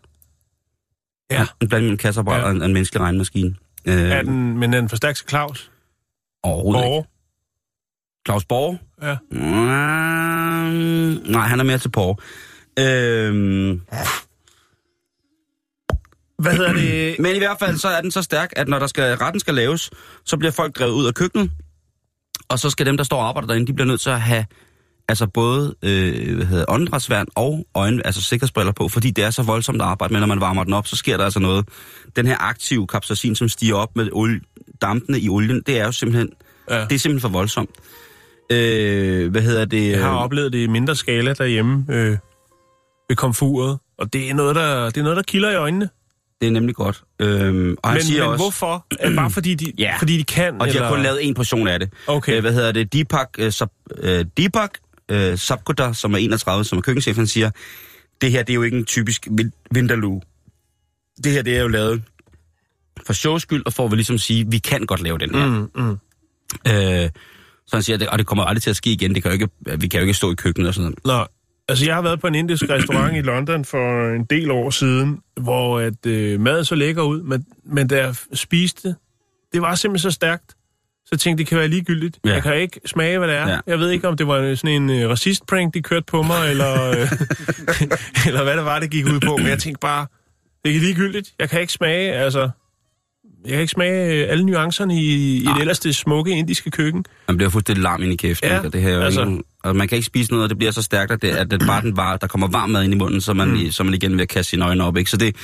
ja. 1.32 1.38
Han- 1.38 1.47
En 1.62 1.67
blanding 1.67 1.71
mellem 1.71 1.91
en 1.93 1.97
kasseapparat 1.97 2.39
Ja. 2.39 2.45
og 2.45 2.52
en, 2.52 2.62
en 2.62 2.74
menneskelig 2.74 3.02
regnemaskine. 3.02 3.56
Øh, 3.86 4.12
Er 4.12 4.21
den, 4.21 4.58
men 4.58 4.74
er 4.74 4.80
den 4.80 4.89
for 4.89 4.95
stærk 4.95 5.15
til 5.15 5.26
Claus? 5.30 5.71
Overhovedet 6.43 6.80
ikke. 6.84 6.88
Borg? 6.89 7.08
Claus 8.28 8.45
Borg? 8.45 8.80
Ja. 9.02 9.17
Mm, 9.32 9.38
nej, 11.32 11.47
han 11.47 11.60
er 11.60 11.63
mere 11.63 11.78
til 11.78 11.89
Borg. 11.89 12.19
Øh, 12.80 13.80
Hvad 16.39 16.54
hedder 16.54 16.74
det? 16.74 17.15
men 17.24 17.36
i 17.36 17.39
hvert 17.39 17.60
fald 17.60 17.78
så 17.78 17.88
er 17.88 18.02
den 18.02 18.12
så 18.12 18.21
stærk, 18.21 18.54
at 18.56 18.67
når 18.67 18.80
der 18.80 18.88
skal, 18.88 19.17
retten 19.17 19.39
skal 19.39 19.54
laves, 19.56 19.89
så 20.26 20.38
bliver 20.38 20.52
folk 20.52 20.76
drevet 20.76 20.91
ud 20.93 21.06
af 21.08 21.13
køkkenet, 21.13 21.52
og 22.50 22.60
så 22.60 22.69
skal 22.69 22.86
dem, 22.86 22.97
der 22.97 23.04
står 23.04 23.17
og 23.17 23.28
arbejder 23.28 23.47
derinde, 23.47 23.67
de 23.67 23.74
bliver 23.74 23.88
nødt 23.88 24.02
til 24.02 24.10
at 24.10 24.21
have 24.21 24.45
altså 25.09 25.27
både 25.27 25.75
øh, 25.83 26.35
hvad 26.35 26.45
hedder, 26.45 26.65
åndedrætsværn 26.67 27.27
og 27.35 27.65
øjne, 27.75 28.05
altså 28.05 28.21
sikkerhedsbriller 28.21 28.71
på, 28.73 28.87
fordi 28.87 29.11
det 29.11 29.23
er 29.23 29.29
så 29.31 29.43
voldsomt 29.43 29.81
at 29.81 29.87
arbejde 29.87 30.13
med, 30.13 30.19
når 30.19 30.27
man 30.27 30.41
varmer 30.41 30.63
den 30.63 30.73
op, 30.73 30.87
så 30.87 30.95
sker 30.95 31.17
der 31.17 31.23
altså 31.23 31.39
noget. 31.39 31.67
Den 32.15 32.27
her 32.27 32.37
aktive 32.39 32.87
kapsacin, 32.87 33.35
som 33.35 33.49
stiger 33.49 33.75
op 33.75 33.95
med 33.95 34.09
olie, 34.11 34.39
dampene 34.81 35.19
i 35.19 35.29
olien, 35.29 35.61
det 35.67 35.79
er 35.79 35.85
jo 35.85 35.91
simpelthen, 35.91 36.29
Ja. 36.69 36.79
det 36.79 36.91
er 36.91 36.99
simpelthen 36.99 37.21
for 37.21 37.29
voldsomt. 37.29 37.69
Øh, 38.51 39.31
hvad 39.31 39.41
hedder 39.41 39.65
det? 39.65 39.91
Jeg 39.91 40.03
har 40.03 40.11
øh, 40.17 40.23
oplevet 40.23 40.53
det 40.53 40.59
i 40.59 40.67
mindre 40.67 40.95
skala 40.95 41.33
derhjemme 41.33 41.85
øh, 41.89 42.17
ved 43.09 43.15
komfuret, 43.15 43.79
og 43.97 44.13
det 44.13 44.29
er, 44.29 44.33
noget, 44.33 44.55
der, 44.55 44.85
det 44.85 44.97
er 44.97 45.03
noget, 45.03 45.17
der 45.17 45.23
kilder 45.23 45.51
i 45.51 45.55
øjnene. 45.55 45.89
Det 46.41 46.47
er 46.47 46.51
nemlig 46.51 46.75
godt. 46.75 47.03
Øh, 47.19 47.75
og 47.83 47.93
Men, 47.93 48.01
siger 48.01 48.21
men 48.23 48.31
også, 48.31 48.43
hvorfor? 48.43 48.85
Det 49.03 49.15
bare 49.15 49.31
fordi 49.31 49.55
de, 49.55 49.71
Ja. 49.83 49.95
fordi 49.99 50.17
de 50.17 50.23
kan? 50.23 50.61
Og 50.61 50.67
de 50.67 50.71
eller? 50.71 50.83
har 50.87 50.93
kun 50.95 51.03
lavet 51.03 51.27
en 51.27 51.33
portion 51.33 51.67
af 51.67 51.79
det. 51.79 51.93
Okay. 52.07 52.35
Øh, 52.35 52.41
hvad 52.41 52.53
hedder 52.53 52.71
det? 52.71 52.93
Deepak, 52.93 53.29
øh, 53.39 53.51
sub, 53.51 53.69
øh, 53.97 54.25
Deepak 54.37 54.71
øh, 55.12 55.38
Sabkuda, 55.38 55.93
som 55.93 56.13
er 56.13 56.17
31, 56.17 56.63
som 56.63 56.78
er 56.78 56.82
køkkenchef, 56.82 57.15
han 57.17 57.28
siger, 57.28 57.52
det 58.21 58.32
her 58.32 58.43
det 58.43 58.54
er 58.54 58.56
jo 58.56 58.62
ikke 58.63 58.78
en 58.78 58.86
typisk 58.86 59.28
vin- 59.32 59.54
vinterlue. 59.71 60.21
Det 61.24 61.32
her 61.32 61.41
det 61.41 61.58
er 61.58 61.62
jo 61.62 61.67
lavet 61.67 62.04
for 63.06 63.13
shows 63.13 63.41
skyld, 63.41 63.63
og 63.65 63.74
for 63.74 63.86
at 63.86 63.91
vi 63.91 63.95
ligesom 63.95 64.17
sige, 64.17 64.52
vi 64.52 64.58
kan 64.58 64.86
godt 64.86 65.02
lave 65.02 65.17
den 65.17 65.36
her. 65.36 65.45
Mm. 65.45 65.69
Mm, 65.76 65.84
mm. 65.84 65.97
Øh, 66.71 67.10
så 67.67 67.76
han 67.76 67.84
siger, 67.84 67.97
det, 67.97 68.08
og 68.08 68.19
det 68.19 68.28
kommer 68.28 68.43
aldrig 68.43 68.63
til 68.63 68.69
at 68.69 68.76
ske 68.76 68.91
igen. 68.91 69.15
Det 69.15 69.24
kan 69.24 69.32
jo 69.32 69.34
ikke, 69.34 69.50
vi 69.80 69.88
kan 69.88 70.00
jo 70.00 70.02
ikke 70.02 70.13
stå 70.13 70.32
i 70.32 70.36
køkkenet 70.36 70.67
og 70.67 70.74
sådan 70.74 70.84
noget. 71.06 71.06
Nå, 71.06 71.26
altså 71.69 71.86
jeg 71.86 71.95
har 71.95 72.02
været 72.02 72.21
på 72.21 72.28
en 72.28 72.36
indisk 72.36 72.63
restaurant 72.69 73.17
i 73.17 73.21
London 73.21 73.65
for 73.65 74.15
en 74.15 74.26
del 74.30 74.52
år 74.52 74.69
siden, 74.69 75.19
hvor 75.41 75.80
at 75.80 76.06
øh, 76.06 76.39
maden 76.39 76.65
så 76.65 76.76
lækker 76.76 77.04
ud, 77.04 77.21
men, 77.21 77.45
men 77.65 77.88
da 77.88 77.97
jeg 77.97 78.15
spiste, 78.34 78.95
det 79.54 79.62
var 79.62 79.76
simpelthen 79.76 80.12
så 80.12 80.15
stærkt, 80.15 80.56
så 81.13 81.19
tænkte, 81.19 81.41
det 81.43 81.47
kan 81.50 81.58
være 81.58 81.67
ligegyldigt. 81.67 82.19
Ja. 82.26 82.34
Jeg 82.34 82.43
kan 82.43 82.56
ikke 82.62 82.80
smage, 82.86 83.17
hvad 83.17 83.28
det 83.28 83.38
er. 83.38 83.50
Ja. 83.50 83.60
Jeg 83.67 83.80
ved 83.80 83.89
ikke, 83.89 84.08
om 84.08 84.17
det 84.17 84.28
var 84.28 84.56
sådan 84.56 84.84
en 84.84 84.89
øh, 84.89 85.10
racist-prank, 85.10 85.74
de 85.74 85.82
kørte 85.82 86.06
på 86.08 86.21
mig, 86.21 86.50
eller, 86.50 86.89
øh, 86.89 86.95
eller 88.28 88.43
hvad 88.43 88.58
det 88.58 88.65
var, 88.65 88.80
det 88.80 88.89
gik 88.89 89.06
ud 89.06 89.19
på. 89.19 89.38
Men 89.38 89.47
jeg 89.47 89.60
tænkte 89.60 89.80
bare, 89.82 90.06
det 90.65 90.76
er 90.76 90.80
ligegyldigt. 90.80 91.34
Jeg 91.39 91.50
kan 91.50 91.62
ikke 91.62 91.74
smage, 91.74 92.12
altså... 92.13 92.50
Jeg 93.45 93.52
kan 93.52 93.62
ikke 93.62 93.71
smage 93.71 94.24
øh, 94.24 94.32
alle 94.32 94.45
nuancerne 94.45 94.95
i, 95.02 95.36
i 95.38 95.45
det 95.45 95.60
ellers 95.60 95.80
det 95.80 95.95
smukke 95.95 96.32
indiske 96.32 96.71
køkken. 96.71 97.06
Man 97.28 97.38
bliver 97.38 97.50
fuldstændig 97.50 97.84
larm 97.84 98.04
ind 98.04 98.13
i 98.13 98.15
kæften, 98.15 98.50
Ja, 98.50 98.56
ikke? 98.56 98.67
og 98.67 98.74
det 98.74 98.82
her 98.82 98.97
er 98.97 99.06
altså- 99.06 99.21
ikke, 99.21 99.43
og 99.63 99.76
man 99.76 99.88
kan 99.88 99.95
ikke 99.95 100.06
spise 100.06 100.32
noget, 100.32 100.43
og 100.43 100.50
det 100.50 100.58
bliver 100.58 100.71
så 100.71 100.82
stærkt, 100.82 101.12
at, 101.12 101.21
det, 101.21 101.28
at 101.30 101.52
det 101.52 101.62
bare 101.67 101.82
den 101.82 101.97
var, 101.97 102.17
der 102.17 102.28
kommer 102.28 102.47
varm 102.47 102.69
mad 102.69 102.84
ind 102.84 102.93
i 102.93 102.97
munden, 102.97 103.21
så 103.21 103.34
man, 103.34 103.47
mm. 103.47 103.71
så 103.71 103.84
man 103.84 103.93
igen 103.93 104.19
at 104.19 104.30
kaste 104.30 104.50
sine 104.50 104.65
øjne 104.65 104.84
op. 104.84 104.97
Ikke? 104.97 105.12
Så 105.12 105.17
det, 105.17 105.36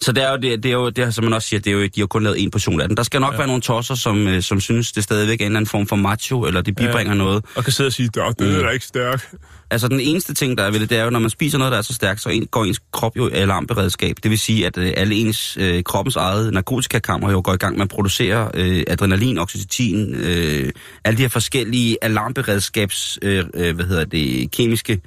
Så 0.00 0.12
det 0.12 0.24
er 0.24 0.30
jo, 0.30 0.36
det, 0.36 0.62
det 0.62 0.68
er 0.68 0.74
jo, 0.74 0.90
det 0.90 1.04
er, 1.04 1.10
som 1.10 1.24
man 1.24 1.32
også 1.32 1.48
siger, 1.48 1.60
det 1.60 1.70
er 1.70 1.74
jo, 1.74 1.82
de 1.82 2.00
har 2.00 2.06
kun 2.06 2.22
lavet 2.22 2.42
en 2.42 2.50
portion 2.50 2.80
af 2.80 2.88
den. 2.88 2.96
Der 2.96 3.02
skal 3.02 3.20
nok 3.20 3.32
ja. 3.32 3.38
være 3.38 3.46
nogle 3.46 3.62
tosser, 3.62 3.94
som, 3.94 4.28
øh, 4.28 4.42
som 4.42 4.60
synes, 4.60 4.92
det 4.92 5.04
stadigvæk 5.04 5.40
er 5.40 5.44
en 5.44 5.46
eller 5.46 5.58
anden 5.58 5.68
form 5.68 5.86
for 5.86 5.96
macho, 5.96 6.44
eller 6.46 6.62
det 6.62 6.76
bibringer 6.76 7.12
ja. 7.12 7.18
noget. 7.18 7.44
Og 7.54 7.64
kan 7.64 7.72
sidde 7.72 7.88
og 7.88 7.92
sige, 7.92 8.08
det 8.08 8.56
er 8.56 8.62
da 8.62 8.68
ikke 8.68 8.86
stærk. 8.86 9.34
Altså 9.70 9.88
den 9.88 10.00
eneste 10.00 10.34
ting, 10.34 10.58
der 10.58 10.64
er 10.64 10.70
ved 10.70 10.80
det, 10.80 10.90
det 10.90 10.98
er 10.98 11.04
jo, 11.04 11.10
når 11.10 11.18
man 11.18 11.30
spiser 11.30 11.58
noget, 11.58 11.72
der 11.72 11.78
er 11.78 11.82
så 11.82 11.94
stærkt, 11.94 12.20
så 12.20 12.46
går 12.50 12.64
ens 12.64 12.80
krop 12.92 13.16
jo 13.16 13.28
i 13.28 13.32
alarmberedskab. 13.32 14.16
Det 14.22 14.30
vil 14.30 14.38
sige, 14.38 14.66
at 14.66 14.78
øh, 14.78 14.92
alle 14.96 15.14
ens 15.14 15.56
øh, 15.60 15.82
kroppens 15.82 16.16
eget 16.16 16.52
narkotikakammer 16.52 17.30
jo 17.30 17.40
går 17.44 17.54
i 17.54 17.56
gang 17.56 17.76
med 17.76 17.82
at 17.82 17.88
producere 17.88 18.50
øh, 18.54 18.84
adrenalin, 18.86 19.38
oxytocin, 19.38 20.14
øh, 20.14 20.72
alle 21.04 21.16
de 21.16 21.22
her 21.22 21.28
forskellige 21.28 21.96
alarmberedskabs, 22.02 23.18
øh, 23.22 23.44
øh, 23.54 23.74
hvad 23.74 23.84
hedder 23.84 24.04
det, 24.04 24.50
kemiske 24.50 25.00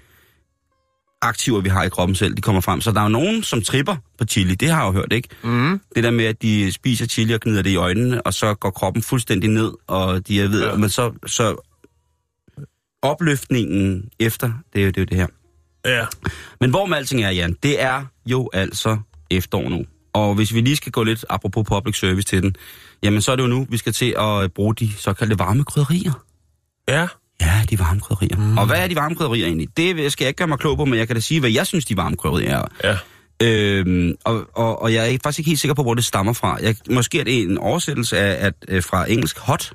aktiver, 1.21 1.62
vi 1.62 1.69
har 1.69 1.84
i 1.84 1.89
kroppen 1.89 2.15
selv, 2.15 2.36
de 2.36 2.41
kommer 2.41 2.62
frem. 2.62 2.81
Så 2.81 2.91
der 2.91 2.99
er 2.99 3.03
jo 3.03 3.10
nogen, 3.10 3.43
som 3.43 3.62
tripper 3.62 3.95
på 4.17 4.25
chili. 4.25 4.55
Det 4.55 4.69
har 4.69 4.84
jeg 4.84 4.88
jo 4.88 4.91
hørt, 4.91 5.13
ikke? 5.13 5.29
Mm. 5.43 5.81
Det 5.95 6.03
der 6.03 6.12
med, 6.12 6.25
at 6.25 6.41
de 6.41 6.71
spiser 6.71 7.05
chili 7.05 7.34
og 7.34 7.39
gnider 7.39 7.62
det 7.62 7.69
i 7.69 7.75
øjnene, 7.75 8.21
og 8.21 8.34
så 8.34 8.53
går 8.53 8.69
kroppen 8.69 9.03
fuldstændig 9.03 9.49
ned, 9.49 9.71
og 9.88 10.27
de 10.27 10.41
er 10.41 10.47
ved, 10.47 10.63
ja. 10.63 10.75
men 10.75 10.89
så, 10.89 11.13
så 11.25 11.55
opløftningen 13.01 14.10
efter, 14.19 14.51
det 14.73 14.81
er 14.81 14.86
jo 14.86 14.91
det, 14.91 14.97
er 14.97 15.01
jo 15.01 15.05
det 15.05 15.17
her. 15.17 15.27
Ja. 15.86 16.05
Men 16.60 16.69
hvor 16.69 16.86
med 16.86 16.97
alting 16.97 17.23
er, 17.23 17.29
Jan, 17.29 17.57
det 17.63 17.81
er 17.81 18.05
jo 18.25 18.49
altså 18.53 18.97
efterår 19.29 19.69
nu. 19.69 19.86
Og 20.13 20.36
hvis 20.36 20.53
vi 20.53 20.62
lige 20.62 20.75
skal 20.75 20.91
gå 20.91 21.03
lidt, 21.03 21.25
apropos 21.29 21.67
public 21.67 21.99
service 21.99 22.27
til 22.27 22.41
den, 22.41 22.55
jamen 23.03 23.21
så 23.21 23.31
er 23.31 23.36
det 23.36 23.43
jo 23.43 23.47
nu, 23.47 23.67
vi 23.69 23.77
skal 23.77 23.93
til 23.93 24.15
at 24.17 24.53
bruge 24.53 24.75
de 24.75 24.93
såkaldte 24.93 25.39
varme 25.39 25.63
krydderier. 25.63 26.25
Ja. 26.89 27.07
Ja, 27.41 27.62
de 27.69 27.80
varme 27.80 27.99
krydderier. 27.99 28.38
Mm. 28.38 28.58
Og 28.58 28.65
hvad 28.65 28.77
er 28.77 28.88
de 28.88 28.95
varme 28.95 29.15
krydderier 29.15 29.45
egentlig? 29.45 29.77
Det 29.77 30.12
skal 30.12 30.23
jeg 30.25 30.30
ikke 30.30 30.38
gøre 30.38 30.47
mig 30.47 30.60
klog 30.60 30.77
på, 30.77 30.86
men 30.86 30.99
jeg 30.99 31.08
kan 31.08 31.15
da 31.15 31.19
sige, 31.19 31.39
hvad 31.39 31.49
jeg 31.51 31.67
synes, 31.67 31.86
de 31.86 31.97
varme 31.97 32.15
krydderier 32.15 32.58
er. 32.58 32.65
Ja. 32.84 32.97
Øhm, 33.43 34.15
og, 34.25 34.45
og, 34.54 34.82
og 34.82 34.93
jeg 34.93 35.13
er 35.13 35.17
faktisk 35.23 35.39
ikke 35.39 35.49
helt 35.49 35.60
sikker 35.60 35.75
på, 35.75 35.82
hvor 35.84 35.93
det 35.93 36.06
stammer 36.06 36.34
fra. 36.34 36.58
Jeg, 36.62 36.75
måske 36.91 37.19
er 37.19 37.23
det 37.23 37.41
en 37.41 37.58
oversættelse 37.58 38.17
af, 38.17 38.45
at, 38.47 38.54
øh, 38.67 38.84
fra 38.84 39.12
engelsk 39.12 39.38
hot, 39.39 39.73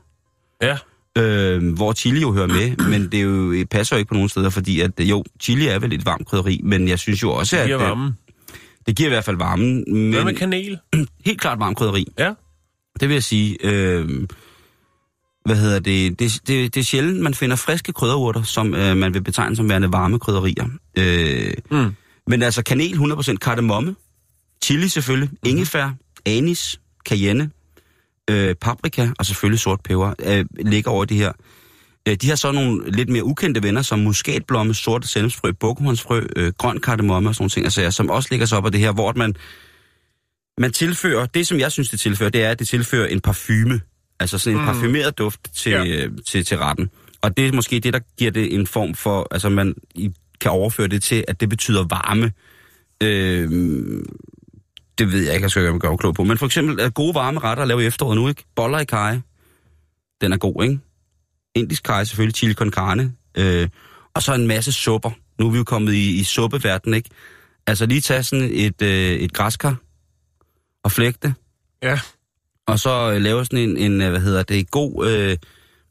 Ja. 0.63 0.77
øh, 1.19 1.75
hvor 1.75 1.93
chili 1.93 2.21
jo 2.21 2.33
hører 2.33 2.47
med, 2.47 2.77
men 2.91 3.13
det 3.13 3.23
jo, 3.25 3.53
det 3.53 3.69
passer 3.69 3.97
jo 3.97 3.99
ikke 3.99 4.09
på 4.09 4.15
nogen 4.15 4.29
steder, 4.29 4.51
fordi 4.51 4.81
at, 4.81 4.91
øh, 5.01 5.11
jo, 5.11 5.25
chili 5.41 5.67
er 5.67 5.79
vel 5.79 5.93
et 5.93 6.07
varmt 6.07 6.27
krydderi, 6.27 6.61
men 6.65 6.89
jeg 6.89 6.99
synes 6.99 7.23
jo 7.23 7.31
også, 7.33 7.57
Det 7.57 7.63
at 7.63 7.67
giver 7.69 7.81
øh, 7.83 7.89
varmen. 7.89 8.13
det 8.87 8.97
giver 8.97 9.09
i 9.09 9.11
hvert 9.11 9.25
fald 9.25 9.37
varmen, 9.37 9.85
Hvad 9.87 9.95
med 10.11 10.25
men 10.25 10.35
kanel? 10.35 10.79
helt 11.27 11.41
klart 11.41 11.59
varmt 11.61 11.77
krydderi. 11.77 12.07
Ja. 12.19 12.33
Det 13.01 13.09
vil 13.09 13.15
jeg 13.15 13.23
sige, 13.23 13.57
øh, 13.63 14.09
hvad 15.47 15.57
hedder 15.57 15.79
det, 15.79 16.19
det, 16.19 16.41
det, 16.47 16.75
det 16.75 16.81
er 16.81 16.85
sjældent, 16.85 17.21
man 17.21 17.35
finder 17.35 17.57
friske 17.57 17.93
krydderurter, 17.93 18.43
som 18.43 18.75
øh, 18.75 18.97
man 18.97 19.15
vil 19.15 19.23
betegne 19.23 19.57
som 19.57 19.69
værende 19.69 19.93
varme 19.93 20.19
krydderier. 20.19 20.67
Øh, 20.99 21.53
Mm. 21.71 21.95
men 22.27 22.43
altså 22.43 22.63
kanel 22.63 22.93
100% 22.93 23.37
kardemomme, 23.37 23.97
chili 24.65 24.89
selvfølgelig, 24.89 25.29
mm-hmm. 25.29 25.51
ingefær, 25.51 25.91
anis, 26.27 26.81
cayenne, 27.09 27.51
øh, 28.31 28.55
paprika 28.55 29.09
og 29.19 29.27
selvfølgelig 29.27 29.61
sort 29.61 29.81
peber 29.85 30.15
øh, 30.27 30.45
ligger 30.67 30.91
over 30.91 31.05
det 31.05 31.17
her. 31.17 31.33
Øh, 32.09 32.15
de 32.15 32.29
har 32.29 32.37
så 32.37 32.53
nogle 32.53 32.91
lidt 32.91 33.09
mere 33.09 33.25
ukendte 33.25 33.63
venner, 33.63 33.83
som 33.83 33.99
muskatblomme, 33.99 34.75
sorte 34.75 35.09
sennepsfrø, 35.09 35.53
bukhornsfrø, 35.53 36.27
øh, 36.37 36.53
grøn 36.59 36.81
kardemomme 36.81 37.29
og 37.29 37.35
sådan 37.35 37.43
nogle 37.43 37.51
ting, 37.51 37.67
altså, 37.67 37.91
som 37.91 38.11
også 38.11 38.29
ligger 38.31 38.47
så 38.47 38.57
op 38.57 38.67
af 38.67 38.73
det 38.73 38.81
her, 38.81 38.93
hvor 38.93 39.13
man, 39.17 39.35
man 40.59 40.73
tilfører, 40.73 41.27
det 41.27 41.47
som 41.47 41.59
jeg 41.59 41.73
synes, 41.73 41.91
det 41.91 42.01
tilfører, 42.01 42.31
det 42.31 42.45
er, 42.45 42.51
at 42.51 42.59
det 42.59 42.69
tilfører 42.69 43.07
en 43.07 43.21
parfume. 43.21 43.81
Altså 44.21 44.39
sådan 44.39 44.57
en 44.59 44.61
mm. 44.65 44.67
parfumeret 44.67 45.19
duft 45.19 45.41
til, 45.55 45.73
Ja. 45.73 45.83
ja. 45.85 46.09
til, 46.27 46.45
til 46.45 46.59
retten. 46.59 46.91
Og 47.21 47.37
det 47.37 47.47
er 47.47 47.53
måske 47.53 47.81
det, 47.81 47.93
der 47.93 48.01
giver 48.19 48.31
det 48.31 48.55
en 48.55 48.67
form 48.67 48.95
for, 48.95 49.29
altså 49.31 49.49
man 49.49 49.75
kan 50.41 50.51
overføre 50.51 50.89
det 50.89 51.03
til, 51.03 51.25
at 51.29 51.41
det 51.41 51.49
betyder 51.49 51.85
varme. 51.85 52.33
Øh, 53.03 53.51
det 54.99 55.13
ved 55.13 55.25
jeg 55.25 55.35
ikke, 55.35 55.45
jeg 55.45 55.51
skal 55.51 55.63
gøre 55.63 55.73
mig 55.73 56.01
klog 56.01 56.15
på. 56.15 56.25
Men 56.25 56.39
for 56.39 56.47
eksempel 56.47 56.81
er 56.81 56.91
gode 56.91 57.15
varme 57.15 57.41
retter 57.41 57.63
at 57.63 57.69
lave 57.69 57.83
i 57.83 57.87
efteråret 57.87 58.17
nu, 58.17 58.29
ikke? 58.29 58.45
Boller 58.57 58.79
i 58.79 58.85
kaj. 58.85 59.19
Den 60.21 60.33
er 60.33 60.37
god, 60.37 60.63
ikke? 60.65 60.79
Indisk 61.55 61.83
kaj 61.83 62.05
selvfølgelig, 62.05 62.35
chili 62.37 62.55
con 62.55 62.71
carne. 62.71 63.13
Øh, 63.39 63.69
og 64.15 64.23
så 64.23 64.35
en 64.35 64.47
masse 64.47 64.73
supper. 64.73 65.11
Nu 65.39 65.47
er 65.47 65.51
vi 65.51 65.59
jo 65.59 65.65
kommet 65.65 65.93
i, 65.93 66.21
i 66.21 66.25
suppeverdenen, 66.25 66.95
ikke? 66.95 67.11
Altså 67.67 67.87
lige 67.87 68.01
tage 68.01 68.23
sådan 68.23 68.51
et, 68.53 68.83
øh, 68.83 69.13
et 69.13 69.33
græskar 69.33 69.77
og 70.85 70.93
flægte 70.93 71.29
det. 71.29 71.35
Ja. 71.83 71.99
Og 72.67 72.79
så 72.79 73.13
øh, 73.13 73.21
lave 73.21 73.45
sådan 73.45 73.59
en, 73.59 73.77
en 73.77 74.03
øh, 74.03 74.11
hvad 74.11 74.21
hedder 74.21 74.43
det, 74.43 74.71
god 74.71 75.09
øh, 75.09 75.37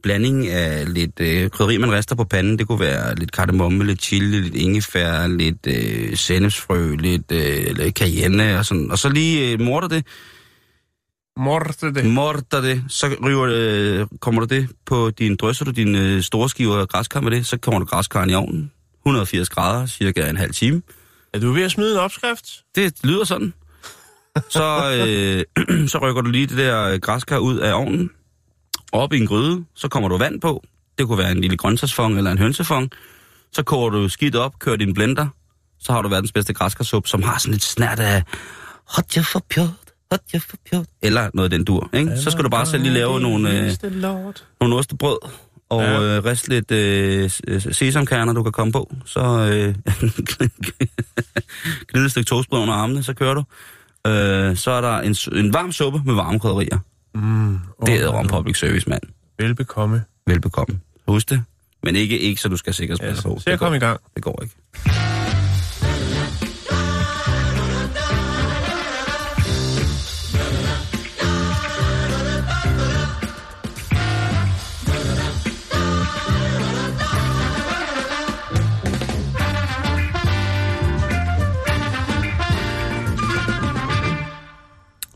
blanding 0.03 0.47
af 0.47 0.93
lidt 0.93 1.19
øh, 1.19 1.49
krydderi, 1.49 1.77
man 1.77 1.91
rister 1.91 2.15
på 2.15 2.23
panden. 2.23 2.59
Det 2.59 2.67
kunne 2.67 2.79
være 2.79 3.15
lidt 3.15 3.31
kardemomme, 3.31 3.85
lidt 3.85 4.01
chili, 4.01 4.41
lidt 4.41 4.55
ingefær, 4.55 5.27
lidt 5.27 5.67
øh, 5.67 6.17
sennepsfrø, 6.17 6.95
lidt, 6.95 7.31
øh, 7.31 7.77
lidt 7.77 7.97
cayenne 7.97 8.57
og 8.59 8.65
sådan. 8.65 8.91
Og 8.91 8.97
så 8.97 9.09
lige 9.09 9.51
øh, 9.51 9.61
morter 9.61 9.87
det, 9.87 10.05
Morte 11.37 11.93
det. 11.93 12.05
morter 12.05 12.61
det, 12.61 12.83
så 12.87 13.07
river, 13.25 13.47
øh, 13.51 14.07
kommer 14.19 14.41
du 14.41 14.55
det 14.55 14.69
på 14.85 15.09
din, 15.09 15.35
drysser 15.35 15.65
du 15.65 15.71
din 15.71 15.95
øh, 15.95 16.21
store 16.21 16.49
skiver 16.49 16.77
af 16.77 16.87
græskar 16.87 17.21
med 17.21 17.31
det, 17.31 17.45
så 17.45 17.57
kommer 17.57 17.79
du 17.79 17.85
græskaren 17.85 18.29
i 18.29 18.33
ovnen. 18.33 18.71
180 19.05 19.49
grader, 19.49 19.85
cirka 19.85 20.29
en 20.29 20.37
halv 20.37 20.53
time. 20.53 20.81
Er 21.33 21.39
du 21.39 21.51
ved 21.51 21.63
at 21.63 21.71
smide 21.71 21.91
en 21.91 21.97
opskrift? 21.97 22.45
Det 22.75 22.93
lyder 23.03 23.23
sådan. 23.23 23.53
Så, 24.49 25.45
øh, 25.57 25.87
så 25.91 25.97
rykker 26.01 26.21
du 26.21 26.29
lige 26.29 26.47
det 26.47 26.57
der 26.57 26.83
øh, 26.89 26.99
græskar 26.99 27.37
ud 27.37 27.57
af 27.57 27.73
ovnen, 27.73 28.09
op 28.91 29.13
i 29.13 29.17
en 29.17 29.27
gryde, 29.27 29.65
så 29.75 29.87
kommer 29.87 30.09
du 30.09 30.17
vand 30.17 30.41
på. 30.41 30.63
Det 30.97 31.07
kunne 31.07 31.17
være 31.17 31.31
en 31.31 31.41
lille 31.41 31.57
grøntsagsfong 31.57 32.17
eller 32.17 32.31
en 32.31 32.37
hønsefong. 32.37 32.89
Så 33.53 33.63
koger 33.63 33.89
du 33.89 34.09
skidt 34.09 34.35
op, 34.35 34.59
kører 34.59 34.75
din 34.75 34.93
blender, 34.93 35.27
så 35.79 35.91
har 35.93 36.01
du 36.01 36.09
verdens 36.09 36.31
bedste 36.31 36.53
græskarsuppe, 36.53 37.09
som 37.09 37.23
har 37.23 37.37
sådan 37.37 37.51
lidt 37.51 37.63
snært 37.63 37.99
af 37.99 38.23
hot 38.89 39.15
jeg 39.15 39.25
for 39.25 39.43
pjot, 39.49 39.67
hot 40.11 40.21
jeg 40.33 40.41
for 40.41 40.57
pjot, 40.69 40.85
eller 41.01 41.29
noget 41.33 41.51
af 41.53 41.57
den 41.57 41.65
dur. 41.65 41.89
Ikke? 41.93 42.17
Så 42.17 42.31
skal 42.31 42.43
du 42.43 42.49
bare 42.49 42.65
selv 42.65 42.83
lige 42.83 42.93
lave 42.93 43.19
nogle, 43.19 43.49
øh, 43.59 43.71
nogle 44.61 44.75
ostebrød, 44.75 45.17
og 45.69 45.81
Ja. 45.81 46.01
øh, 46.17 46.25
riste 46.25 46.49
lidt 46.49 46.71
øh, 46.71 47.29
øh, 47.47 47.61
sesamkerner, 47.73 48.33
du 48.33 48.43
kan 48.43 48.51
komme 48.51 48.71
på. 48.73 48.93
Så 49.05 49.19
øh, 49.21 49.75
gnide 51.91 52.05
et 52.05 52.11
stykke 52.11 52.27
toastbrød 52.27 52.61
under 52.61 52.73
armene, 52.73 53.03
så 53.03 53.13
kører 53.13 53.33
du. 53.33 53.43
Øh, 54.05 54.55
så 54.57 54.71
er 54.71 54.81
der 54.81 54.97
en, 54.99 55.15
en 55.45 55.53
varm 55.53 55.71
suppe 55.71 56.01
med 56.05 56.13
varme 56.13 56.39
krydderier. 56.39 56.79
Mm. 57.15 57.59
Det 57.85 58.01
er 58.03 58.07
om 58.07 58.27
public 58.27 58.59
service, 58.59 58.89
mand. 58.89 59.01
Velbekomme. 59.39 60.03
Velbekomme. 60.27 60.79
Husk 61.07 61.29
det. 61.29 61.43
Men 61.83 61.95
ikke, 61.95 62.19
ikke 62.19 62.41
så 62.41 62.49
du 62.49 62.57
skal 62.57 62.73
sikkert 62.73 62.97
spille 62.97 63.15
Ja, 63.15 63.21
på. 63.29 63.39
så 63.39 63.49
jeg 63.49 63.59
kom 63.59 63.73
i 63.73 63.79
gang. 63.79 63.99
det 64.15 64.23
går 64.23 64.41
ikke. 64.43 64.55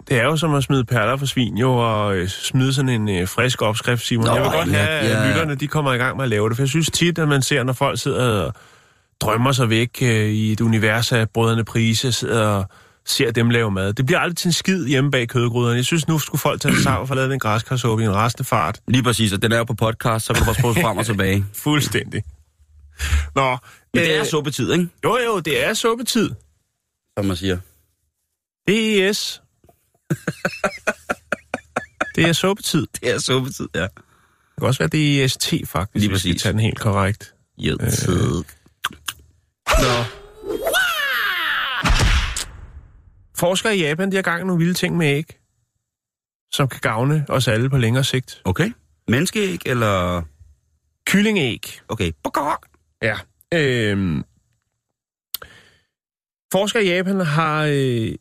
Det 0.10 0.18
er 0.18 0.24
jo 0.24 0.38
som 0.38 0.54
at 0.54 0.64
smide 0.64 0.86
perler 0.86 1.18
for 1.18 1.26
svin, 1.26 1.58
jo, 1.58 1.72
og 1.74 2.16
øh, 2.16 2.30
smide 2.30 2.74
sådan 2.74 2.90
en 2.90 3.10
øh, 3.10 3.28
frisk 3.28 3.62
opskrift, 3.62 4.06
Simon. 4.06 4.26
Nå, 4.26 4.34
jeg 4.34 4.42
vil 4.42 4.52
godt 4.52 4.70
have, 4.70 4.88
at 4.90 5.10
ja. 5.10 5.28
lytterne 5.28 5.56
de 5.56 5.68
kommer 5.68 5.94
i 5.94 5.98
gang 5.98 6.16
med 6.18 6.24
at 6.24 6.30
lave 6.30 6.50
det, 6.50 6.56
for 6.58 6.64
jeg 6.64 6.70
synes 6.70 6.92
tit, 6.92 7.20
at 7.20 7.28
man 7.28 7.42
ser, 7.42 7.64
når 7.64 7.74
folk 7.74 8.00
sidder 8.00 8.44
og 8.44 8.54
drømmer 9.22 9.52
sig 9.52 9.70
væk 9.70 9.90
øh, 10.02 10.10
i 10.10 10.52
et 10.52 10.62
univers 10.62 11.12
af 11.12 11.30
brødrene 11.30 11.66
Prise, 11.66 12.12
sidder 12.12 12.48
og 12.48 12.66
ser 13.06 13.32
dem 13.32 13.50
lave 13.50 13.72
mad. 13.72 13.94
Det 13.94 14.06
bliver 14.06 14.20
aldrig 14.20 14.38
til 14.38 14.48
en 14.48 14.54
skid 14.54 14.88
hjemme 14.88 15.12
bag 15.12 15.28
kødgryderne. 15.28 15.76
Jeg 15.76 15.86
synes, 15.86 16.08
nu 16.08 16.20
skulle 16.20 16.40
folk 16.40 16.62
tage 16.62 16.74
sig 16.74 16.84
sammen 16.84 17.02
og 17.02 17.08
få 17.08 17.16
lavet 17.16 17.34
en 17.34 17.40
græskarsuppe 17.40 18.04
i 18.04 18.06
en 18.06 18.16
restende 18.16 18.48
fart. 18.48 18.80
Lige 18.88 19.04
præcis, 19.04 19.34
og 19.34 19.42
den 19.42 19.52
er 19.52 19.58
jo 19.58 19.64
på 19.64 19.74
podcast, 19.74 20.26
så 20.26 20.34
kan 20.34 20.40
du 20.40 20.46
bare 20.46 20.56
spole 20.56 20.76
frem 20.82 20.98
og 20.98 21.06
tilbage. 21.06 21.46
Fuldstændig. 21.64 22.24
Nå, 23.36 23.58
Men 23.94 24.04
det 24.04 24.16
er 24.16 24.20
øh, 24.20 24.26
suppetid, 24.26 24.72
ikke? 24.72 24.88
Jo, 25.04 25.18
jo, 25.26 25.40
det 25.40 25.68
er 25.68 25.74
suppetid. 25.74 26.30
Som 27.18 27.26
man 27.26 27.36
siger. 27.36 27.58
DES. 28.68 29.42
det 32.16 32.24
er 32.30 32.34
suppetid. 32.34 32.82
Det 32.82 33.02
Det 33.02 33.10
er 33.14 33.20
suppetid, 33.20 33.68
ja. 33.76 33.88
kan 34.60 34.68
også 34.68 34.88
være 34.88 35.24
DEST, 35.24 35.54
faktisk, 35.66 35.96
Lige 35.96 36.10
hvis 36.10 36.26
vi 36.26 36.30
præcis. 36.32 36.42
tager 36.42 36.52
den 36.54 36.60
helt 36.60 36.80
korrekt. 36.80 37.34
Hjeltid. 37.58 38.44
Nå. 39.68 40.04
Forskere 43.38 43.78
i 43.78 43.82
Japan, 43.82 44.12
de 44.12 44.16
har 44.16 44.24
gang 44.24 44.42
i 44.42 44.46
nogle 44.46 44.60
vilde 44.60 44.74
ting 44.74 44.98
med 44.98 45.08
æg, 45.08 45.38
som 46.52 46.68
kan 46.68 46.80
gavne 46.82 47.26
os 47.30 47.48
alle 47.48 47.70
på 47.70 47.78
længere 47.78 48.04
sigt. 48.04 48.42
Okay. 48.46 48.72
Menneskeæg, 49.08 49.60
eller... 49.66 50.22
Kyllingæg. 51.06 51.80
Okay. 51.88 52.12
Ja. 53.02 53.18
Øhm, 53.54 54.24
forskere 56.52 56.84
i 56.84 56.88
Japan 56.90 57.20
har 57.20 57.64
øh, 57.72 58.12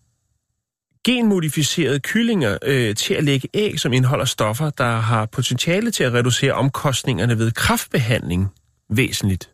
genmodificeret 1.09 2.03
kyllinger 2.03 2.59
øh, 2.63 2.95
til 2.95 3.15
at 3.15 3.25
lægge 3.25 3.49
æg, 3.55 3.81
som 3.81 3.93
indeholder 3.93 4.25
stoffer, 4.25 4.71
der 4.71 4.97
har 4.97 5.27
potentiale 5.27 5.91
til 5.91 6.05
at 6.05 6.13
reducere 6.13 6.53
omkostningerne 6.53 7.39
ved 7.39 7.51
kraftbehandling 7.51 8.49
væsentligt. 8.91 9.51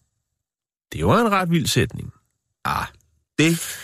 Det 0.92 1.06
var 1.06 1.20
en 1.20 1.32
ret 1.32 1.50
vild 1.50 1.66
sætning. 1.66 2.12
Ah, 2.64 2.86
det 3.38 3.78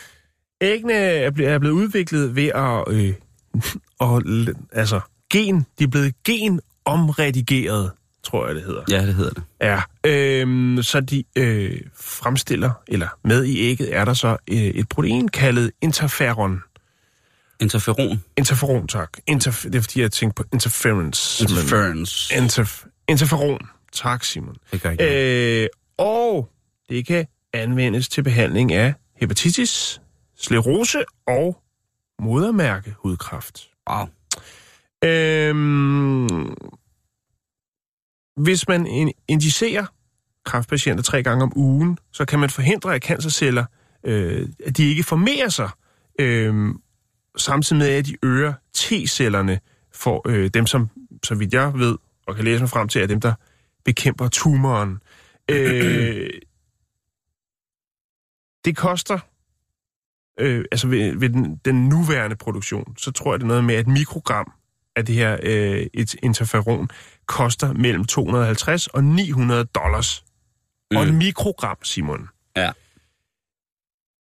æggene 0.60 0.92
er 0.92 1.30
ble- 1.30 1.58
blevet 1.58 1.74
udviklet 1.74 2.36
ved 2.36 2.48
at... 2.48 2.84
Øh, 2.88 3.14
og, 4.06 4.22
altså, 4.72 5.00
gen, 5.32 5.66
de 5.78 5.84
er 5.84 5.88
blevet 5.88 6.14
genomredigeret, 6.24 7.90
tror 8.24 8.46
jeg, 8.46 8.54
det 8.54 8.64
hedder. 8.64 8.82
Ja, 8.90 9.06
det 9.06 9.14
hedder 9.14 9.30
det. 9.30 9.42
Ja, 9.60 9.82
øhm, 10.06 10.82
så 10.82 11.00
de 11.00 11.24
øh, 11.36 11.80
fremstiller, 11.96 12.70
eller 12.88 13.08
med 13.24 13.44
i 13.44 13.58
ægget 13.70 13.96
er 13.96 14.04
der 14.04 14.14
så 14.14 14.36
øh, 14.50 14.56
et 14.56 14.88
protein 14.88 15.28
kaldet 15.28 15.70
interferon. 15.82 16.62
Interferon. 17.60 18.24
Interferon, 18.36 18.86
tak. 18.88 19.10
Interf- 19.30 19.64
det 19.64 19.74
er 19.74 19.80
fordi, 19.80 20.00
jeg 20.00 20.12
tænkte 20.12 20.42
på 20.42 20.48
interference. 20.52 21.44
men- 21.44 21.50
Interference. 21.50 22.34
Interf- 22.34 23.04
interferon. 23.08 23.60
Tak, 23.92 24.24
Simon. 24.24 24.56
Det 24.72 24.82
gør 24.82 24.90
ikke 24.90 25.62
Øh, 25.62 25.68
og 25.98 26.48
det 26.88 27.06
kan 27.06 27.26
anvendes 27.52 28.08
til 28.08 28.22
behandling 28.22 28.72
af 28.72 28.94
hepatitis, 29.16 30.00
sklerose 30.38 31.04
og 31.26 31.62
modermærkehudkræft. 32.22 33.68
Wow. 33.90 34.06
Øhm, 35.04 36.54
hvis 38.36 38.68
man 38.68 38.86
in- 38.86 39.12
injicerer 39.28 39.86
kræftpatienter 40.44 41.02
tre 41.02 41.22
gange 41.22 41.42
om 41.42 41.52
ugen, 41.56 41.98
så 42.12 42.24
kan 42.24 42.38
man 42.38 42.50
forhindre, 42.50 42.94
at 42.94 43.02
cancerceller 43.02 43.64
øh, 44.04 44.48
at 44.66 44.76
de 44.76 44.88
ikke 44.88 45.02
formerer 45.02 45.48
sig, 45.48 45.70
øh, 46.20 46.74
samtidig 47.36 47.78
med, 47.78 47.88
at 47.88 48.06
de 48.06 48.16
øger 48.22 48.52
T-cellerne 48.76 49.58
for 49.92 50.28
øh, 50.28 50.50
dem, 50.54 50.66
som, 50.66 50.88
så 51.24 51.34
vidt 51.34 51.54
jeg 51.54 51.74
ved, 51.74 51.96
og 52.26 52.36
kan 52.36 52.44
læse 52.44 52.60
mig 52.60 52.70
frem 52.70 52.88
til, 52.88 53.02
er 53.02 53.06
dem, 53.06 53.20
der 53.20 53.34
bekæmper 53.84 54.28
tumoren. 54.28 54.98
Øh, 55.50 56.30
det 58.64 58.76
koster, 58.76 59.18
øh, 60.40 60.64
altså 60.72 60.88
ved, 60.88 61.16
ved 61.16 61.28
den, 61.28 61.60
den 61.64 61.88
nuværende 61.88 62.36
produktion, 62.36 62.96
så 62.96 63.10
tror 63.10 63.32
jeg, 63.32 63.40
det 63.40 63.44
er 63.44 63.48
noget 63.48 63.64
med, 63.64 63.74
at 63.74 63.86
mikrogram 63.86 64.52
af 64.96 65.06
det 65.06 65.14
her 65.14 65.38
øh, 65.42 65.86
et 65.94 66.14
interferon 66.22 66.88
koster 67.26 67.72
mellem 67.72 68.04
250 68.04 68.86
og 68.86 69.04
900 69.04 69.64
dollars. 69.64 70.24
Mm. 70.90 70.96
Og 70.96 71.02
et 71.02 71.14
mikrogram, 71.14 71.76
Simon. 71.82 72.28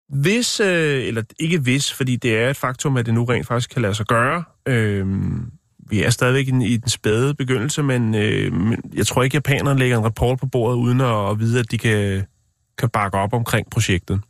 Hvis, 0.09 0.59
øh, 0.59 1.07
eller 1.07 1.23
ikke 1.39 1.59
hvis, 1.59 1.93
fordi 1.93 2.15
det 2.15 2.37
er 2.37 2.49
et 2.49 2.57
faktum, 2.57 2.97
at 2.97 3.05
det 3.05 3.13
nu 3.13 3.23
rent 3.23 3.47
faktisk 3.47 3.69
kan 3.69 3.81
lade 3.81 3.95
sig 3.95 4.05
gøre. 4.05 4.43
Øh, 4.65 5.07
vi 5.89 6.03
er 6.03 6.09
stadigvæk 6.09 6.47
i 6.47 6.51
den, 6.51 6.61
i 6.61 6.77
den 6.77 6.89
spæde 6.89 7.35
begyndelse, 7.35 7.83
men, 7.83 8.15
øh, 8.15 8.53
men 8.53 8.81
jeg 8.93 9.07
tror 9.07 9.23
ikke, 9.23 9.35
japanerne 9.35 9.79
lægger 9.79 9.97
en 9.97 10.03
rapport 10.03 10.39
på 10.39 10.45
bordet, 10.45 10.77
uden 10.77 11.01
at, 11.01 11.29
at 11.29 11.39
vide, 11.39 11.59
at 11.59 11.71
de 11.71 11.77
kan, 11.77 12.25
kan 12.77 12.89
bakke 12.89 13.17
op 13.17 13.33
omkring 13.33 13.69
projektet. 13.69 14.21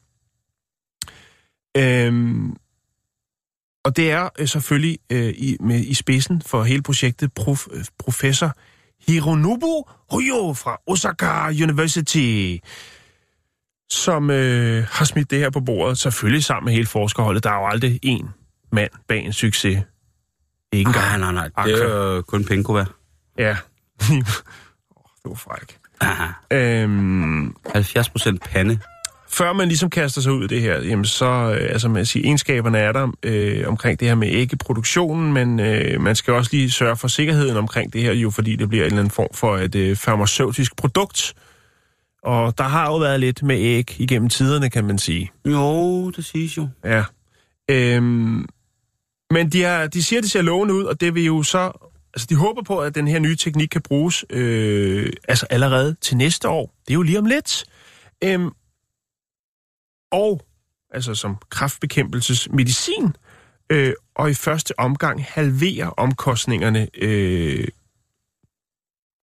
Øhm, 1.78 2.56
og 3.86 3.98
det 3.98 4.12
er 4.12 4.30
øh, 4.40 4.48
selvfølgelig 4.48 5.00
øh, 5.12 5.34
i, 5.38 5.58
med, 5.60 5.80
i 5.80 5.94
spidsen 5.94 6.42
for 6.42 6.64
hele 6.64 6.82
projektet 6.82 7.34
prof, 7.34 7.68
professor 8.00 8.54
Hironobu 9.08 9.86
Ryo 10.14 10.54
fra 10.54 10.78
Osaka 10.88 11.48
University, 11.64 12.58
som 13.90 14.30
øh, 14.30 14.86
har 14.92 15.06
smidt 15.06 15.32
det 15.32 15.40
her 15.40 15.50
på 15.50 15.60
bordet, 15.60 15.98
selvfølgelig 15.98 16.44
sammen 16.44 16.66
med 16.66 16.74
hele 16.74 16.88
forskerholdet. 16.88 17.44
Der 17.44 17.50
er 17.50 17.60
jo 17.60 17.68
aldrig 17.68 18.00
én 18.06 18.28
mand 18.72 18.92
bag 19.08 19.26
en 19.26 19.34
succes. 19.34 19.84
Ikke 20.74 20.88
engang. 20.88 21.20
Nej, 21.20 21.32
nej, 21.32 21.50
nej. 21.56 21.66
Det 21.66 21.82
er 21.82 22.16
jo 22.16 22.22
kun 22.22 22.46
være. 22.50 22.86
Ja. 23.38 23.50
oh, 24.12 25.10
det 25.24 25.26
var 25.26 25.36
fræk. 25.36 25.78
Aha. 26.02 26.28
Øhm, 26.52 27.56
70 27.74 28.10
procent 28.10 28.42
pande. 28.42 28.80
før 29.30 29.54
man 29.54 29.68
ligesom 29.68 29.90
kaster 29.90 30.22
sig 30.22 30.32
ud 30.32 30.44
i 30.44 30.48
det 30.48 30.62
her, 30.62 30.82
jamen 30.82 31.06
så, 31.06 31.26
øh, 31.26 31.70
altså 31.72 31.90
man 31.90 32.06
siger, 32.06 32.26
egenskaberne 32.26 32.78
er 32.78 32.92
der 32.92 33.12
øh, 33.24 33.68
omkring 33.68 34.00
det 34.00 34.08
her 34.08 34.16
med 34.16 34.28
æggeproduktionen, 34.32 35.34
men 35.34 35.60
øh, 35.60 36.02
man 36.02 36.16
skal 36.16 36.34
også 36.34 36.50
lige 36.54 36.72
sørge 36.72 36.98
for 36.98 37.08
sikkerheden 37.08 37.58
omkring 37.58 37.94
det 37.94 38.02
her, 38.02 38.14
jo 38.14 38.30
fordi 38.30 38.56
det 38.56 38.70
bliver 38.70 38.84
en 38.84 38.86
eller 38.86 39.00
anden 39.00 39.12
form 39.12 39.34
for 39.34 39.58
et 39.58 39.76
øh, 39.76 39.96
farmaceutisk 39.96 40.76
produkt. 40.76 41.34
Og 42.28 42.58
der 42.58 42.64
har 42.64 42.86
jo 42.86 42.98
været 42.98 43.20
lidt 43.20 43.44
med 43.44 43.56
æg 43.60 44.02
igennem 44.02 44.30
tiderne, 44.30 44.70
kan 44.70 44.86
man 44.86 44.98
sige. 44.98 45.32
Jo, 45.46 46.10
det 46.10 46.26
siges 46.26 46.58
jo. 46.58 46.70
Ja. 46.84 47.04
Øhm, 47.70 48.46
men 49.32 49.50
de, 49.52 49.64
er, 49.64 49.88
de 49.88 50.04
siger, 50.04 50.20
at 50.20 50.24
det 50.24 50.32
ser 50.32 50.42
lovende 50.42 50.74
ud, 50.74 50.84
og 50.84 51.02
det 51.02 51.16
vil 51.16 51.26
jo 51.26 51.44
så... 51.44 51.90
Altså, 52.14 52.28
de 52.30 52.36
håber 52.36 52.62
på, 52.62 52.80
at 52.80 52.96
den 52.96 53.08
her 53.08 53.20
nye 53.20 53.36
teknik 53.36 53.70
kan 53.70 53.82
bruges 53.82 54.26
øh, 54.30 55.14
altså 55.28 55.46
allerede 55.50 55.96
til 56.02 56.18
næste 56.18 56.50
år. 56.50 56.74
Det 56.88 56.90
er 56.92 56.94
jo 56.94 57.02
lige 57.02 57.20
om 57.20 57.26
lidt. 57.26 57.66
Øhm, 58.24 58.50
og 60.12 60.42
altså 60.94 61.16
som 61.16 61.38
kraftbekæmpelsesmedicin, 61.50 63.16
øh, 63.70 63.94
og 64.16 64.30
i 64.30 64.34
første 64.34 64.80
omgang 64.80 65.24
halvere 65.24 65.94
omkostningerne 65.98 66.88
øh, 66.98 67.68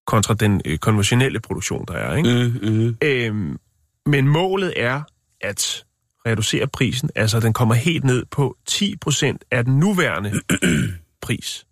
kontra 0.07 0.35
den 0.35 0.61
øh, 0.65 0.79
konventionelle 0.79 1.41
produktion, 1.41 1.85
der 1.89 1.95
er. 1.95 2.17
Ikke? 2.17 2.53
Mm, 2.63 2.73
mm. 2.73 2.97
Øhm, 3.03 3.59
men 4.07 4.29
målet 4.29 4.73
er 4.77 5.03
at 5.41 5.85
reducere 6.27 6.67
prisen, 6.67 7.11
altså 7.15 7.41
den 7.41 7.53
kommer 7.53 7.75
helt 7.75 8.05
ned 8.05 8.25
på 8.31 8.57
10% 8.71 9.37
af 9.51 9.65
den 9.65 9.79
nuværende 9.79 10.33
pris. 11.23 11.67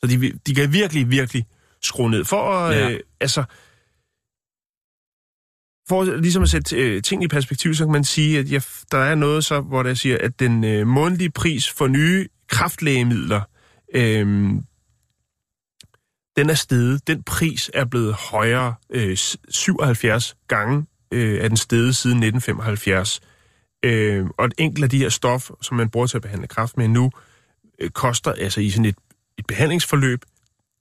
Så 0.00 0.06
de, 0.10 0.32
de 0.46 0.54
kan 0.54 0.72
virkelig, 0.72 1.10
virkelig 1.10 1.44
skrue 1.82 2.10
ned. 2.10 2.24
For 2.24 2.50
at, 2.52 2.76
Ja. 2.76 2.90
øh, 2.90 3.00
altså, 3.20 3.44
for 5.88 6.04
ligesom 6.20 6.42
at 6.42 6.48
sætte 6.48 6.76
øh, 6.76 7.02
ting 7.02 7.24
i 7.24 7.28
perspektiv, 7.28 7.74
så 7.74 7.84
kan 7.84 7.92
man 7.92 8.04
sige, 8.04 8.38
at 8.38 8.52
ja, 8.52 8.58
der 8.92 8.98
er 8.98 9.14
noget 9.14 9.44
så, 9.44 9.60
hvor 9.60 9.82
der 9.82 9.94
siger, 9.94 10.18
at 10.20 10.40
den 10.40 10.64
øh, 10.64 10.86
månedlige 10.86 11.30
pris 11.30 11.70
for 11.70 11.86
nye 11.86 12.28
kraftlægemidler, 12.48 13.40
øh, 13.94 14.50
den 16.36 16.50
er 16.50 16.54
steget. 16.54 17.06
Den 17.06 17.22
pris 17.22 17.70
er 17.74 17.84
blevet 17.84 18.14
højere 18.14 18.74
øh, 18.90 19.16
77 19.48 20.36
gange 20.48 20.86
øh, 21.10 21.44
er 21.44 21.48
den 21.48 21.56
steget 21.56 21.96
siden 21.96 22.16
1975. 22.16 23.20
Øh, 23.84 24.26
og 24.38 24.46
et 24.46 24.54
enkelt 24.58 24.84
af 24.84 24.90
de 24.90 24.98
her 24.98 25.08
stof, 25.08 25.50
som 25.62 25.76
man 25.76 25.90
bruger 25.90 26.06
til 26.06 26.16
at 26.16 26.22
behandle 26.22 26.46
kræft 26.46 26.76
med 26.76 26.88
nu, 26.88 27.10
øh, 27.78 27.90
koster 27.90 28.32
altså 28.32 28.60
i 28.60 28.70
sådan 28.70 28.84
et, 28.84 28.96
et 29.38 29.46
behandlingsforløb 29.46 30.20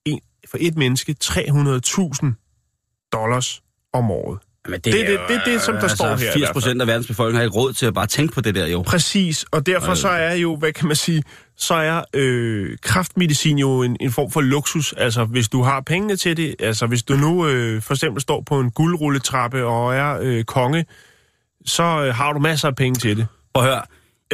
en, 0.05 0.19
for 0.49 0.57
et 0.61 0.77
menneske 0.77 1.15
300.000 1.23 3.09
dollars 3.13 3.63
om 3.93 4.11
året. 4.11 4.39
Men 4.67 4.79
Det 4.79 5.01
er 5.01 5.07
det- 5.07 5.19
det 5.29 5.41
det, 5.45 5.61
som 5.61 5.75
der 5.75 5.87
står 5.87 6.05
her 6.05 6.13
i 6.15 6.17
hvert 6.19 6.33
80 6.33 6.45
fald. 6.47 6.53
procent 6.53 6.81
af 6.81 6.87
verdens 6.87 7.07
befolkning 7.07 7.37
har 7.37 7.43
ikke 7.43 7.55
råd 7.55 7.73
til 7.73 7.85
at 7.85 7.93
bare 7.93 8.07
tænke 8.07 8.33
på 8.33 8.41
det 8.41 8.55
der, 8.55 8.67
jo. 8.67 8.81
Præcis, 8.81 9.45
og 9.51 9.65
derfor 9.65 9.93
så 9.93 10.07
er 10.07 10.33
jo, 10.33 10.55
hvad 10.55 10.71
kan 10.73 10.87
man 10.87 10.95
sige, 10.95 11.23
så 11.57 11.73
er 11.73 12.01
øh, 12.13 12.77
kraftmedicin 12.81 13.57
jo 13.59 13.83
en, 13.83 13.97
en 14.01 14.11
form 14.11 14.31
for 14.31 14.41
luksus. 14.41 14.93
Altså, 14.97 15.23
hvis 15.25 15.49
du 15.49 15.61
har 15.63 15.81
pengene 15.81 16.15
til 16.15 16.37
det, 16.37 16.55
altså 16.59 16.85
hvis 16.87 17.03
du 17.03 17.15
nu 17.15 17.47
øh, 17.47 17.81
for 17.81 17.93
eksempel 17.93 18.21
står 18.21 18.41
på 18.45 18.59
en 18.59 18.71
guldrulletrappe 18.71 19.65
og 19.65 19.95
er 19.95 20.17
øh, 20.21 20.43
konge, 20.43 20.85
så 21.65 21.83
øh, 21.83 22.15
har 22.15 22.33
du 22.33 22.39
masser 22.39 22.67
af 22.67 22.75
penge 22.75 22.99
til 22.99 23.17
det. 23.17 23.27
Og 23.53 23.63
hør, 23.63 23.87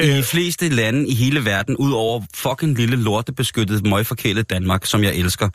i 0.04 0.10
Øh. 0.10 0.16
de 0.18 0.24
fleste 0.24 0.70
lande 0.70 1.08
i 1.08 1.14
hele 1.16 1.46
verden, 1.46 1.76
ud 1.78 1.92
over 1.92 2.22
fucking 2.36 2.78
lille 2.78 2.96
lortebeskyttet, 2.96 3.86
møgforkælet 3.88 4.50
Danmark, 4.50 4.86
som 4.86 5.04
jeg 5.04 5.16
elsker, 5.16 5.50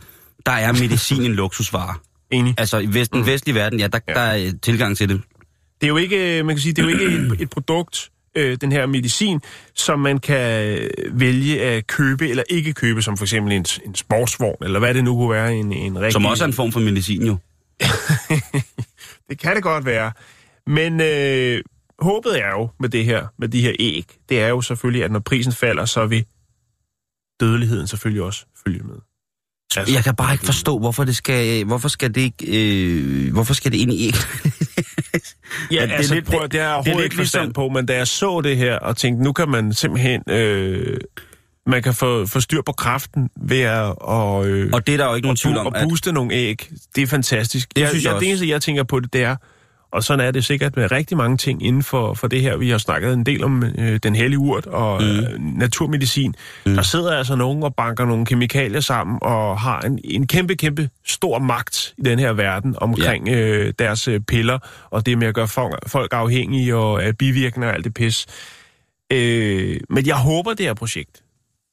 der 0.46 0.52
er 0.52 0.72
medicin 0.72 1.22
en 1.22 1.34
luksusvare. 1.34 1.94
Enig. 2.34 2.54
Altså 2.58 2.78
i 2.78 2.86
vest, 2.94 3.12
den 3.12 3.26
vestlige 3.26 3.54
verden, 3.54 3.80
ja, 3.80 3.86
der, 3.86 3.98
Ja. 4.08 4.12
der 4.14 4.20
er 4.20 4.52
tilgang 4.62 4.96
til 4.96 5.08
det. 5.08 5.20
Det 5.80 5.86
er 5.86 5.88
jo 5.88 5.96
ikke, 5.96 6.38
øh, 6.38 6.46
man 6.46 6.54
kan 6.56 6.60
sige, 6.62 6.72
det 6.72 6.78
er 6.84 6.90
jo 6.90 6.98
ikke 6.98 7.04
et, 7.34 7.40
et 7.42 7.50
produkt, 7.50 8.10
øh, 8.36 8.56
den 8.60 8.72
her 8.72 8.86
medicin, 8.86 9.40
som 9.74 9.98
man 10.00 10.18
kan 10.18 10.78
vælge 11.12 11.62
at 11.62 11.86
købe 11.86 12.28
eller 12.28 12.42
ikke 12.50 12.72
købe, 12.72 13.02
som 13.02 13.16
for 13.16 13.24
eksempel 13.24 13.52
en, 13.52 13.66
en 13.86 13.94
sportsvogn, 13.94 14.64
eller 14.64 14.78
hvad 14.78 14.94
det 14.94 15.04
nu 15.04 15.14
kunne 15.16 15.30
være, 15.30 15.54
en, 15.54 15.72
en 15.72 15.98
rigtig... 15.98 16.12
Som 16.12 16.26
også 16.26 16.44
er 16.44 16.48
en 16.48 16.52
form 16.54 16.72
for 16.72 16.80
medicin, 16.80 17.26
jo. 17.26 17.36
det 19.28 19.38
kan 19.38 19.54
det 19.54 19.62
godt 19.62 19.84
være. 19.86 20.12
Men 20.66 21.00
øh, 21.00 21.62
håbet 21.98 22.40
er 22.40 22.50
jo 22.50 22.68
med 22.80 22.88
det 22.88 23.04
her, 23.04 23.26
med 23.38 23.48
de 23.48 23.60
her 23.60 23.72
æg, 23.78 24.04
det 24.28 24.40
er 24.40 24.48
jo 24.48 24.60
selvfølgelig, 24.60 25.04
at 25.04 25.12
når 25.12 25.18
prisen 25.20 25.52
falder, 25.52 25.84
så 25.84 26.06
vil 26.06 26.24
dødeligheden 27.40 27.86
selvfølgelig 27.86 28.22
også 28.22 28.46
følge 28.66 28.82
med. 28.82 28.96
Altså, 29.80 29.94
Jeg 29.94 30.04
kan 30.04 30.14
bare 30.16 30.32
ikke 30.34 30.46
forstå, 30.46 30.78
hvorfor 30.78 31.04
det 31.04 31.16
skal, 31.16 31.64
hvorfor 31.64 31.88
skal 31.88 32.14
det 32.14 32.20
ikke, 32.20 32.46
øh, 32.46 33.32
hvorfor 33.32 33.54
skal 33.54 33.72
det 33.72 33.78
ind 33.78 33.92
i 33.92 34.06
æg? 34.06 34.14
Ja, 35.70 35.82
det 35.86 35.92
altså, 35.92 36.14
lidt- 36.14 36.24
prøv, 36.26 36.42
det, 36.42 36.52
det 36.52 36.60
har 36.60 36.66
jeg 36.66 36.70
det 36.70 36.72
er 36.72 36.74
overhovedet 36.76 37.04
ikke 37.04 37.16
forstand 37.16 37.42
ligesom- 37.44 37.52
på, 37.52 37.68
men 37.68 37.86
da 37.86 37.96
jeg 37.96 38.06
så 38.06 38.40
det 38.40 38.56
her 38.56 38.78
og 38.78 38.96
tænkte, 38.96 39.24
nu 39.24 39.32
kan 39.32 39.48
man 39.48 39.72
simpelthen, 39.72 40.22
øh, 40.30 40.96
man 41.66 41.82
kan 41.82 41.94
få, 41.94 42.26
få 42.26 42.40
styr 42.40 42.62
på 42.66 42.72
kraften 42.72 43.28
ved 43.48 43.60
at 43.60 43.94
og, 44.00 44.46
øh, 44.48 44.70
Og 44.72 44.86
det 44.86 44.92
er 44.92 44.96
der 44.96 45.06
jo 45.08 45.14
ikke 45.14 45.26
nogen 45.26 45.36
tvivl 45.36 45.56
om, 45.56 45.66
og 45.66 45.76
at 45.78 45.88
booste 45.88 46.12
nogle 46.12 46.34
æg. 46.34 46.70
Det 46.96 47.02
er 47.02 47.06
fantastisk. 47.06 47.68
Det 47.76 47.80
jeg, 47.82 47.88
synes 47.88 48.04
jeg 48.04 48.08
jeg, 48.08 48.14
også. 48.14 48.20
det 48.20 48.28
eneste, 48.28 48.48
jeg 48.48 48.62
tænker 48.62 48.82
på 48.82 49.00
det, 49.00 49.12
det 49.12 49.22
er, 49.22 49.36
og 49.94 50.04
sådan 50.04 50.26
er 50.26 50.30
det 50.30 50.44
sikkert 50.44 50.76
med 50.76 50.92
rigtig 50.92 51.16
mange 51.16 51.36
ting 51.36 51.62
inden 51.62 51.82
for, 51.82 52.14
for 52.14 52.26
det 52.26 52.40
her. 52.40 52.56
Vi 52.56 52.70
har 52.70 52.78
snakket 52.78 53.12
en 53.12 53.26
del 53.26 53.44
om 53.44 53.64
øh, 53.78 54.00
den 54.02 54.14
hellige 54.14 54.38
urt 54.38 54.66
og 54.66 55.02
mm. 55.02 55.08
øh, 55.08 55.58
naturmedicin. 55.58 56.34
Mm. 56.66 56.74
Der 56.74 56.82
sidder 56.82 57.16
altså 57.16 57.36
nogen 57.36 57.62
og 57.62 57.74
banker 57.74 58.04
nogle 58.04 58.26
kemikalier 58.26 58.80
sammen 58.80 59.18
og 59.22 59.60
har 59.60 59.80
en, 59.80 59.98
en 60.04 60.26
kæmpe, 60.26 60.56
kæmpe 60.56 60.88
stor 61.06 61.38
magt 61.38 61.94
i 61.98 62.02
den 62.02 62.18
her 62.18 62.32
verden 62.32 62.74
omkring 62.78 63.28
ja. 63.28 63.38
øh, 63.38 63.72
deres 63.78 64.08
øh, 64.08 64.20
piller 64.20 64.58
og 64.90 65.06
det 65.06 65.18
med 65.18 65.26
at 65.26 65.34
gøre 65.34 65.48
folk, 65.86 66.12
afhængige 66.12 66.76
og 66.76 67.04
af 67.04 67.16
bivirkninger 67.16 67.68
og 67.68 67.74
alt 67.74 67.84
det 67.84 67.94
pis. 67.94 68.26
Øh, 69.12 69.80
men 69.90 70.06
jeg 70.06 70.16
håber, 70.16 70.54
det 70.54 70.66
her 70.66 70.74
projekt, 70.74 71.23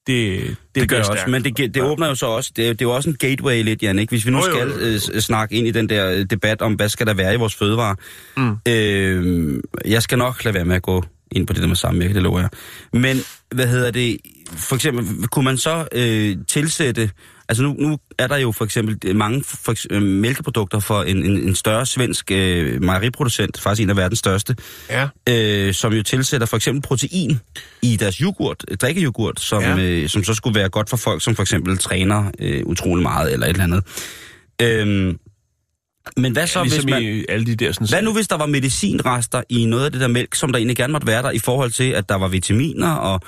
det, 0.07 0.41
det, 0.47 0.57
Det 0.75 0.89
gør 0.89 0.97
også, 0.99 1.23
men 1.27 1.43
det, 1.43 1.57
det 1.75 1.83
åbner 1.83 2.07
jo 2.07 2.15
så 2.15 2.25
også, 2.25 2.51
det, 2.55 2.67
er- 2.67 2.73
det 2.73 2.81
er 2.81 2.85
jo 2.85 2.91
også 2.95 3.09
en 3.09 3.15
gateway 3.15 3.63
lidt, 3.63 3.83
Jan, 3.83 3.99
ikke? 3.99 4.11
Hvis 4.11 4.25
vi 4.25 4.31
nu 4.31 4.37
Jo, 4.37 4.45
jo, 4.45 4.51
skal 4.51 4.67
jo, 4.67 4.73
jo. 4.87 4.93
øh, 4.93 4.99
s- 4.99 5.23
snakke 5.25 5.55
ind 5.55 5.67
i 5.67 5.71
den 5.71 5.89
der 5.89 6.11
øh, 6.11 6.25
debat 6.29 6.61
om, 6.61 6.73
hvad 6.73 6.89
skal 6.89 7.07
der 7.07 7.13
være 7.13 7.33
i 7.33 7.37
vores 7.37 7.55
fødevare. 7.55 7.95
Mm. 8.37 8.55
Øh, 8.67 9.59
jeg 9.85 10.03
skal 10.03 10.17
nok 10.17 10.43
lade 10.43 10.55
være 10.55 10.65
med 10.65 10.75
at 10.75 10.81
gå 10.81 11.03
ind 11.31 11.47
på 11.47 11.53
det 11.53 11.61
der 11.61 11.67
med 11.67 11.75
samvirke, 11.75 12.13
det 12.13 12.21
lover 12.23 12.39
jeg. 12.39 12.49
Men, 12.93 13.17
hvad 13.55 13.67
hedder 13.67 13.91
det, 13.91 14.17
for 14.53 14.75
eksempel, 14.75 15.27
kunne 15.27 15.45
man 15.45 15.57
så 15.57 15.87
øh, 15.91 16.37
tilsætte, 16.47 17.09
altså 17.51 17.63
nu, 17.63 17.75
nu 17.79 17.97
er 18.17 18.27
der 18.27 18.37
jo 18.37 18.51
for 18.51 18.65
eksempel 18.65 19.15
mange 19.15 19.43
for 19.43 19.71
eksempel, 19.71 20.01
mælkeprodukter 20.01 20.79
for 20.79 21.03
en, 21.03 21.25
en, 21.25 21.37
en 21.37 21.55
større 21.55 21.85
svensk 21.85 22.31
øh, 22.31 22.81
mejeriproducent, 22.83 23.61
faktisk 23.61 23.83
en 23.83 23.89
af 23.89 23.97
verdens 23.97 24.19
største, 24.19 24.55
Ja, 24.89 25.07
øh, 25.29 25.73
som 25.73 25.93
jo 25.93 26.03
tilsætter 26.03 26.47
for 26.47 26.57
eksempel 26.57 26.81
protein 26.81 27.39
i 27.81 27.95
deres 27.95 28.15
yoghurt, 28.15 28.65
øh, 28.67 28.77
drikkeyoghurt, 28.77 29.39
som, 29.39 29.63
Ja. 29.63 29.75
ja. 29.75 29.81
øh, 29.81 30.09
som 30.09 30.23
så 30.23 30.33
skulle 30.33 30.59
være 30.59 30.69
godt 30.69 30.89
for 30.89 30.97
folk, 30.97 31.23
som 31.23 31.35
for 31.35 31.43
eksempel 31.43 31.77
træner 31.77 32.31
øh, 32.39 32.63
utrolig 32.65 33.03
meget 33.03 33.33
eller 33.33 33.45
et 33.45 33.49
eller 33.49 33.63
andet. 33.63 33.83
Øhm, 34.61 35.19
men 36.17 36.31
hvad 36.33 36.47
så, 36.47 36.61
hvis 36.61 36.71
ligesom 36.71 36.89
man... 36.89 37.03
i 37.03 37.25
alle 37.29 37.45
de 37.45 37.55
der 37.55 37.71
sådan... 37.71 37.87
Hvad 37.89 38.01
nu, 38.01 38.13
hvis 38.13 38.27
der 38.27 38.37
var 38.37 38.45
medicinrester 38.45 39.43
i 39.49 39.65
noget 39.65 39.85
af 39.85 39.91
det 39.91 40.01
der 40.01 40.07
mælk, 40.07 40.35
som 40.35 40.51
der 40.51 40.57
egentlig 40.57 40.77
gerne 40.77 40.91
måtte 40.91 41.07
være 41.07 41.21
der, 41.21 41.31
i 41.31 41.39
forhold 41.39 41.71
til, 41.71 41.89
at 41.89 42.09
der 42.09 42.15
var 42.15 42.27
vitaminer, 42.27 42.91
og 42.91 43.21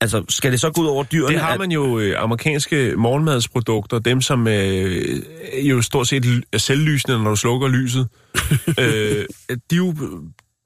altså, 0.00 0.24
skal 0.28 0.52
det 0.52 0.60
så 0.60 0.70
gå 0.70 0.80
ud 0.80 0.86
over 0.86 1.04
dyrene? 1.04 1.34
Det 1.34 1.42
har 1.42 1.58
man 1.58 1.72
jo 1.72 1.98
øh, 1.98 2.22
amerikanske 2.22 2.94
morgenmadsprodukter, 2.96 3.98
dem 3.98 4.20
som 4.20 4.48
øh, 4.48 5.22
jo 5.62 5.82
stort 5.82 6.08
set 6.08 6.44
er 6.52 6.58
selvlysende, 6.58 7.22
når 7.22 7.30
du 7.30 7.36
slukker 7.36 7.68
lyset. 7.68 8.08
øh, 8.80 9.26
de 9.70 9.74
er 9.74 9.76
jo 9.76 9.94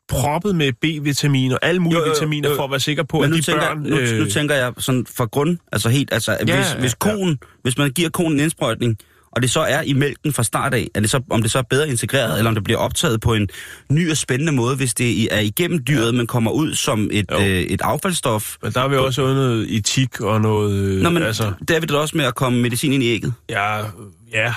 proppet 0.09 0.55
med 0.57 0.72
B-vitamin 0.72 1.53
og 1.53 1.59
alle 1.62 1.81
mulige 1.81 1.99
Jo, 1.99 2.05
jo, 2.05 2.09
jo, 2.09 2.12
vitaminer 2.12 2.57
for 2.57 2.64
at 2.64 2.70
være 2.70 2.81
sikker 2.81 3.03
på, 3.03 3.16
Men 3.16 3.24
at 3.24 3.31
nu, 3.31 3.37
de 3.37 3.43
tænker, 3.43 3.61
børn... 3.61 3.87
jeg, 3.87 4.12
nu, 4.12 4.24
nu 4.24 4.31
tænker 4.31 4.55
jeg 4.55 4.72
sådan 4.79 5.07
fra 5.16 5.24
grund, 5.24 5.59
altså 5.72 5.89
helt, 5.89 6.12
altså 6.12 6.33
Ja, 6.33 6.37
hvis, 6.39 6.51
ja, 6.51 6.81
hvis 6.81 6.97
ja. 7.05 7.11
konen, 7.11 7.39
hvis 7.62 7.79
man 7.79 7.91
giver 7.91 8.11
konen 8.11 8.33
en 8.33 8.41
indsprøjtning, 8.41 8.99
og 9.33 9.43
det 9.43 9.51
så 9.51 9.61
er 9.61 9.83
i 9.83 9.93
mælken 9.93 10.33
fra 10.33 10.43
start 10.43 10.74
af, 10.74 10.89
er 10.95 11.01
det 11.01 11.11
så, 11.11 11.20
om 11.31 11.43
det 11.43 11.51
så 11.51 11.59
er 11.59 11.62
bedre 11.62 11.89
integreret, 11.89 12.39
eller 12.39 12.49
om 12.49 12.55
det 12.55 12.64
bliver 12.64 12.79
optaget 12.79 13.20
på 13.20 13.35
en 13.35 13.49
ny 13.91 14.11
og 14.11 14.16
spændende 14.16 14.53
måde, 14.53 14.76
hvis 14.76 14.95
det 14.95 15.35
er 15.35 15.41
igennem 15.41 15.85
dyret, 15.85 16.14
men 16.14 16.26
kommer 16.26 16.51
ud 16.51 16.74
som 16.74 17.09
et, 17.12 17.26
Jo. 17.31 17.39
øh, 17.39 17.45
et 17.47 17.81
affaldsstof. 17.81 18.57
Men 18.62 18.72
der 18.72 18.81
er 18.81 18.89
vi 18.89 18.97
også 18.97 19.22
under 19.22 19.35
noget 19.35 19.76
etik 19.76 20.20
og 20.20 20.41
noget... 20.41 20.72
Øh, 20.72 21.03
Nå, 21.03 21.11
men 21.11 21.22
altså, 21.22 21.45
altså, 21.45 21.64
der 21.68 21.76
er 21.76 21.81
vi 21.81 21.87
da 21.87 21.95
også 21.95 22.16
med 22.16 22.24
at 22.24 22.35
komme 22.35 22.61
medicin 22.62 22.93
ind 22.93 23.03
i 23.03 23.07
ægget. 23.14 23.33
ja, 23.49 23.76
ja, 24.33 24.55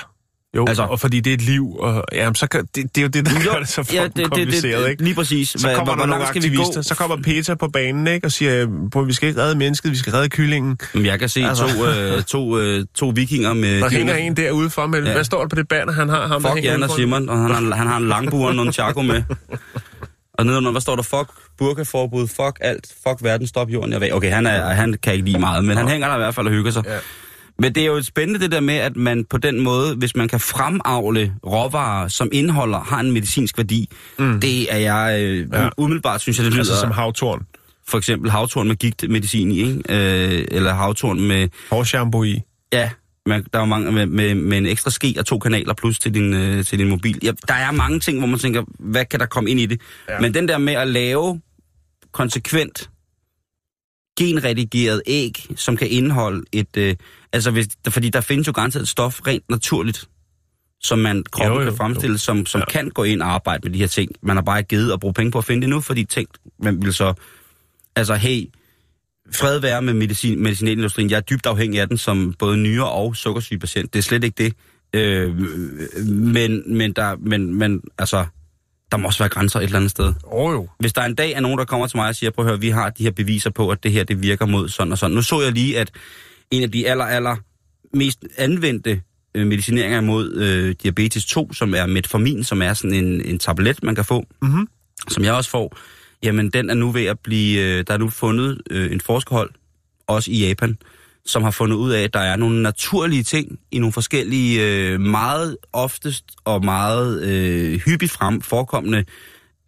jo, 0.56 0.64
Altså- 0.68 0.82
og 0.82 1.00
fordi 1.00 1.20
det 1.20 1.30
er 1.30 1.34
et 1.34 1.42
liv, 1.42 1.76
og 1.78 2.04
jamen, 2.12 2.34
så 2.34 2.46
kan, 2.46 2.66
det, 2.74 2.94
det 2.94 2.98
er 2.98 3.02
jo 3.02 3.08
det, 3.08 3.26
der 3.26 3.52
gør 3.52 3.58
det 3.58 3.68
så 3.68 3.90
ja, 3.92 4.00
ja, 4.00 4.04
det, 4.06 4.16
det, 4.16 4.24
kompliceret, 4.30 4.84
det, 4.84 4.90
ikke? 4.90 5.02
lige 5.02 5.14
præcis. 5.14 5.48
Så 5.48 5.72
kommer 5.76 5.84
hvor, 5.94 6.02
der 6.02 6.06
nogle 6.06 6.24
aktivister, 6.26 6.82
så 6.82 6.94
kommer 6.94 7.16
Peter 7.16 7.54
på 7.54 7.68
banen, 7.68 8.06
ikke, 8.06 8.26
og 8.26 8.32
siger, 8.32 8.62
at 8.96 9.06
vi 9.06 9.12
skal 9.12 9.28
ikke 9.28 9.40
redde 9.40 9.58
mennesket, 9.58 9.90
vi 9.92 9.96
skal 9.96 10.12
redde 10.12 10.28
kyllingen. 10.28 10.78
Jeg 10.94 11.18
kan 11.18 11.28
se 11.28 11.44
Altså. 11.44 11.68
to, 11.78 11.86
øh, 11.86 12.22
to, 12.22 12.58
øh, 12.58 12.84
to 12.94 13.08
vikinger 13.14 13.52
med... 13.54 13.80
Der 13.80 13.88
de- 13.88 13.94
hænger 13.96 14.14
en 14.14 14.36
derude 14.36 14.70
for 14.70 14.86
med, 14.86 15.00
Ja. 15.02 15.06
ja. 15.08 15.14
hvad 15.14 15.24
står 15.24 15.40
der 15.40 15.48
på 15.48 15.56
det 15.56 15.68
banner, 15.68 15.92
han 15.92 16.08
har? 16.08 16.26
Ham, 16.26 16.42
Fuck 16.42 16.64
Jan 16.64 16.82
og? 16.82 16.90
Simon, 16.90 17.28
og 17.28 17.38
han 17.38 17.50
har, 17.50 17.74
han 17.76 17.86
har 17.86 17.96
en 17.96 18.08
langbuer 18.08 18.48
og 18.48 18.54
nogle 18.54 18.72
chaco 18.72 19.02
med. 19.02 19.22
Og 20.34 20.46
nedenunder, 20.46 20.70
hvad 20.70 20.80
står 20.80 20.96
der? 20.96 21.02
Fuck 21.02 21.28
burkaforbud, 21.58 22.28
fuck 22.28 22.58
alt, 22.60 22.86
fuck 23.06 23.16
verden, 23.24 23.46
stop 23.46 23.68
jorden, 23.70 23.92
jeg 23.92 24.00
ved. 24.00 24.12
Okay, 24.12 24.30
han, 24.32 24.46
er, 24.46 24.64
han 24.72 24.94
kan 25.02 25.12
ikke 25.12 25.24
lide 25.24 25.38
meget, 25.38 25.64
men 25.64 25.76
han 25.76 25.88
hænger 25.88 26.08
der 26.08 26.14
i 26.14 26.18
hvert 26.18 26.34
fald 26.34 26.46
og 26.46 26.52
hygger 26.52 26.70
sig. 26.70 26.82
Ja. 26.86 26.96
Men 27.62 27.74
det 27.74 27.82
er 27.82 27.86
jo 27.86 28.02
spændende 28.02 28.40
det 28.40 28.52
der 28.52 28.60
med, 28.60 28.74
at 28.74 28.96
man 28.96 29.24
på 29.24 29.38
den 29.38 29.60
måde, 29.60 29.94
hvis 29.94 30.16
man 30.16 30.28
kan 30.28 30.40
fremavle 30.40 31.34
råvarer, 31.46 32.08
som 32.08 32.28
indeholder, 32.32 32.80
har 32.80 33.00
en 33.00 33.12
medicinsk 33.12 33.58
værdi, 33.58 33.88
mm. 34.18 34.40
det 34.40 34.72
er 34.74 34.78
jeg, 34.78 35.20
øh, 35.22 35.46
Ja. 35.52 35.68
umiddelbart 35.76 36.20
synes 36.20 36.38
jeg, 36.38 36.44
det 36.44 36.52
lyder, 36.52 36.60
Altså 36.60 36.76
som 36.80 36.88
altså, 36.88 37.00
havtorn. 37.00 37.46
for 37.88 37.98
eksempel 37.98 38.30
havtorn 38.30 38.68
med 38.68 38.76
gigtmedicin 38.76 39.50
i, 39.52 39.58
ikke? 39.60 39.82
Øh, 39.88 40.44
eller 40.50 40.74
havtorn 40.74 41.20
med, 41.20 41.48
Hårshampoo 41.70 42.22
i. 42.24 42.40
Ja, 42.72 42.90
man, 43.26 43.46
der 43.52 43.60
er 43.60 43.64
mange 43.64 43.92
med, 43.92 44.06
med, 44.06 44.34
med 44.34 44.58
en 44.58 44.66
ekstra 44.66 44.90
ske 44.90 45.14
og 45.18 45.26
to 45.26 45.38
kanaler 45.38 45.74
plus 45.74 45.98
til 45.98 46.14
din, 46.14 46.34
øh, 46.34 46.64
til 46.64 46.78
din 46.78 46.88
mobil. 46.88 47.18
Ja, 47.22 47.30
der 47.48 47.54
er 47.54 47.70
mange 47.70 48.00
ting, 48.00 48.18
hvor 48.18 48.26
man 48.26 48.38
tænker, 48.38 48.62
hvad 48.78 49.04
kan 49.04 49.20
der 49.20 49.26
komme 49.26 49.50
ind 49.50 49.60
i 49.60 49.66
det? 49.66 49.80
Ja. 50.08 50.20
Men 50.20 50.34
den 50.34 50.48
der 50.48 50.58
med 50.58 50.72
at 50.74 50.88
lave 50.88 51.40
konsekvent 52.12 52.90
genredigeret 54.18 55.02
æg, 55.06 55.46
som 55.56 55.76
kan 55.76 55.88
indeholde 55.90 56.42
et... 56.52 56.76
Øh, 56.76 56.96
altså, 57.32 57.50
hvis, 57.50 57.66
fordi 57.88 58.08
der 58.08 58.20
findes 58.20 58.46
jo 58.46 58.52
garanteret 58.52 58.82
et 58.82 58.88
stof 58.88 59.20
rent 59.26 59.50
naturligt, 59.50 60.08
som 60.80 60.98
man 60.98 61.24
kroppen 61.32 61.54
Jo, 61.58 61.60
jo, 61.64 61.70
kan 61.70 61.76
fremstille, 61.76 62.14
jo. 62.14 62.18
som, 62.18 62.46
som 62.46 62.58
Ja. 62.60 62.64
kan 62.64 62.88
gå 62.90 63.04
ind 63.04 63.22
og 63.22 63.28
arbejde 63.34 63.60
med 63.64 63.72
de 63.74 63.78
her 63.78 63.86
ting. 63.86 64.10
Man 64.22 64.36
har 64.36 64.42
bare 64.42 64.58
ikke 64.58 64.68
givet 64.68 64.92
at 64.92 65.00
bruge 65.00 65.14
penge 65.14 65.32
på 65.32 65.38
at 65.38 65.44
finde 65.44 65.60
det 65.62 65.68
nu, 65.68 65.80
fordi 65.80 66.04
tænkt, 66.04 66.38
man 66.58 66.82
vil 66.82 66.94
så... 66.94 67.14
Altså, 67.96 68.14
hey, 68.14 68.44
fred 69.34 69.58
være 69.58 69.82
med 69.82 69.94
medicin, 69.94 70.42
medicinalindustrien. 70.42 71.10
Jeg 71.10 71.16
er 71.16 71.20
dybt 71.20 71.46
afhængig 71.46 71.80
af 71.80 71.88
den 71.88 71.98
som 71.98 72.34
både 72.38 72.56
nyre- 72.56 72.90
og 72.90 73.16
sukkersyge 73.16 73.58
patient. 73.58 73.92
Det 73.92 73.98
er 73.98 74.02
slet 74.02 74.24
ikke 74.24 74.44
det. 74.44 74.54
Øh, 74.94 75.36
men, 76.08 76.76
men, 76.78 76.92
der, 76.92 77.16
men, 77.16 77.54
men 77.54 77.80
altså, 77.98 78.26
der 78.90 78.96
må 78.96 79.06
også 79.06 79.18
være 79.18 79.28
grænser 79.28 79.60
et 79.60 79.64
eller 79.64 79.76
andet 79.76 79.90
sted. 79.90 80.14
Oh, 80.24 80.52
jo. 80.52 80.68
Hvis 80.78 80.92
der 80.92 81.02
en 81.02 81.14
dag 81.14 81.32
er 81.32 81.40
nogen, 81.40 81.58
der 81.58 81.64
kommer 81.64 81.86
til 81.86 81.96
mig 81.96 82.08
og 82.08 82.14
siger, 82.16 82.30
prøv 82.30 82.44
at 82.44 82.50
høre, 82.50 82.60
vi 82.60 82.68
har 82.70 82.90
de 82.90 83.02
her 83.02 83.10
beviser 83.10 83.50
på, 83.50 83.70
at 83.70 83.82
det 83.82 83.92
her 83.92 84.04
det 84.04 84.22
virker 84.22 84.46
mod 84.46 84.68
sådan 84.68 84.92
og 84.92 84.98
sådan. 84.98 85.14
Nu 85.14 85.22
så 85.22 85.40
jeg 85.40 85.52
lige, 85.52 85.78
at 85.78 85.90
en 86.52 86.62
af 86.62 86.70
de 86.70 86.88
aller, 86.88 87.04
aller 87.04 87.36
mest 87.96 88.24
anvendte 88.38 89.02
øh, 89.34 89.46
medicineringer 89.46 90.00
mod 90.00 90.34
øh, 90.34 90.74
diabetes 90.82 91.26
2, 91.26 91.52
som 91.52 91.74
er 91.74 91.86
metformin, 91.86 92.44
som 92.44 92.62
er 92.62 92.74
sådan 92.74 92.94
en, 93.04 93.20
en 93.24 93.38
tablet, 93.38 93.82
man 93.82 93.94
kan 93.94 94.04
få, 94.04 94.26
Mhm. 94.42 94.68
som 95.08 95.24
jeg 95.24 95.32
også 95.32 95.50
får, 95.50 95.76
jamen 96.22 96.50
den 96.50 96.70
er 96.70 96.74
nu 96.74 96.90
ved 96.90 97.04
at 97.04 97.18
blive, 97.18 97.60
øh, 97.60 97.84
der 97.86 97.94
er 97.94 97.98
nu 97.98 98.08
fundet 98.10 98.60
øh, 98.70 98.92
en 98.92 99.00
forskerhold, 99.00 99.50
også 100.06 100.30
i 100.30 100.46
Japan, 100.46 100.78
som 101.26 101.42
har 101.42 101.50
fundet 101.50 101.76
ud 101.76 101.90
af, 101.92 102.02
at 102.02 102.14
der 102.14 102.20
er 102.20 102.36
nogle 102.36 102.62
naturlige 102.62 103.22
ting 103.22 103.58
i 103.70 103.78
nogle 103.78 103.92
forskellige, 103.92 104.66
øh, 104.92 105.00
meget 105.00 105.56
oftest 105.72 106.24
og 106.44 106.64
meget 106.64 107.22
øh, 107.22 107.80
hyppigt 107.80 108.12
frem 108.12 108.40
forekommende 108.40 109.04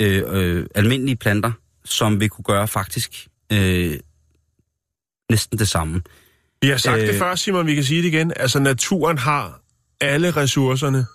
øh, 0.03 0.23
øh, 0.27 0.67
almindelige 0.75 1.17
planter, 1.17 1.53
som 1.85 2.21
vil 2.21 2.29
kunne 2.29 2.45
gøre 2.45 2.69
faktisk 2.69 3.27
øh, 3.53 3.99
næsten 5.31 5.59
det 5.59 5.69
samme. 5.69 6.03
Vi 6.65 6.71
har 6.71 6.77
sagt 6.77 7.03
øh... 7.03 7.09
det 7.09 7.15
før, 7.19 7.35
Simon, 7.35 7.67
vi 7.67 7.75
kan 7.75 7.85
sige 7.85 8.03
det 8.03 8.09
igen. 8.09 8.33
Altså, 8.37 8.59
naturen 8.59 9.19
har 9.19 9.61
alle 10.01 10.31
ressourcerne. 10.31 11.07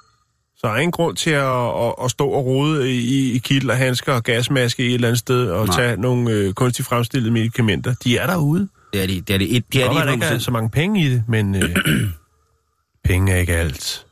Så 0.57 0.67
der 0.67 0.73
er 0.73 0.77
ingen 0.77 0.91
grund 0.91 1.15
til 1.15 1.29
at, 1.29 1.85
at, 1.85 1.93
at 2.03 2.11
stå 2.11 2.29
og 2.29 2.45
rode 2.45 2.91
i, 2.91 3.31
i 3.31 3.37
kittel 3.37 3.69
og 3.69 3.77
handsker 3.77 4.13
og 4.13 4.23
gasmaske 4.23 4.83
i 4.83 4.87
et 4.87 4.93
eller 4.93 5.07
andet 5.07 5.19
sted 5.19 5.49
og 5.49 5.65
Nej. 5.65 5.75
tage 5.75 6.01
nogle 6.01 6.31
øh, 6.31 6.53
kunstigt 6.53 6.87
fremstillede 6.87 7.33
medicamenter. 7.33 7.95
De 8.03 8.17
er 8.17 8.27
derude. 8.27 8.67
Det 8.93 9.03
er 9.03 9.07
de, 9.07 9.21
det 9.21 9.33
er 9.33 9.37
de, 9.37 9.49
et, 9.49 9.63
det 9.73 9.83
er 9.83 9.89
de 9.89 9.95
der 9.95 10.11
ikke 10.11 10.25
er 10.25 10.35
100%. 10.35 10.39
så 10.39 10.51
mange 10.51 10.69
penge 10.69 11.05
i 11.05 11.09
det, 11.09 11.23
men 11.27 11.55
øh, 11.55 11.75
penge 13.09 13.31
er 13.31 13.37
ikke 13.37 13.55
alt. 13.55 14.05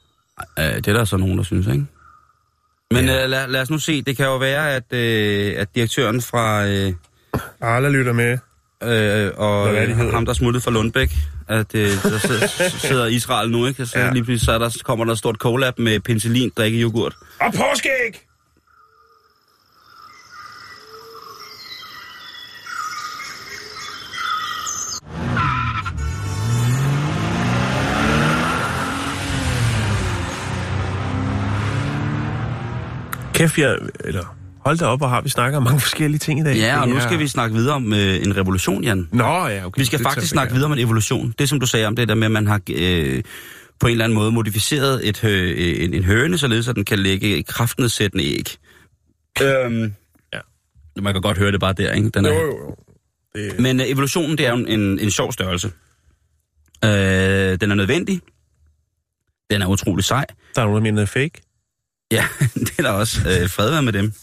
Øh, 0.59 0.65
det 0.65 0.87
er 0.87 0.93
der 0.93 1.05
så 1.05 1.17
nogen, 1.17 1.37
der 1.37 1.43
synes, 1.43 1.67
ikke? 1.67 1.85
Men 2.91 3.05
ja. 3.05 3.23
øh, 3.23 3.29
lad, 3.29 3.47
lad 3.47 3.61
os 3.61 3.69
nu 3.69 3.77
se, 3.77 4.01
det 4.01 4.17
kan 4.17 4.25
jo 4.25 4.37
være, 4.37 4.75
at, 4.75 4.93
øh, 4.93 5.53
at 5.57 5.75
direktøren 5.75 6.21
fra... 6.21 6.67
Øh, 6.67 6.93
Arla 7.61 7.89
lytter 7.89 8.13
med. 8.13 8.37
Øh, 8.83 9.31
og 9.37 9.69
Hvad 9.69 9.81
er 9.81 9.85
det, 9.85 9.95
ham, 10.13 10.25
der 10.25 10.33
smuttede 10.33 10.63
fra 10.63 10.71
Lundbæk, 10.71 11.15
at 11.47 11.75
øh, 11.75 11.89
der 12.03 12.17
sidder, 12.87 13.05
Israel 13.05 13.49
nu, 13.51 13.65
ikke? 13.65 13.85
Så 13.85 13.99
Ja. 13.99 14.13
lige 14.13 14.23
pludselig 14.23 14.45
så, 14.45 14.51
er 14.51 14.57
der, 14.57 14.77
kommer 14.83 15.05
der 15.05 15.11
et 15.11 15.17
stort 15.19 15.35
collab 15.35 15.79
med 15.79 15.99
penicillin, 15.99 16.51
drikke 16.57 16.81
yoghurt. 16.81 17.15
Og 17.41 17.53
påskæg! 17.53 18.23
Kæft, 33.33 33.57
jeg, 33.57 33.77
eller 33.99 34.36
hold 34.67 34.77
da 34.77 34.85
op, 34.85 35.01
og 35.01 35.09
har 35.09 35.21
vi 35.21 35.29
snakket 35.29 35.57
om 35.57 35.63
mange 35.63 35.79
forskellige 35.79 36.19
ting 36.19 36.39
i 36.39 36.43
dag. 36.43 36.55
Ja, 36.55 36.81
og 36.81 36.89
nu 36.89 36.99
skal 36.99 37.19
vi 37.19 37.27
snakke 37.27 37.55
videre 37.55 37.75
om 37.75 37.93
øh, 37.93 38.15
en 38.25 38.37
revolution, 38.37 38.83
Jan. 38.83 39.07
Nå, 39.11 39.47
ja, 39.47 39.65
okay. 39.65 39.79
Vi 39.79 39.85
skal 39.85 39.99
det 39.99 40.07
faktisk 40.07 40.31
snakke 40.31 40.53
videre 40.53 40.65
om 40.65 40.73
en 40.73 40.79
evolution. 40.79 41.33
Det, 41.39 41.49
som 41.49 41.59
du 41.59 41.65
sagde 41.65 41.85
om 41.85 41.95
det 41.95 42.07
der 42.07 42.15
med, 42.15 42.25
at 42.25 42.31
man 42.31 42.47
har 42.47 42.61
øh, 42.69 43.23
på 43.79 43.87
en 43.87 43.91
eller 43.91 44.05
anden 44.05 44.15
måde 44.15 44.31
modificeret 44.31 45.07
et, 45.07 45.19
hø, 45.19 45.53
en, 45.57 45.93
en 45.93 46.03
høne, 46.03 46.37
således 46.37 46.67
at 46.67 46.75
den 46.75 46.85
kan 46.85 46.99
lægge 46.99 47.43
kraftnedsættende 47.43 48.25
æg. 48.25 48.57
Øhm, 49.41 49.93
Ja. 50.33 50.39
Man 51.01 51.13
kan 51.13 51.21
godt 51.21 51.37
høre 51.37 51.51
det 51.51 51.59
bare 51.59 51.73
der, 51.73 51.91
ikke? 51.93 52.09
Den 52.09 52.25
er, 52.25 52.29
Jo, 52.29 52.35
jo, 52.35 52.57
jo. 52.59 52.75
Det, 53.35 53.59
Men 53.59 53.79
øh, 53.79 53.89
evolutionen, 53.89 54.37
det 54.37 54.45
er 54.45 54.49
jo 54.49 54.57
en, 54.57 54.67
en, 54.67 54.99
en 54.99 55.11
sjov 55.11 55.33
størrelse. 55.33 55.71
Øh, 56.85 56.91
den 57.61 57.71
er 57.71 57.75
nødvendig. 57.75 58.21
Den 59.49 59.61
er 59.61 59.67
utrolig 59.67 60.05
sej. 60.05 60.25
der 60.55 60.61
er 60.61 60.65
nogen, 60.65 60.85
der 60.85 60.91
mener, 60.91 61.01
er 61.01 61.05
fake. 61.05 61.41
Ja, 62.11 62.25
det 62.55 62.73
er 62.77 62.83
der 62.83 62.89
også. 62.89 63.19
Øh, 63.19 63.49
fred 63.49 63.69
være 63.69 63.83
med 63.83 63.93
dem. 63.93 64.13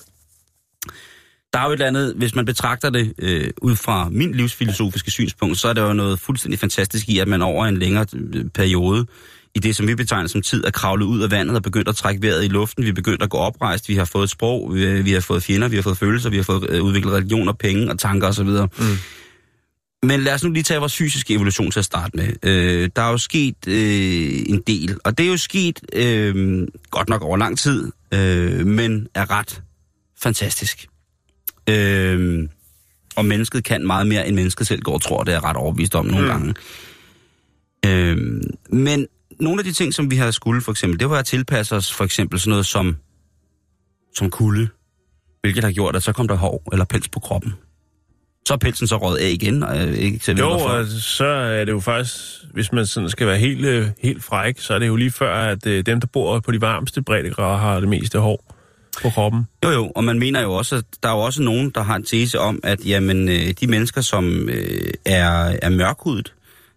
Der 1.55 1.61
er 1.61 1.65
jo 1.65 1.71
et 1.71 1.73
eller 1.73 1.87
andet, 1.87 2.15
hvis 2.17 2.35
man 2.35 2.45
betragter 2.45 2.91
det 2.91 3.13
øh, 3.19 3.51
ud 3.63 3.77
fra 3.77 4.09
min 4.09 4.33
livsfilosofiske 4.33 5.11
synspunkt, 5.11 5.59
så 5.59 5.69
er 5.69 5.73
der 5.73 5.83
jo 5.83 5.93
noget 5.93 6.21
fuldstændig 6.21 6.61
fantastisk 6.61 7.09
i, 7.09 7.19
at 7.19 7.29
man 7.29 7.43
over 7.43 7.67
en 7.67 7.77
længere 7.77 8.07
øh, 8.15 8.45
periode 8.55 9.07
i 9.55 9.59
det, 9.59 9.77
som 9.77 9.89
vi 9.89 9.95
betegner 9.95 10.29
som 10.29 10.43
tid, 10.43 10.65
er 10.65 10.71
kravlet 10.71 11.07
ud 11.07 11.23
af 11.23 11.31
vandet 11.31 11.57
og 11.57 11.63
begyndt 11.63 11.89
at 11.89 11.97
trække 11.97 12.23
vejret 12.23 12.45
i 12.45 12.49
luften. 12.49 12.85
Vi 12.85 12.89
er 12.89 12.95
begyndt 12.95 13.23
at 13.23 13.31
gå 13.31 13.37
oprejst. 13.37 13.89
Vi 13.89 13.95
har 13.95 14.05
fået 14.05 14.25
et 14.25 14.31
sprog, 14.31 14.75
vi, 14.75 15.03
vi 15.03 15.13
har 15.13 15.21
fået 15.21 15.43
fjender, 15.43 15.69
vi 15.69 15.77
har 15.77 15.83
fået 15.83 15.99
følelser, 15.99 16.31
vi 16.31 16.37
har 16.37 16.43
fået 16.43 16.71
øh, 16.71 16.83
udviklet 16.83 17.15
religion 17.15 17.49
og 17.49 17.59
penge 17.59 17.91
og 17.91 17.99
tanker 17.99 18.29
osv. 18.29 18.49
Mm. 18.49 18.99
Men 20.03 20.21
lad 20.21 20.35
os 20.35 20.45
nu 20.45 20.51
lige 20.51 20.63
tage 20.63 20.81
vores 20.81 20.97
fysiske 20.97 21.35
evolution 21.35 21.71
til 21.71 21.79
at 21.79 21.85
starte 21.85 22.17
med. 22.17 22.33
Øh, 22.43 22.91
der 22.97 23.03
er 23.03 23.11
jo 23.11 23.19
sket 23.19 23.69
øh, 23.69 24.43
en 24.47 24.63
del, 24.67 24.99
og 25.05 25.19
det 25.19 25.27
er 25.27 25.31
jo 25.31 25.37
sket 25.37 25.81
øh, 25.93 26.67
godt 26.91 27.09
nok 27.09 27.23
over 27.23 27.37
lang 27.37 27.59
tid, 27.59 27.93
øh, 28.15 28.67
men 28.67 29.07
er 29.15 29.31
ret 29.31 29.63
fantastisk. 30.23 30.87
Øh, 31.71 32.49
og 33.17 33.25
mennesket 33.25 33.65
kan 33.65 33.87
meget 33.87 34.07
mere, 34.07 34.29
end 34.29 34.37
mennesket 34.37 34.67
selv 34.67 34.83
går 34.83 34.95
og 34.95 35.03
tror, 35.03 35.25
det 35.25 35.35
er 35.35 35.45
ret 35.45 35.57
overbevist 35.57 35.95
om 35.95 36.07
nogle 36.07 36.23
mm. 36.23 36.31
gange. 36.31 36.55
Øh, 37.87 38.17
men 38.71 39.07
nogle 39.41 39.61
af 39.61 39.65
de 39.65 39.73
ting, 39.73 39.95
som 39.95 40.11
vi 40.11 40.17
har 40.17 40.31
skulle, 40.31 40.61
for 40.61 40.73
eksempel, 40.73 41.01
det 41.01 41.11
var 41.11 41.19
at 41.19 41.27
tilpasse 41.27 41.77
os 41.77 41.93
for 41.93 42.05
eksempel 42.05 42.41
sådan 42.41 42.51
noget 42.51 42.67
som, 42.67 42.97
som 44.15 44.31
kulde, 44.31 44.69
hvilket 45.41 45.65
har 45.65 45.73
gjort, 45.73 45.97
at 45.97 46.03
så 46.03 46.13
kom 46.13 46.29
der 46.29 46.35
hår 46.35 46.69
eller 46.73 46.85
pels 46.85 47.09
på 47.09 47.21
kroppen. 47.21 47.53
Så 48.49 48.55
er 48.55 48.59
pelsen 48.59 48.87
så 48.87 48.97
røget 48.97 49.19
af 49.19 49.31
igen, 49.31 49.63
og 49.63 49.77
jeg 49.77 49.89
ikke 49.97 50.19
selv 50.25 50.39
Jo, 50.39 50.51
og 50.51 50.87
så 50.87 51.25
er 51.25 51.65
det 51.65 51.73
jo 51.73 51.81
faktisk, 51.81 52.15
hvis 52.53 52.73
man 52.73 52.87
sådan 52.87 53.11
skal 53.11 53.27
være 53.27 53.39
helt, 53.39 53.65
øh, 53.65 53.89
helt 54.03 54.25
fræk, 54.25 54.59
så 54.59 54.75
er 54.75 54.79
det 54.79 54.87
jo 54.87 54.97
lige 54.97 55.11
før, 55.11 55.35
at 55.35 55.67
øh, 55.67 55.87
dem, 55.87 56.01
der 56.01 56.07
bor 56.07 56.41
på 56.41 56.53
de 56.53 56.61
varmeste 56.61 57.03
breddegrader, 57.03 57.59
har 57.59 57.81
det 57.81 57.89
meste 57.89 58.19
hår 58.19 58.54
på 59.03 59.11
kroppen. 59.11 59.47
Jo, 59.65 59.71
jo, 59.71 59.93
og 59.97 60.05
man 60.05 60.19
mener 60.19 60.43
jo 60.43 60.53
også, 60.53 60.77
at 60.77 60.85
der 61.03 61.09
er 61.09 61.13
jo 61.13 61.21
også 61.21 61.43
nogen, 61.43 61.71
der 61.71 61.83
har 61.83 61.97
en 61.97 62.05
tese 62.05 62.41
om, 62.41 62.61
at 62.63 62.87
jamen, 62.87 63.29
øh, 63.29 63.55
de 63.61 63.67
mennesker, 63.67 64.01
som 64.01 64.49
er, 65.05 65.57
er 65.63 65.69
mørkhudet, 65.69 66.33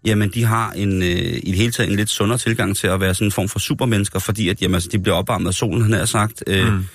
jamen 0.06 0.30
de 0.30 0.44
har 0.44 0.72
en, 0.72 1.04
øh, 1.04 1.10
i 1.44 1.52
det 1.52 1.56
hele 1.56 1.72
taget 1.72 1.90
en 1.90 1.96
lidt 1.96 2.10
sundere 2.10 2.38
tilgang 2.38 2.78
til 2.78 2.88
at 2.88 3.02
være 3.02 3.14
sådan 3.14 3.28
en 3.28 3.32
form 3.32 3.50
for 3.50 3.60
supermennesker, 3.60 4.20
fordi 4.20 4.50
at 4.50 4.62
jamen, 4.62 4.76
altså, 4.76 4.90
de 4.92 5.00
bliver 5.00 5.16
opvarmet 5.16 5.48
af 5.48 5.54
solen, 5.54 5.82
han 5.82 5.94
har 5.94 6.06
sagt. 6.06 6.44
Øh, 6.48 6.74
mm. 6.74 6.86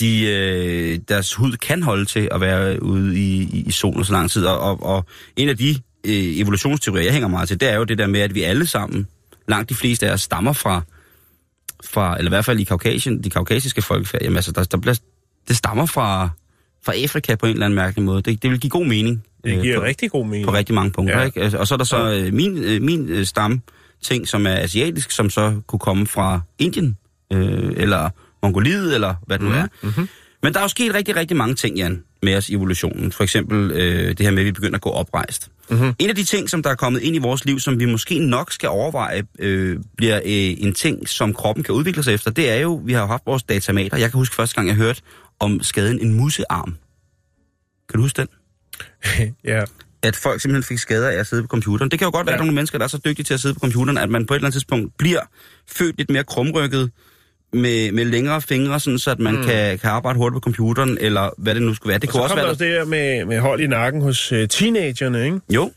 de, 0.00 0.26
øh, 0.26 0.98
deres 1.08 1.34
hud 1.34 1.52
kan 1.52 1.82
holde 1.82 2.04
til 2.04 2.28
at 2.30 2.40
være 2.40 2.82
ude 2.82 3.18
i, 3.18 3.42
i, 3.42 3.64
i 3.66 3.70
solen 3.70 4.04
så 4.04 4.12
lang 4.12 4.30
tid, 4.30 4.44
og, 4.44 4.60
og, 4.60 4.82
og 4.82 5.04
en 5.36 5.48
af 5.48 5.56
de 5.56 5.68
øh, 6.06 6.38
evolutionsteorier, 6.38 7.04
jeg 7.04 7.12
hænger 7.12 7.28
meget 7.28 7.48
til, 7.48 7.60
det 7.60 7.68
er 7.68 7.76
jo 7.76 7.84
det 7.84 7.98
der 7.98 8.06
med, 8.06 8.20
at 8.20 8.34
vi 8.34 8.42
alle 8.42 8.66
sammen, 8.66 9.06
langt 9.48 9.68
de 9.68 9.74
fleste 9.74 10.08
af 10.08 10.12
os, 10.12 10.20
stammer 10.20 10.52
fra, 10.52 10.82
fra 11.86 12.18
eller 12.18 12.28
i 12.28 12.34
hvert 12.34 12.44
fald 12.44 12.60
i 12.60 12.64
Kaukasien, 12.64 13.24
de 13.24 13.30
kaukasiske 13.30 13.82
folkefærd, 13.82 14.22
jamen 14.22 14.36
altså, 14.36 14.52
der, 14.52 14.64
der 14.64 14.78
bliver, 14.78 14.94
det 15.48 15.56
stammer 15.56 15.86
fra, 15.86 16.30
fra 16.84 16.92
Afrika 17.02 17.34
på 17.34 17.46
en 17.46 17.52
eller 17.52 17.66
anden 17.66 17.76
mærkelig 17.76 18.04
måde. 18.04 18.22
Det, 18.22 18.42
det 18.42 18.50
vil 18.50 18.60
give 18.60 18.70
god 18.70 18.86
mening. 18.86 19.24
Det 19.44 19.62
giver 19.62 19.76
øh, 19.76 19.80
på, 19.80 19.86
rigtig 19.86 20.10
god 20.10 20.26
mening. 20.26 20.46
På 20.46 20.52
rigtig 20.52 20.74
mange 20.74 20.90
punkter, 20.90 21.18
ja. 21.18 21.24
ikke? 21.24 21.40
Altså, 21.40 21.58
og 21.58 21.66
så 21.66 21.74
er 21.74 21.76
der 21.76 21.84
så 21.84 22.12
øh, 22.12 22.32
min, 22.32 22.58
øh, 22.58 22.82
min 22.82 23.08
øh, 23.08 23.26
stam 23.26 23.62
ting, 24.02 24.28
som 24.28 24.46
er 24.46 24.54
asiatisk, 24.56 25.10
som 25.10 25.30
så 25.30 25.60
kunne 25.66 25.78
komme 25.78 26.06
fra 26.06 26.40
Indien, 26.58 26.96
øh, 27.32 27.72
eller 27.76 28.10
Mongoliet, 28.42 28.94
eller 28.94 29.14
hvad 29.26 29.38
det 29.38 29.44
nu 29.44 29.52
mm. 29.52 29.58
er. 29.58 29.66
Mm-hmm. 29.82 30.08
Men 30.42 30.52
der 30.52 30.58
er 30.58 30.64
jo 30.64 30.68
sket 30.68 30.94
rigtig, 30.94 31.16
rigtig 31.16 31.36
mange 31.36 31.54
ting, 31.54 31.76
Jan, 31.76 32.02
med 32.22 32.36
os 32.36 32.48
i 32.48 32.54
evolutionen. 32.54 33.12
For 33.12 33.22
eksempel 33.22 33.70
øh, 33.70 34.08
det 34.08 34.20
her 34.20 34.30
med, 34.30 34.38
at 34.38 34.46
vi 34.46 34.52
begynder 34.52 34.74
at 34.74 34.80
gå 34.80 34.90
oprejst. 34.90 35.50
Mm-hmm. 35.70 35.94
En 35.98 36.08
af 36.08 36.14
de 36.14 36.24
ting, 36.24 36.50
som 36.50 36.62
der 36.62 36.70
er 36.70 36.74
kommet 36.74 37.02
ind 37.02 37.16
i 37.16 37.18
vores 37.18 37.44
liv, 37.44 37.60
som 37.60 37.80
vi 37.80 37.84
måske 37.84 38.18
nok 38.18 38.52
skal 38.52 38.68
overveje, 38.68 39.22
øh, 39.38 39.78
bliver 39.96 40.16
øh, 40.16 40.22
en 40.66 40.74
ting, 40.74 41.08
som 41.08 41.34
kroppen 41.34 41.64
kan 41.64 41.74
udvikle 41.74 42.02
sig 42.02 42.14
efter, 42.14 42.30
det 42.30 42.50
er 42.50 42.56
jo, 42.56 42.82
vi 42.84 42.92
har 42.92 43.00
jo 43.00 43.06
haft 43.06 43.22
vores 43.26 43.42
datamater. 43.42 43.96
Jeg 43.96 44.10
kan 44.10 44.18
huske 44.18 44.34
første 44.34 44.54
gang, 44.54 44.68
jeg 44.68 44.76
hørte 44.76 45.02
om 45.40 45.62
skaden 45.62 46.00
en 46.00 46.14
musearm. 46.14 46.76
Kan 47.88 47.98
du 47.98 48.02
huske 48.02 48.16
den? 48.16 48.28
ja. 49.44 49.64
At 50.02 50.16
folk 50.16 50.40
simpelthen 50.40 50.62
fik 50.62 50.78
skader 50.78 51.10
af 51.10 51.14
at 51.14 51.26
sidde 51.26 51.42
på 51.42 51.48
computeren. 51.48 51.90
Det 51.90 51.98
kan 51.98 52.06
jo 52.06 52.12
godt 52.12 52.26
være, 52.26 52.32
ja. 52.32 52.36
at 52.36 52.40
nogle 52.40 52.54
mennesker, 52.54 52.78
der 52.78 52.84
er 52.84 52.88
så 52.88 53.00
dygtige 53.04 53.24
til 53.24 53.34
at 53.34 53.40
sidde 53.40 53.54
på 53.54 53.60
computeren, 53.60 53.98
at 53.98 54.10
man 54.10 54.26
på 54.26 54.34
et 54.34 54.36
eller 54.36 54.46
andet 54.46 54.54
tidspunkt 54.54 54.92
bliver 54.98 55.20
født 55.66 55.98
lidt 55.98 56.10
mere 56.10 56.24
krumrykket, 56.24 56.90
med, 57.56 57.92
med 57.92 58.04
længere 58.04 58.42
fingre, 58.42 58.80
sådan, 58.80 58.98
så 58.98 59.10
at 59.10 59.18
man 59.18 59.36
mm. 59.36 59.44
kan, 59.44 59.78
kan 59.78 59.90
arbejde 59.90 60.18
hurtigt 60.18 60.34
på 60.34 60.40
computeren, 60.40 60.98
eller 61.00 61.30
hvad 61.38 61.54
det 61.54 61.62
nu 61.62 61.74
skulle 61.74 61.90
være. 61.90 61.98
Det 61.98 62.08
og 62.08 62.12
kunne 62.12 62.22
også 62.22 62.34
være... 62.34 62.44
der 62.44 62.50
også 62.50 62.64
det 62.64 62.72
her 62.72 62.84
med, 62.84 63.24
med 63.24 63.40
hold 63.40 63.60
i 63.60 63.66
nakken 63.66 64.02
hos 64.02 64.32
uh, 64.32 64.38
teenagerne, 64.48 65.24
ikke? 65.24 65.40
Jo. 65.54 65.70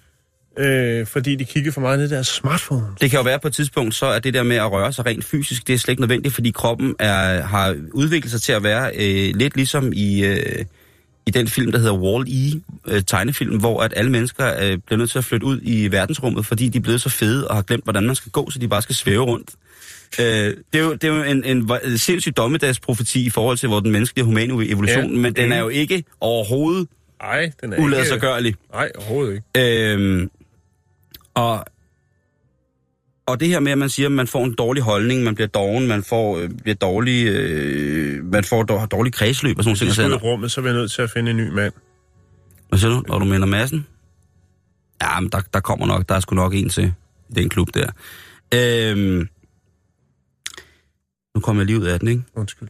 Øh, 0.60 1.06
fordi 1.06 1.36
de 1.36 1.46
kigger 1.46 1.72
for 1.72 1.82
meget 1.82 2.00
ned 2.00 2.08
i 2.08 2.10
deres 2.10 2.28
smartphone. 2.28 2.86
Det 3.02 3.10
kan 3.10 3.20
jo 3.20 3.24
være 3.24 3.40
på 3.40 3.48
et 3.48 3.54
tidspunkt, 3.54 3.96
så 3.96 4.06
er 4.06 4.20
det 4.20 4.34
der 4.34 4.44
med 4.44 4.56
at 4.56 4.72
røre 4.72 4.94
sig 4.94 5.06
rent 5.06 5.26
fysisk, 5.26 5.68
det 5.68 5.74
er 5.74 5.78
slet 5.78 5.92
ikke 5.92 6.02
nødvendigt, 6.02 6.34
fordi 6.34 6.52
kroppen 6.52 6.96
er, 7.00 7.42
har 7.42 7.76
udviklet 7.94 8.32
sig 8.32 8.42
til 8.42 8.52
at 8.52 8.64
være 8.64 8.92
øh, 8.96 9.36
lidt 9.36 9.56
ligesom 9.56 9.94
i... 9.96 10.26
Øh, 10.26 10.66
i 11.28 11.32
den 11.32 11.48
film, 11.48 11.72
der 11.72 11.80
hedder 11.80 11.94
Wall-E, 11.94 12.62
øh, 12.88 13.04
tegnefilm, 13.08 13.60
hvor 13.60 13.82
at 13.82 13.94
alle 13.96 14.12
mennesker 14.12 14.48
øh, 14.64 14.78
bliver 14.86 14.98
nødt 14.98 15.10
til 15.10 15.18
at 15.18 15.26
flytte 15.26 15.46
ud 15.46 15.60
i 15.64 15.92
verdensrummet, 15.92 16.46
fordi 16.46 16.70
de 16.70 16.78
er 16.78 16.82
blevet 16.82 17.02
så 17.02 17.10
fede 17.10 17.48
og 17.48 17.56
har 17.56 17.62
glemt, 17.62 17.84
hvordan 17.84 18.04
man 18.04 18.16
skal 18.16 18.32
gå, 18.32 18.50
så 18.50 18.60
de 18.60 18.68
bare 18.68 18.82
skal 18.82 18.96
svæve 18.96 19.24
rundt. 19.24 19.50
Øh, 20.20 20.26
det, 20.26 20.80
er 20.80 20.80
jo, 20.80 20.94
det 20.94 21.04
er 21.04 21.16
jo 21.16 21.24
en, 21.24 21.44
en, 21.44 21.72
en 21.86 21.98
sindssyg 21.98 22.38
dommedagsprofeti 22.38 23.26
i 23.26 23.30
forhold 23.30 23.58
til 23.58 23.70
hvor 23.70 23.80
den 23.80 23.92
menneskelige 23.92 24.26
humane 24.26 24.68
evolution, 24.68 25.14
ja, 25.14 25.20
men 25.20 25.36
den 25.36 25.52
er 25.52 25.60
jo 25.60 25.70
ikke 25.70 26.04
overhovedet 26.22 26.88
Ej, 27.22 27.52
den 27.62 27.74
er 27.74 27.80
uladsiggørlig. 27.80 28.56
Nej, 28.74 28.92
overhovedet 28.96 29.42
ikke. 29.56 29.96
Øh, 29.96 30.28
og 31.34 31.66
og 33.30 33.40
det 33.40 33.48
her 33.48 33.60
med, 33.60 33.72
at 33.72 33.78
man 33.78 33.90
siger, 33.90 34.08
at 34.08 34.12
man 34.12 34.28
får 34.28 34.46
en 34.46 34.54
dårlig 34.54 34.84
holdning, 34.84 35.24
man 35.24 35.36
bliver 35.36 35.48
doven, 35.48 35.88
man 35.88 36.04
får, 36.04 36.38
øh, 36.38 36.50
bliver 36.50 36.76
dårlig, 36.76 37.28
øh, 37.28 38.26
man 38.26 38.44
får 38.44 38.64
dårlig 38.64 39.14
kredsløb 39.14 39.58
og 39.58 39.64
sådan 39.64 39.76
noget. 39.76 39.96
Hvis 39.98 40.20
du 40.22 40.28
i 40.28 40.30
rummet, 40.30 40.52
så 40.52 40.62
er 40.62 40.66
vi 40.66 40.72
nødt 40.72 40.92
til 40.92 41.02
at 41.02 41.12
finde 41.12 41.32
en 41.32 41.38
ny 41.38 41.50
mand. 41.50 41.74
Hvad 42.70 42.80
siger 42.80 42.92
du? 42.92 43.04
Når 43.08 43.20
du 43.20 43.26
mener 43.26 43.46
massen? 43.46 43.88
Ja, 45.02 45.20
men 45.20 45.30
der, 45.30 45.42
der 45.54 45.60
kommer 45.60 45.88
nok, 45.88 46.10
der 46.10 46.16
er 46.16 46.20
sgu 46.20 46.36
nok 46.36 46.54
en 46.54 46.70
til 46.70 46.94
i 47.30 47.34
den 47.34 47.50
klub 47.50 47.68
der. 47.74 47.90
Øhm, 48.54 49.28
nu 51.36 51.42
kommer 51.42 51.62
jeg 51.62 51.66
lige 51.66 51.80
ud 51.80 51.86
af 51.86 52.00
den, 52.00 52.08
ikke? 52.08 52.24
Undskyld. 52.36 52.70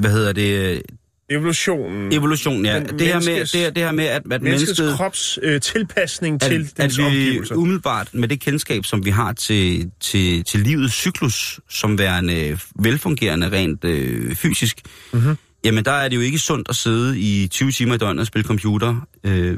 Hvad 0.00 0.10
hedder 0.10 0.32
det? 0.32 0.82
Evolutionen. 1.30 2.12
Evolutionen, 2.12 2.64
ja. 2.64 2.80
Det 2.80 3.06
her, 3.06 3.14
med, 3.14 3.40
det, 3.40 3.60
her, 3.60 3.70
det 3.70 3.82
her 3.82 3.92
med, 3.92 4.04
at, 4.04 4.22
at 4.30 4.42
mennesket... 4.42 4.94
krops 4.96 5.38
øh, 5.42 5.60
tilpasning 5.60 6.34
at, 6.34 6.50
til 6.50 6.76
dens 6.76 6.98
at 6.98 7.04
vi 7.04 7.06
omgivelser. 7.06 7.54
umiddelbart 7.54 8.14
med 8.14 8.28
det 8.28 8.40
kendskab, 8.40 8.84
som 8.84 9.04
vi 9.04 9.10
har 9.10 9.32
til, 9.32 9.90
til, 10.00 10.44
til 10.44 10.60
livets 10.60 10.94
cyklus, 10.94 11.60
som 11.68 11.98
værende 11.98 12.58
velfungerende 12.76 13.50
rent 13.50 13.84
øh, 13.84 14.34
fysisk, 14.34 14.80
mm-hmm. 15.12 15.36
jamen 15.64 15.84
der 15.84 15.92
er 15.92 16.08
det 16.08 16.16
jo 16.16 16.20
ikke 16.20 16.38
sundt 16.38 16.68
at 16.68 16.76
sidde 16.76 17.20
i 17.20 17.48
20 17.48 17.72
timer 17.72 17.94
i 17.94 17.98
døgnet 17.98 18.20
og 18.20 18.26
spille 18.26 18.46
computer 18.46 19.06
øh, 19.24 19.56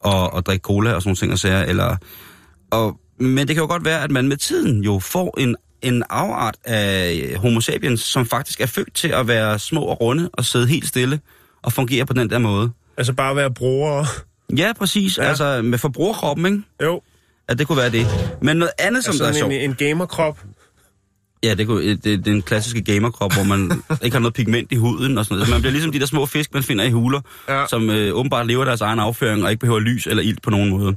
og, 0.00 0.32
og 0.32 0.46
drikke 0.46 0.62
cola 0.62 0.92
og 0.92 1.02
sådan 1.02 1.08
nogle 1.08 1.16
ting 1.16 1.32
og 1.32 1.38
sager, 1.38 1.62
eller... 1.62 1.96
Og, 2.70 3.00
men 3.20 3.38
det 3.38 3.56
kan 3.56 3.62
jo 3.62 3.66
godt 3.66 3.84
være, 3.84 4.02
at 4.02 4.10
man 4.10 4.28
med 4.28 4.36
tiden 4.36 4.84
jo 4.84 4.98
får 4.98 5.40
en 5.40 5.56
en 5.82 6.02
afart 6.10 6.56
af 6.64 7.34
homo 7.36 7.60
sapiens, 7.60 8.00
som 8.00 8.26
faktisk 8.26 8.60
er 8.60 8.66
født 8.66 8.94
til 8.94 9.08
at 9.08 9.28
være 9.28 9.58
små 9.58 9.82
og 9.82 10.00
runde 10.00 10.30
og 10.32 10.44
sidde 10.44 10.66
helt 10.66 10.88
stille 10.88 11.20
og 11.62 11.72
fungere 11.72 12.06
på 12.06 12.12
den 12.12 12.30
der 12.30 12.38
måde. 12.38 12.70
Altså 12.96 13.12
bare 13.12 13.36
være 13.36 13.50
brugere? 13.50 14.06
Ja, 14.56 14.72
præcis. 14.78 15.18
Ja. 15.18 15.22
Altså 15.22 15.62
med 15.62 15.78
forbrugerkroppen, 15.78 16.46
ikke? 16.46 16.62
Jo. 16.82 17.02
At 17.48 17.58
det 17.58 17.66
kunne 17.66 17.78
være 17.78 17.90
det. 17.90 18.06
Men 18.42 18.56
noget 18.56 18.72
andet, 18.78 19.04
som 19.04 19.10
altså 19.10 19.24
der 19.24 19.30
er 19.30 19.34
sjovt... 19.34 19.52
En, 19.52 19.60
en 19.60 19.74
gamerkrop? 19.74 20.38
Ja, 21.42 21.54
det, 21.54 21.66
kunne, 21.66 21.88
det, 21.88 22.04
det 22.04 22.12
er 22.12 22.16
den 22.16 22.42
klassiske 22.42 22.82
gamerkrop, 22.82 23.34
hvor 23.34 23.42
man 23.42 23.82
ikke 24.04 24.14
har 24.14 24.20
noget 24.20 24.34
pigment 24.34 24.72
i 24.72 24.76
huden 24.76 25.18
og 25.18 25.24
sådan 25.24 25.34
noget. 25.34 25.46
Så 25.46 25.54
man 25.54 25.60
bliver 25.60 25.72
ligesom 25.72 25.92
de 25.92 26.00
der 26.00 26.06
små 26.06 26.26
fisk, 26.26 26.54
man 26.54 26.62
finder 26.62 26.84
i 26.84 26.90
huler, 26.90 27.20
ja. 27.48 27.66
som 27.66 27.90
øh, 27.90 28.14
åbenbart 28.14 28.46
lever 28.46 28.64
deres 28.64 28.80
egen 28.80 28.98
afføring 28.98 29.44
og 29.44 29.50
ikke 29.50 29.60
behøver 29.60 29.80
lys 29.80 30.06
eller 30.06 30.22
ild 30.22 30.38
på 30.42 30.50
nogen 30.50 30.70
måde. 30.70 30.96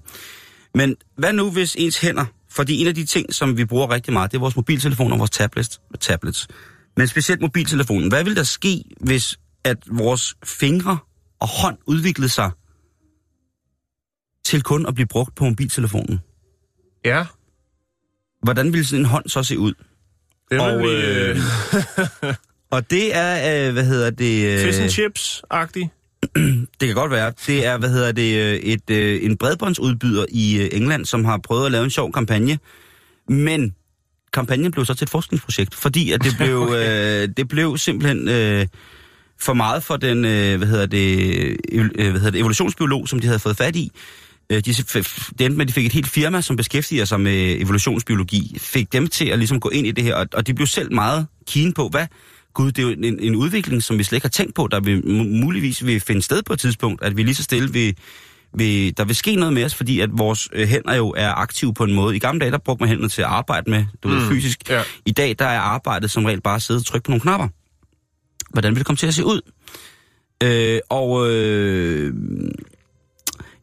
Men 0.76 0.96
hvad 1.16 1.34
nu, 1.34 1.52
hvis 1.52 1.76
ens 1.80 1.98
hænder 1.98 2.26
fordi 2.52 2.82
en 2.82 2.88
af 2.88 2.96
de 2.96 3.06
ting, 3.06 3.34
som 3.34 3.58
vi 3.58 3.66
bruger 3.66 3.92
rigtig 3.92 4.14
meget, 4.14 4.32
det 4.32 4.38
er 4.38 4.42
vores 4.42 4.56
mobiltelefoner 4.56 5.12
og 5.12 5.20
vores 5.20 5.32
tablets. 5.32 5.82
tablets. 6.00 6.48
Men 6.98 7.08
specielt 7.08 7.42
mobiltelefonen. 7.42 8.10
Hvad 8.10 8.24
vil 8.24 8.36
der 8.36 8.44
ske, 8.44 8.84
hvis 9.00 9.40
at 9.64 9.78
vores 9.92 10.36
fingre 10.46 10.98
og 11.40 11.48
hånd 11.48 11.78
udviklede 11.86 12.30
sig 12.30 12.52
til 14.46 14.64
kun 14.64 14.86
at 14.86 14.96
blive 14.96 15.08
brugt 15.08 15.36
på 15.36 15.44
mobiltelefonen? 15.44 16.20
Ja. 17.06 17.26
Hvordan 18.44 18.74
ville 18.74 18.86
sådan 18.86 19.00
en 19.00 19.06
hånd 19.06 19.30
så 19.30 19.44
se 19.44 19.60
ud? 19.60 19.74
Det 20.52 20.60
og, 20.60 20.80
vi... 20.80 20.88
Øh... 20.88 21.38
og 22.76 22.92
det 22.92 23.16
er, 23.16 23.68
øh, 23.68 23.74
hvad 23.74 23.86
hedder 23.86 24.10
det... 24.10 24.46
Øh... 24.46 24.66
Fish 24.66 24.82
and 24.82 24.90
chips-agtigt. 24.90 25.99
Det 26.80 26.88
kan 26.88 26.96
godt 26.96 27.12
være. 27.12 27.34
Det 27.48 27.66
er, 27.66 27.78
hvad 27.78 27.90
hedder 27.90 28.12
det, 28.12 28.36
øh, 28.38 28.56
et, 28.56 28.90
øh, 28.90 29.24
en 29.24 29.38
bredbåndsudbyder 29.38 30.26
i 30.30 30.62
øh, 30.62 30.70
England, 30.72 31.06
som 31.06 31.26
har 31.26 31.38
prøvet 31.38 31.66
at 31.66 31.72
lave 31.72 31.84
en 31.84 31.90
sjov 31.90 32.12
kampagne. 32.12 32.60
Men 33.30 33.76
kampagnen 34.34 34.72
blev 34.72 34.86
så 34.86 34.94
til 34.94 35.06
et 35.06 35.10
forskningsprojekt, 35.10 35.76
fordi 35.76 36.12
at 36.12 36.24
det 36.24 36.34
blev, 36.38 36.62
okay. 36.68 37.24
øh, 37.24 37.30
det 37.38 37.48
blev 37.48 37.78
simpelthen 37.78 38.30
øh, 38.30 38.68
for 39.42 39.54
meget 39.54 39.84
for 39.84 39.98
den, 39.98 40.26
øh, 40.26 40.58
hvad 40.58 40.68
hedder 40.68 40.86
det, 40.86 41.58
øh, 41.72 41.88
hvad 41.96 42.20
hedder 42.20 42.32
det, 42.32 42.40
evolutionsbiolog, 42.40 43.08
som 43.08 43.20
de 43.20 43.28
havde 43.28 43.40
fået 43.40 43.58
fat 43.58 43.76
i. 43.76 43.92
De, 44.50 44.62
det 44.62 45.42
endte 45.42 45.50
med, 45.50 45.62
at 45.62 45.68
de 45.68 45.74
fik 45.74 45.86
et 45.86 45.94
helt 45.94 46.08
firma, 46.08 46.42
som 46.42 46.56
beskæftiger 46.56 47.06
sig 47.06 47.22
med 47.22 47.62
evolutionsbiologi, 47.62 48.58
fik 48.60 48.94
dem 48.94 49.08
til 49.08 49.26
at 49.26 49.40
ligesom 49.40 49.60
gå 49.60 49.70
ind 49.70 49.88
i 49.88 49.92
det 49.92 50.04
her, 50.04 50.16
og, 50.16 50.28
og 50.34 50.48
de 50.48 50.54
blev 50.54 50.68
selv 50.68 50.94
meget 50.94 51.28
keen 51.48 51.74
på, 51.74 51.88
hvad, 51.90 52.08
gud, 52.54 52.72
det 52.72 52.80
er 52.80 52.88
jo 52.88 52.90
en, 52.90 53.20
en 53.20 53.36
udvikling, 53.36 53.84
som 53.84 53.98
vi 53.98 54.04
slet 54.04 54.16
ikke 54.16 54.26
har 54.26 54.30
tænkt 54.30 54.56
på, 54.56 54.68
der 54.72 54.80
vil 54.80 55.08
muligvis 55.08 55.86
vil 55.86 56.00
finde 56.00 56.22
sted 56.22 56.44
på 56.44 56.54
et 56.54 56.60
tidspunkt, 56.60 57.04
at 57.04 57.18
vi 57.18 57.24
lige 57.24 57.36
så 57.36 57.44
stille 57.44 57.74
vil, 57.74 57.98
vil, 58.54 58.98
der 58.98 59.06
vil 59.06 59.16
ske 59.16 59.36
noget 59.36 59.54
med 59.54 59.66
os, 59.66 59.76
fordi 59.76 60.00
at 60.00 60.10
vores 60.14 60.50
øh, 60.54 60.68
hænder 60.68 60.96
jo 60.96 61.14
er 61.18 61.30
aktive 61.30 61.74
på 61.74 61.84
en 61.84 61.94
måde. 61.94 62.16
I 62.16 62.20
gamle 62.20 62.40
dage, 62.40 62.52
der 62.52 62.58
brugte 62.58 62.82
man 62.82 62.90
hænderne 62.90 63.10
til 63.10 63.22
at 63.22 63.28
arbejde 63.28 63.70
med, 63.70 63.86
du 64.04 64.08
mm. 64.08 64.16
ved, 64.16 64.28
fysisk. 64.30 64.70
Ja. 64.70 64.82
I 65.06 65.12
dag, 65.12 65.36
der 65.40 65.46
er 65.46 65.60
arbejdet 65.60 66.12
som 66.12 66.26
regel 66.26 66.42
bare 66.42 66.56
at 66.56 66.62
sidde 66.62 66.78
og 66.78 66.86
trykke 66.86 67.06
på 67.06 67.12
nogle 67.12 67.22
knapper. 67.22 67.48
Hvordan 68.50 68.72
vil 68.72 68.78
det 68.78 68.86
komme 68.86 68.98
til 68.98 69.08
at 69.08 69.14
se 69.14 69.26
ud? 69.26 69.42
Øh, 70.44 70.80
og 70.90 71.32
øh, 71.32 72.14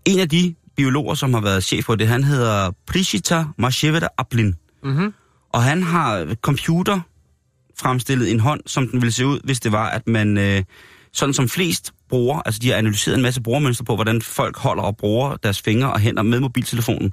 en 0.04 0.18
af 0.18 0.28
de 0.28 0.54
biologer, 0.76 1.14
som 1.14 1.34
har 1.34 1.40
været 1.40 1.64
chef 1.64 1.86
på 1.86 1.96
det, 1.96 2.08
han 2.08 2.24
hedder 2.24 2.70
Prishita 2.86 3.44
Masheveda 3.58 4.08
Aplin. 4.18 4.54
Mm-hmm. 4.84 5.14
Og 5.52 5.62
han 5.62 5.82
har 5.82 6.34
computer 6.42 7.00
fremstillet 7.80 8.30
en 8.30 8.40
hånd, 8.40 8.60
som 8.66 8.88
den 8.88 9.00
ville 9.02 9.12
se 9.12 9.26
ud, 9.26 9.40
hvis 9.44 9.60
det 9.60 9.72
var, 9.72 9.90
at 9.90 10.08
man, 10.08 10.38
øh, 10.38 10.62
sådan 11.12 11.34
som 11.34 11.48
flest 11.48 11.92
bruger, 12.08 12.38
altså 12.46 12.58
de 12.62 12.68
har 12.70 12.76
analyseret 12.76 13.16
en 13.16 13.22
masse 13.22 13.42
brugermønstre 13.42 13.84
på, 13.84 13.94
hvordan 13.94 14.22
folk 14.22 14.56
holder 14.58 14.82
og 14.82 14.96
bruger 14.96 15.36
deres 15.36 15.62
fingre 15.62 15.92
og 15.92 16.00
hænder 16.00 16.22
med 16.22 16.40
mobiltelefonen. 16.40 17.12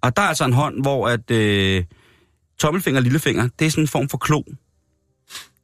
Og 0.00 0.16
der 0.16 0.22
er 0.22 0.26
altså 0.26 0.44
en 0.44 0.52
hånd, 0.52 0.82
hvor 0.82 1.08
at 1.08 1.30
øh, 1.30 1.84
tommelfinger 2.60 2.98
og 3.00 3.02
lillefinger, 3.02 3.48
det 3.58 3.66
er 3.66 3.70
sådan 3.70 3.84
en 3.84 3.88
form 3.88 4.08
for 4.08 4.18
klo. 4.18 4.42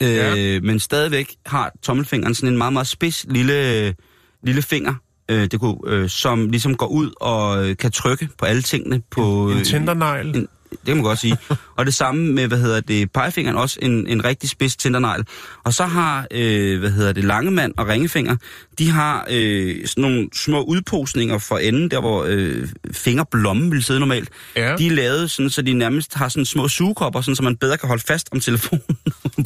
Øh, 0.03 0.15
Ja. 0.15 0.61
Men 0.61 0.81
stadigvæk 0.81 1.35
har 1.47 1.73
tommelfingeren 1.83 2.35
sådan 2.35 2.49
en 2.53 2.59
meget, 2.59 2.73
meget 2.73 2.87
spids 2.87 3.27
lille, 3.29 3.95
lille 4.43 4.63
finger, 4.63 4.95
øh, 5.31 5.47
det 5.51 5.61
kunne, 5.61 5.77
øh, 5.87 6.09
som 6.09 6.49
ligesom 6.51 6.77
går 6.77 6.87
ud 6.87 7.11
og 7.21 7.69
øh, 7.69 7.77
kan 7.77 7.93
trykke 7.93 8.29
på 8.39 8.45
alle 8.45 8.63
tingene. 8.63 9.03
På, 9.11 9.49
En 9.51 9.59
øh, 9.59 9.65
tindernegl. 9.65 10.37
en- 10.37 10.49
det 10.81 10.87
kan 10.87 10.97
man 10.97 11.05
godt 11.05 11.19
sige. 11.19 11.37
og 11.77 11.87
det 11.87 11.95
samme 11.95 12.33
med, 12.33 12.47
hvad 12.49 12.59
hedder 12.59 12.81
det, 12.81 13.13
pegefingeren, 13.13 13.57
også 13.57 13.79
en, 13.83 14.07
en 14.07 14.25
rigtig 14.25 14.51
spids 14.51 14.77
tindernegl. 14.77 15.25
Og 15.65 15.75
så 15.75 15.85
har, 15.85 16.27
øh, 16.31 16.81
hvad 16.81 16.91
hedder 16.91 17.13
det, 17.13 17.25
langemand 17.25 17.75
og 17.77 17.89
ringefinger, 17.89 18.37
de 18.79 18.91
har 18.91 19.27
øh, 19.31 19.87
sådan 19.87 20.03
nogle 20.03 20.29
små 20.35 20.63
udposninger 20.63 21.39
for 21.39 21.59
enden, 21.59 21.91
der 21.91 22.01
hvor 22.01 22.25
øh, 22.29 22.69
fingerblommen 22.93 23.73
vil 23.73 23.85
sidde 23.85 24.01
normalt. 24.01 24.29
Ja. 24.57 24.77
De 24.77 24.87
er 24.87 24.91
lavet 24.91 25.31
sådan, 25.31 25.51
så 25.51 25.63
de 25.63 25.73
nærmest 25.73 26.15
har 26.15 26.29
sådan 26.29 26.45
små 26.45 26.69
sugekopper, 26.69 27.21
sådan, 27.21 27.37
så 27.37 27.43
man 27.43 27.57
bedre 27.57 27.79
kan 27.79 27.89
holde 27.89 28.03
fast 28.07 28.29
om 28.33 28.41
telefonen. 28.41 28.83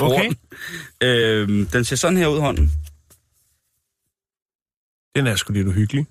Okay. 0.03 0.31
den. 1.03 1.09
Øh, 1.09 1.67
den 1.73 1.85
ser 1.85 1.97
sådan 1.97 2.17
her 2.17 2.27
ud, 2.27 2.41
hånden. 2.41 2.73
Den 5.17 5.27
er 5.27 5.37
sgu 5.37 5.53
lidt 5.53 5.69
uhyggelig. 5.69 6.07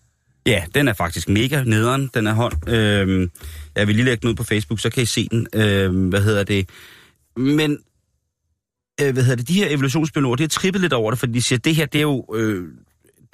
Ja, 0.46 0.64
den 0.76 0.88
er 0.88 0.94
faktisk 0.94 1.30
mega 1.30 1.64
nederen, 1.64 2.10
den 2.14 2.28
her 2.28 2.34
hånd. 2.34 2.70
Øhm, 2.70 3.32
jeg 3.76 3.88
vil 3.88 3.96
lige 3.96 4.06
lægge 4.06 4.22
den 4.22 4.30
ud 4.30 4.36
på 4.36 4.44
Facebook, 4.44 4.80
så 4.80 4.90
kan 4.90 5.04
I 5.04 5.06
se 5.06 5.28
den. 5.32 5.48
Øhm, 5.54 6.10
hvad 6.10 6.22
hedder 6.22 6.44
det? 6.44 6.70
Men, 7.38 7.78
øh, 9.02 9.14
hvad 9.14 9.24
hedder 9.24 9.36
det? 9.36 9.48
De 9.48 9.54
her 9.54 9.68
evolutionsbiologer, 9.70 10.36
de 10.36 10.44
har 10.44 10.48
trippet 10.48 10.82
lidt 10.82 10.94
over 10.94 11.12
det, 11.12 11.20
fordi 11.20 11.34
de 11.34 11.42
siger, 11.42 11.58
at 11.58 11.66
det 11.66 11.76
her, 11.76 11.86
det 11.86 12.00
er 12.00 12.02
jo, 12.02 12.26
øh, 12.36 12.68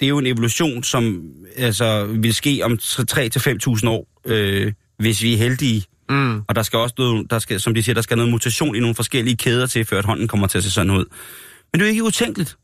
det 0.00 0.06
er 0.06 0.08
jo 0.08 0.18
en 0.18 0.26
evolution, 0.26 0.82
som 0.82 1.30
altså, 1.56 2.06
vil 2.06 2.34
ske 2.34 2.60
om 2.64 2.72
3-5.000 2.72 3.88
år, 3.88 4.08
øh, 4.24 4.72
hvis 4.98 5.22
vi 5.22 5.34
er 5.34 5.38
heldige. 5.38 5.84
Mm. 6.08 6.42
Og 6.48 6.54
der 6.54 6.62
skal 6.62 6.78
også 6.78 6.94
noget, 6.98 7.30
der 7.30 7.38
skal, 7.38 7.60
som 7.60 7.74
de 7.74 7.82
siger, 7.82 7.94
der 7.94 8.02
skal 8.02 8.16
noget 8.16 8.30
mutation 8.32 8.76
i 8.76 8.80
nogle 8.80 8.94
forskellige 8.94 9.36
kæder 9.36 9.66
til, 9.66 9.84
før 9.84 9.98
at 9.98 10.04
hånden 10.04 10.28
kommer 10.28 10.46
til 10.46 10.58
at 10.58 10.64
se 10.64 10.70
sådan 10.70 10.90
ud. 10.90 11.04
Men 11.72 11.80
det 11.80 11.80
er 11.80 11.86
jo 11.86 11.90
ikke 11.90 12.04
utænkeligt. 12.04 12.56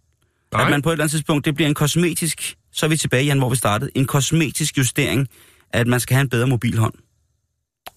Nej. 0.53 0.65
At 0.65 0.71
man 0.71 0.83
på 0.83 0.89
et 0.89 0.93
eller 0.93 1.05
andet 1.05 1.11
tidspunkt, 1.11 1.45
det 1.45 1.55
bliver 1.55 1.69
en 1.69 1.75
kosmetisk, 1.75 2.57
så 2.73 2.87
er 2.87 2.91
vi 2.91 2.97
tilbage 2.97 3.25
igen, 3.25 3.39
hvor 3.39 3.51
vi 3.51 3.57
startede, 3.57 3.91
en 3.95 4.07
kosmetisk 4.07 4.79
justering, 4.79 5.29
at 5.73 5.87
man 5.87 6.01
skal 6.01 6.15
have 6.15 6.23
en 6.23 6.29
bedre 6.29 6.47
mobilhånd. 6.47 6.95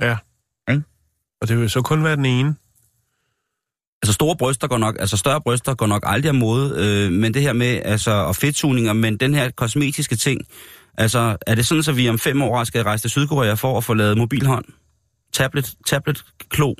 Ja. 0.01 0.17
Ikke? 0.69 0.83
Og 1.41 1.47
det 1.47 1.59
vil 1.59 1.69
så 1.69 1.81
kun 1.81 2.03
være 2.03 2.15
den 2.15 2.25
ene. 2.25 2.55
Altså 4.03 4.13
store 4.13 4.35
bryster 4.35 4.67
går 4.67 4.77
nok, 4.77 4.95
altså 4.99 5.17
større 5.17 5.41
bryster 5.41 5.75
går 5.75 5.87
nok 5.87 6.03
aldrig 6.05 6.29
af 6.29 6.35
mode, 6.35 6.75
øh, 6.77 7.11
men 7.11 7.33
det 7.33 7.41
her 7.41 7.53
med, 7.53 7.81
altså, 7.85 8.11
og 8.11 8.35
fedtsugninger, 8.35 8.93
men 8.93 9.17
den 9.17 9.33
her 9.33 9.49
kosmetiske 9.49 10.15
ting, 10.15 10.41
altså, 10.97 11.37
er 11.47 11.55
det 11.55 11.67
sådan, 11.67 11.83
så 11.83 11.91
vi 11.91 12.09
om 12.09 12.19
fem 12.19 12.41
år 12.41 12.63
skal 12.63 12.83
rejse 12.83 13.03
til 13.03 13.09
Sydkorea 13.09 13.53
for 13.53 13.77
at 13.77 13.83
få 13.83 13.93
lavet 13.93 14.17
mobilhånd? 14.17 14.65
Tablet, 15.33 15.73
tablet, 15.87 16.25
klo? 16.49 16.73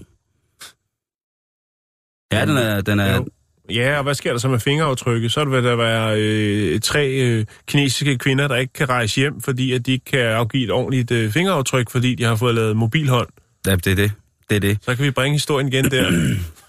Ja, 2.32 2.46
den 2.46 2.58
er, 2.58 2.82
den 2.82 3.00
er, 3.00 3.16
Jo. 3.16 3.26
Ja, 3.70 3.98
og 3.98 4.04
hvad 4.04 4.14
sker 4.14 4.32
der 4.32 4.40
så 4.40 4.48
med 4.48 4.60
fingeraftrykket? 4.60 5.32
Så 5.32 5.46
vil 5.46 5.64
der 5.64 5.76
være 5.76 6.22
øh, 6.22 6.80
tre 6.80 7.08
øh, 7.12 7.46
kinesiske 7.68 8.18
kvinder, 8.18 8.48
der 8.48 8.56
ikke 8.56 8.74
kan 8.74 8.90
rejse 8.90 9.16
hjem, 9.16 9.42
fordi 9.42 9.72
at 9.72 9.86
de 9.86 9.92
ikke 9.92 10.06
kan 10.06 10.20
afgive 10.20 10.64
et 10.64 10.72
ordentligt 10.72 11.12
øh, 11.12 11.32
fingeraftryk, 11.32 11.90
fordi 11.90 12.16
de 12.16 12.24
har 12.24 12.36
fået 12.36 12.56
lavet 12.56 12.78
mobilhånd. 12.78 13.28
ja, 13.68 13.76
det 13.76 13.88
er 13.88 13.96
det. 13.96 14.12
Det 14.50 14.56
er 14.56 14.60
det. 14.60 14.78
Så 14.82 14.96
kan 14.96 15.06
vi 15.06 15.12
bringe 15.12 15.36
historien 15.36 15.68
igen 15.68 15.86
der. 15.92 16.12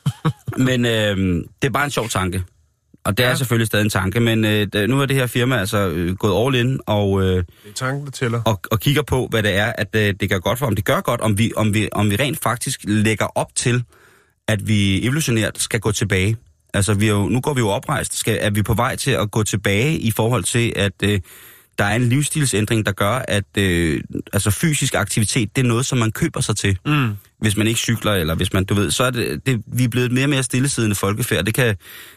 Men 0.68 0.84
øh, 0.84 1.16
det 1.62 1.68
er 1.68 1.72
bare 1.72 1.84
en 1.84 1.90
sjov 1.90 2.08
tanke. 2.08 2.42
Og 3.04 3.18
det 3.18 3.24
ja. 3.24 3.28
Er 3.28 3.34
selvfølgelig 3.34 3.66
stadig 3.66 3.84
en 3.84 3.90
tanke, 3.90 4.20
men 4.20 4.44
øh, 4.44 4.88
nu 4.88 5.00
er 5.00 5.06
det 5.06 5.16
her 5.16 5.26
firma 5.26 5.58
altså 5.58 5.88
øh, 5.88 6.16
gået 6.16 6.46
all 6.46 6.66
in 6.66 6.80
og, 6.86 7.22
øh, 7.22 7.44
tanken, 7.74 8.04
der 8.04 8.10
tæller. 8.10 8.42
og, 8.42 8.60
og 8.70 8.80
kigger 8.80 9.02
på, 9.02 9.26
hvad 9.30 9.42
det 9.42 9.56
er, 9.56 9.72
at 9.78 9.88
øh, 9.96 10.14
det 10.20 10.30
gør 10.30 10.38
godt 10.38 10.58
for, 10.58 10.66
om 10.66 10.74
det 10.74 10.84
gør 10.84 11.00
godt, 11.00 11.20
om 11.20 11.38
vi, 11.38 11.52
om, 11.56 11.74
vi, 11.74 11.88
om 11.92 12.10
vi 12.10 12.16
rent 12.16 12.38
faktisk 12.42 12.80
lægger 12.84 13.26
op 13.34 13.54
til, 13.54 13.84
at 14.48 14.68
vi 14.68 15.04
evolutionært 15.04 15.58
skal 15.58 15.80
gå 15.80 15.92
tilbage. 15.92 16.36
Altså, 16.76 16.94
vi 16.94 17.06
er 17.06 17.10
jo, 17.12 17.28
nu 17.28 17.40
går 17.40 17.54
vi 17.54 17.60
jo 17.60 17.68
oprejst. 17.68 18.18
Skal, 18.18 18.38
er 18.40 18.50
vi 18.50 18.62
på 18.62 18.74
vej 18.74 18.96
til 18.96 19.10
at 19.10 19.30
gå 19.30 19.42
tilbage 19.42 19.98
i 19.98 20.10
forhold 20.10 20.44
til, 20.44 20.72
at 20.76 20.92
øh, 21.04 21.20
der 21.78 21.84
er 21.84 21.96
en 21.96 22.08
livsstilsændring, 22.08 22.86
der 22.86 22.92
gør, 22.92 23.24
at 23.28 23.44
øh, 23.58 24.00
altså 24.32 24.50
fysisk 24.50 24.94
aktivitet, 24.94 25.56
det 25.56 25.64
er 25.64 25.68
noget, 25.68 25.86
som 25.86 25.98
man 25.98 26.12
køber 26.12 26.40
sig 26.40 26.56
til 26.56 26.78
Mm. 26.86 27.08
hvis 27.38 27.56
man 27.56 27.66
ikke 27.66 27.80
cykler, 27.80 28.12
eller 28.12 28.34
hvis 28.34 28.52
man, 28.52 28.64
du 28.64 28.74
ved, 28.74 28.90
så 28.90 29.04
er 29.04 29.10
det, 29.10 29.46
det 29.46 29.62
vi 29.66 29.84
er 29.84 29.88
blevet 29.88 30.06
et 30.06 30.12
mere 30.12 30.24
og 30.24 30.30
mere 30.30 30.42
stillesiddende 30.42 30.96
folkefærd. 30.96 31.44
Det 31.44 31.54
kan, 31.54 31.76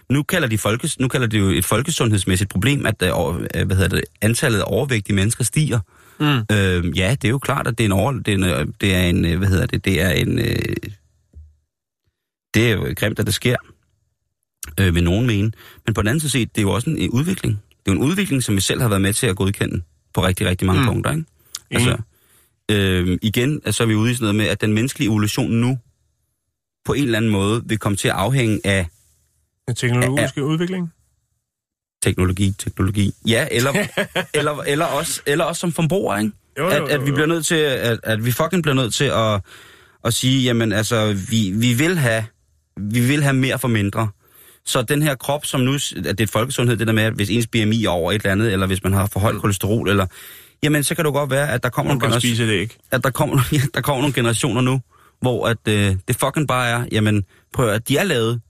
nu, 0.09 0.23
kalder 0.23 0.47
de 0.47 0.57
folkes, 0.57 0.99
nu 0.99 1.07
kalder 1.07 1.27
det 1.27 1.39
jo 1.39 1.49
et 1.49 1.65
folkesundhedsmæssigt 1.65 2.49
problem, 2.49 2.85
at 2.85 3.03
over- 3.03 3.47
øh, 3.55 3.65
hvad 3.65 3.75
hedder 3.75 3.95
det, 3.95 4.03
antallet 4.21 4.59
af 4.59 4.63
overvægtige 4.67 5.15
mennesker 5.15 5.43
stiger. 5.43 5.79
Mm. 6.19 6.25
Øh, 6.25 6.97
ja, 6.97 7.11
det 7.21 7.25
er 7.25 7.29
jo 7.29 7.39
klart, 7.39 7.67
at 7.67 7.77
det 7.77 7.83
er 7.83 7.85
en, 7.85 7.91
over, 7.91 8.11
det 8.11 8.27
er 8.27 8.35
en, 8.35 8.43
øh, 8.45 8.67
det 8.81 8.95
er 8.95 9.01
en 9.01 9.25
øh, 9.25 9.37
hvad 9.37 9.47
hedder 9.47 9.65
det, 9.65 9.85
det 9.85 10.01
er 10.01 10.09
en, 10.09 10.39
øh, 10.39 10.55
det 12.53 12.67
er 12.67 12.71
jo 12.71 12.93
grimt, 12.97 13.19
at 13.19 13.25
det 13.25 13.33
sker, 13.33 13.55
øh, 14.79 14.95
vil 14.95 15.03
nogen 15.03 15.27
mene. 15.27 15.51
Men 15.85 15.93
på 15.93 16.01
den 16.01 16.07
anden 16.07 16.19
side 16.19 16.31
set, 16.31 16.55
det 16.55 16.61
er 16.61 16.65
jo 16.65 16.71
også 16.71 16.89
en, 16.89 17.09
udvikling. 17.09 17.53
Det 17.69 17.91
er 17.91 17.95
jo 17.95 18.01
en 18.01 18.09
udvikling, 18.09 18.43
som 18.43 18.55
vi 18.55 18.61
selv 18.61 18.81
har 18.81 18.87
været 18.89 19.01
med 19.01 19.13
til 19.13 19.27
at 19.27 19.35
godkende 19.35 19.81
på 20.13 20.25
rigtig, 20.25 20.47
rigtig 20.47 20.67
mange 20.67 20.81
Mm. 20.81 20.87
punkter, 20.87 21.11
ikke? 21.11 21.25
Altså, 21.71 21.97
øh, 22.71 23.17
igen, 23.21 23.61
så 23.71 23.83
er 23.83 23.87
vi 23.87 23.95
ude 23.95 24.11
i 24.11 24.13
sådan 24.13 24.23
noget 24.23 24.35
med, 24.35 24.45
at 24.45 24.61
den 24.61 24.73
menneskelige 24.73 25.07
evolution 25.09 25.51
nu 25.51 25.77
på 26.85 26.93
en 26.93 27.03
eller 27.03 27.17
anden 27.17 27.31
måde 27.31 27.63
vil 27.65 27.77
komme 27.77 27.95
til 27.95 28.07
at 28.07 28.13
afhænge 28.13 28.59
af 28.63 28.87
Den 29.67 29.75
teknologiske 29.75 30.43
udvikling. 30.43 30.93
teknologi, 32.01 32.53
teknologi. 32.57 33.13
Ja, 33.27 33.47
eller, 33.51 33.71
eller, 34.33 34.61
eller, 34.67 34.85
også, 34.85 35.21
eller 35.25 35.45
også 35.45 35.59
som 35.59 35.71
forbruger, 35.71 36.17
ikke? 36.17 36.31
Jo, 36.59 36.63
jo, 36.63 36.69
At, 36.69 36.79
jo, 36.79 36.85
at 36.85 37.01
vi 37.01 37.07
jo. 37.09 37.13
bliver 37.13 37.27
nødt 37.27 37.45
til, 37.45 37.55
at, 37.55 37.99
at 38.03 38.25
vi 38.25 38.31
fucking 38.31 38.63
bliver 38.63 38.75
nødt 38.75 38.93
til 38.93 39.03
at, 39.05 39.41
at 40.05 40.13
sige, 40.13 40.43
jamen 40.43 40.71
altså, 40.73 41.13
vi, 41.29 41.51
vi 41.55 41.73
vil 41.73 41.97
have, 41.97 42.25
vi 42.77 42.99
vil 43.07 43.23
have 43.23 43.33
mere 43.33 43.59
for 43.59 43.67
mindre. 43.67 44.09
Så 44.65 44.81
den 44.81 45.01
her 45.01 45.15
krop, 45.15 45.45
som 45.45 45.61
nu, 45.61 45.73
at 45.73 45.81
det 45.95 46.19
er 46.19 46.23
et 46.23 46.29
folkesundhed, 46.29 46.77
det 46.77 46.87
der 46.87 46.93
med, 46.93 47.03
at 47.03 47.13
hvis 47.13 47.29
ens 47.29 47.47
BMI 47.47 47.85
er 47.85 47.89
over 47.89 48.11
et 48.11 48.15
eller 48.15 48.31
andet, 48.31 48.53
eller 48.53 48.67
hvis 48.67 48.83
man 48.83 48.93
har 48.93 49.05
for 49.13 49.19
højt 49.19 49.35
kolesterol, 49.41 49.89
eller, 49.89 50.05
jamen 50.63 50.83
så 50.83 50.95
kan 50.95 51.05
det 51.05 51.13
godt 51.13 51.29
være, 51.31 51.49
at 51.51 51.63
der 51.63 51.69
kommer 51.69 51.91
nogle 51.93 52.01
æg. 52.53 52.77
at 52.91 53.03
der 53.03 53.09
kommer, 53.09 53.41
ja, 53.51 53.61
der 53.73 53.81
kommer 53.81 54.01
nogle 54.01 54.13
generationer 54.13 54.61
nu, 54.61 54.81
hvor 55.21 55.47
at, 55.47 55.57
øh, 55.67 55.95
det 56.07 56.15
fucking 56.15 56.47
bare 56.47 56.67
er, 56.69 56.85
jamen 56.91 57.23
prøv 57.53 57.69
at 57.69 57.87
de 57.87 57.97
er 57.97 58.03
lavet 58.03 58.41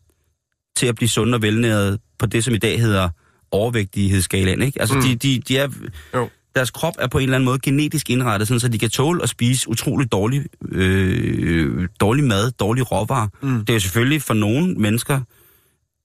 til 0.78 0.88
at 0.88 0.96
blive 0.96 1.10
sunde 1.10 1.36
og 1.36 1.42
velnærede 1.42 2.00
på 2.20 2.26
det, 2.26 2.44
som 2.44 2.54
i 2.54 2.58
dag 2.58 2.80
hedder 2.82 3.10
overvægtighedsskalaen, 3.52 4.62
ikke? 4.62 4.80
Altså, 4.82 4.96
Mm. 4.96 5.02
mm. 5.02 5.08
de, 5.08 5.16
de, 5.16 5.42
de 5.48 5.58
er, 5.58 5.68
Jo. 6.16 6.30
deres 6.56 6.72
krop 6.72 6.94
er 7.00 7.08
på 7.08 7.18
en 7.18 7.24
eller 7.24 7.36
anden 7.36 7.46
måde 7.46 7.60
genetisk 7.60 8.10
indrettet, 8.10 8.48
sådan, 8.48 8.60
så 8.60 8.68
de 8.68 8.80
kan 8.80 8.90
tåle 8.90 9.24
at 9.24 9.30
spise 9.30 9.70
utrolig 9.70 10.12
dårlig, 10.12 10.46
øh, 10.72 11.88
dårlig 12.00 12.24
mad, 12.24 12.52
dårlig 12.52 12.92
råvarer. 12.92 13.28
Mm. 13.42 13.60
Det 13.60 13.70
er 13.70 13.74
jo 13.74 13.80
selvfølgelig 13.80 14.22
for 14.22 14.34
nogle 14.34 14.74
mennesker, 14.76 15.22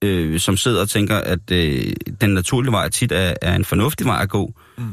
øh, 0.05 0.41
som 0.41 0.57
sidder 0.57 0.81
og 0.81 0.89
tænker, 0.89 1.17
at 1.17 1.51
øh, 1.53 1.93
den 2.21 2.31
naturlige 2.31 2.73
vej 2.73 2.89
tit 2.89 3.13
er, 3.13 3.35
er 3.43 3.55
en 3.57 3.65
fornuftig 3.65 4.07
vej 4.07 4.23
at 4.23 4.29
gå. 4.29 4.53
Mm. 4.79 4.85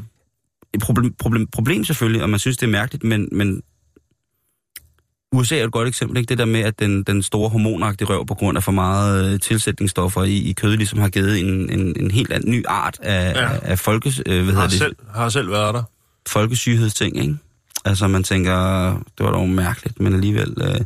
Et 0.74 0.80
problem, 0.80 1.14
problem, 1.18 1.46
problem 1.46 1.84
selvfølgelig, 1.84 2.22
og 2.22 2.30
man 2.30 2.38
synes, 2.38 2.56
det 2.56 2.66
er 2.66 2.70
mærkeligt, 2.70 3.04
men, 3.04 3.28
men 3.32 3.62
USA 5.34 5.58
er 5.58 5.64
et 5.64 5.72
godt 5.72 5.88
eksempel, 5.88 6.16
ikke? 6.18 6.28
Det 6.28 6.38
der 6.38 6.44
med, 6.44 6.60
at 6.60 6.78
den, 6.78 7.02
den 7.02 7.22
store 7.22 7.48
hormonagtige 7.48 8.08
røv 8.08 8.26
på 8.26 8.34
grund 8.34 8.56
af 8.58 8.62
for 8.62 8.72
meget 8.72 9.32
øh, 9.34 9.40
tilsætningsstoffer 9.40 10.22
i, 10.24 10.36
i 10.36 10.52
kød, 10.52 10.76
ligesom 10.76 10.98
har 10.98 11.08
givet 11.08 11.40
en, 11.40 11.70
en, 11.80 11.96
en 12.00 12.10
helt 12.10 12.32
anden 12.32 12.50
ny 12.50 12.64
art 12.68 12.98
af, 13.02 13.32
Ja. 13.34 13.52
af, 13.52 13.60
af 13.62 13.78
folkes, 13.78 14.20
øh, 14.26 14.44
hvad 14.44 14.54
Har 14.54 14.62
det? 14.66 14.72
selv, 14.78 14.96
har 15.14 15.28
selv 15.28 15.50
været 15.50 15.74
der. 15.74 15.82
folkesyghedsting, 16.28 17.16
ikke? 17.16 17.36
Altså, 17.84 18.08
man 18.08 18.22
tænker, 18.22 18.54
det 19.18 19.26
var 19.26 19.30
dog 19.32 19.48
mærkeligt, 19.48 20.00
men 20.00 20.14
alligevel 20.14 20.54
øh, 20.62 20.80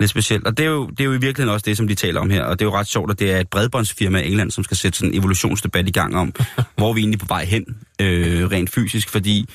lidt 0.00 0.10
specielt. 0.10 0.46
Og 0.46 0.56
det 0.56 0.66
er, 0.66 0.70
jo, 0.70 0.86
det 0.86 1.00
er 1.00 1.04
jo 1.04 1.12
i 1.12 1.18
virkeligheden 1.18 1.54
også 1.54 1.64
det, 1.64 1.76
som 1.76 1.88
de 1.88 1.94
taler 1.94 2.20
om 2.20 2.30
her, 2.30 2.42
og 2.42 2.58
det 2.58 2.64
er 2.64 2.70
jo 2.70 2.76
ret 2.76 2.86
sjovt, 2.86 3.10
at 3.10 3.18
det 3.18 3.32
er 3.32 3.40
et 3.40 3.48
bredbåndsfirma 3.48 4.20
i 4.20 4.26
England, 4.26 4.50
som 4.50 4.64
skal 4.64 4.76
sætte 4.76 4.98
sådan 4.98 5.12
en 5.12 5.18
evolutionsdebat 5.18 5.88
i 5.88 5.92
gang 5.92 6.16
om, 6.16 6.34
hvor 6.78 6.92
vi 6.92 7.00
egentlig 7.00 7.20
på 7.20 7.26
vej 7.28 7.44
hen, 7.44 7.64
øh, 8.00 8.50
rent 8.50 8.70
fysisk, 8.70 9.08
fordi 9.08 9.48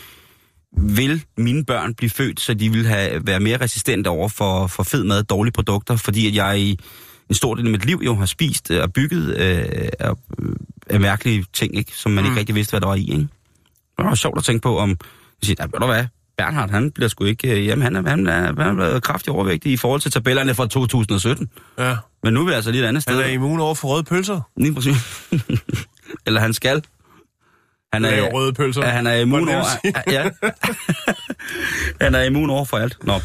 vil 0.77 1.23
mine 1.37 1.65
børn 1.65 1.93
blive 1.93 2.09
født, 2.09 2.39
så 2.39 2.53
de 2.53 2.71
vil 2.71 2.85
have, 2.87 3.27
være 3.27 3.39
mere 3.39 3.57
resistente 3.57 4.07
over 4.07 4.27
for, 4.27 4.67
for 4.67 4.83
fed 4.83 5.03
mad, 5.03 5.23
dårlige 5.23 5.53
produkter, 5.53 5.95
fordi 5.95 6.27
at 6.27 6.35
jeg 6.35 6.59
i 6.59 6.79
en 7.29 7.35
stor 7.35 7.55
del 7.55 7.65
af 7.65 7.71
mit 7.71 7.85
liv 7.85 8.01
jo 8.05 8.15
har 8.15 8.25
spist 8.25 8.71
øh, 8.71 8.83
og 8.83 8.93
bygget 8.93 9.27
øh, 9.37 9.89
af, 9.99 10.13
af 10.89 10.99
mærkelige 10.99 11.45
ting, 11.53 11.77
ikke? 11.77 11.91
som 11.95 12.11
man 12.11 12.23
mm. 12.23 12.29
ikke 12.29 12.39
rigtig 12.39 12.55
vidste, 12.55 12.71
hvad 12.71 12.81
der 12.81 12.87
var 12.87 12.95
i. 12.95 13.01
Ikke? 13.01 13.27
Det 13.97 14.05
var 14.05 14.15
sjovt 14.15 14.37
at 14.37 14.43
tænke 14.43 14.61
på, 14.61 14.77
om 14.77 14.89
Jeg 14.89 14.97
siger, 15.43 15.67
ved 15.67 15.79
du 15.79 15.85
hvad, 15.85 16.05
Bernhard, 16.45 16.69
han 16.69 16.91
bliver 16.91 17.07
sgu 17.09 17.23
ikke... 17.25 17.51
øh, 17.59 17.65
Jamen, 17.67 17.83
han 17.83 17.95
er, 17.95 18.09
han 18.09 18.27
er, 18.27 18.41
han 18.41 18.57
er 18.59 18.73
blevet 18.73 19.03
kraftigt 19.03 19.29
overvægtig 19.29 19.71
i 19.71 19.77
forhold 19.77 20.01
til 20.01 20.11
tabellerne 20.11 20.53
fra 20.55 20.67
2017. 20.67 21.49
Ja. 21.79 21.95
Men 22.23 22.33
nu 22.33 22.41
er 22.41 22.45
vi 22.45 22.51
altså 22.51 22.71
lige 22.71 22.83
et 22.83 22.87
andet 22.87 23.03
sted. 23.03 23.15
Han 23.15 23.23
er 23.23 23.29
immun 23.29 23.59
over 23.59 23.75
for 23.75 23.87
røde 23.87 24.03
pølser. 24.03 24.41
Lige 24.57 24.73
præcis. 24.73 24.95
Eller 26.27 26.39
han 26.41 26.53
skal. 26.53 26.83
Han 27.93 28.01
Lave 28.01 28.27
røde 28.33 28.53
pølser. 28.53 28.81
Ja, 28.85 28.89
han 28.89 29.07
er 29.07 29.13
immun 29.13 29.49
over... 29.49 29.63
Ja. 30.11 30.29
han 32.05 32.15
er 32.15 32.21
immun 32.23 32.49
over 32.49 32.65
for 32.65 32.77
alt. 32.77 32.97
Nå. 33.03 33.19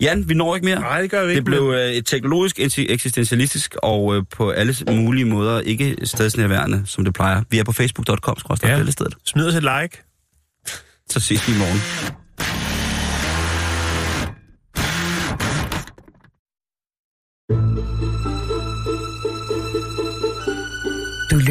Jan, 0.00 0.28
vi 0.28 0.34
når 0.34 0.54
ikke 0.54 0.64
mere. 0.64 0.80
Nej, 0.80 1.00
det 1.00 1.10
gør 1.10 1.22
vi 1.24 1.28
ikke. 1.30 1.36
Det 1.36 1.44
blev 1.44 1.72
øh, 1.76 1.90
et 1.92 2.06
teknologisk, 2.06 2.58
eksi- 2.60 2.86
eksistentialistisk 2.92 3.76
og 3.82 4.16
øh, 4.16 4.22
på 4.36 4.50
alle 4.50 4.74
mulige 4.90 5.24
måder 5.24 5.60
ikke 5.60 5.96
stedsnærværende, 6.04 6.82
som 6.86 7.04
det 7.04 7.14
plejer. 7.14 7.42
Vi 7.50 7.58
er 7.58 7.64
på 7.64 7.72
facebook.com, 7.72 8.38
skråstrej 8.38 8.70
Ja. 8.70 8.78
ja. 8.78 8.90
stedet. 8.90 9.14
Smid 9.24 9.46
os 9.48 9.54
et 9.54 9.62
like. 9.62 10.02
Så 11.10 11.20
ses 11.20 11.48
vi 11.48 11.52
i 11.54 11.58
morgen. 11.58 11.80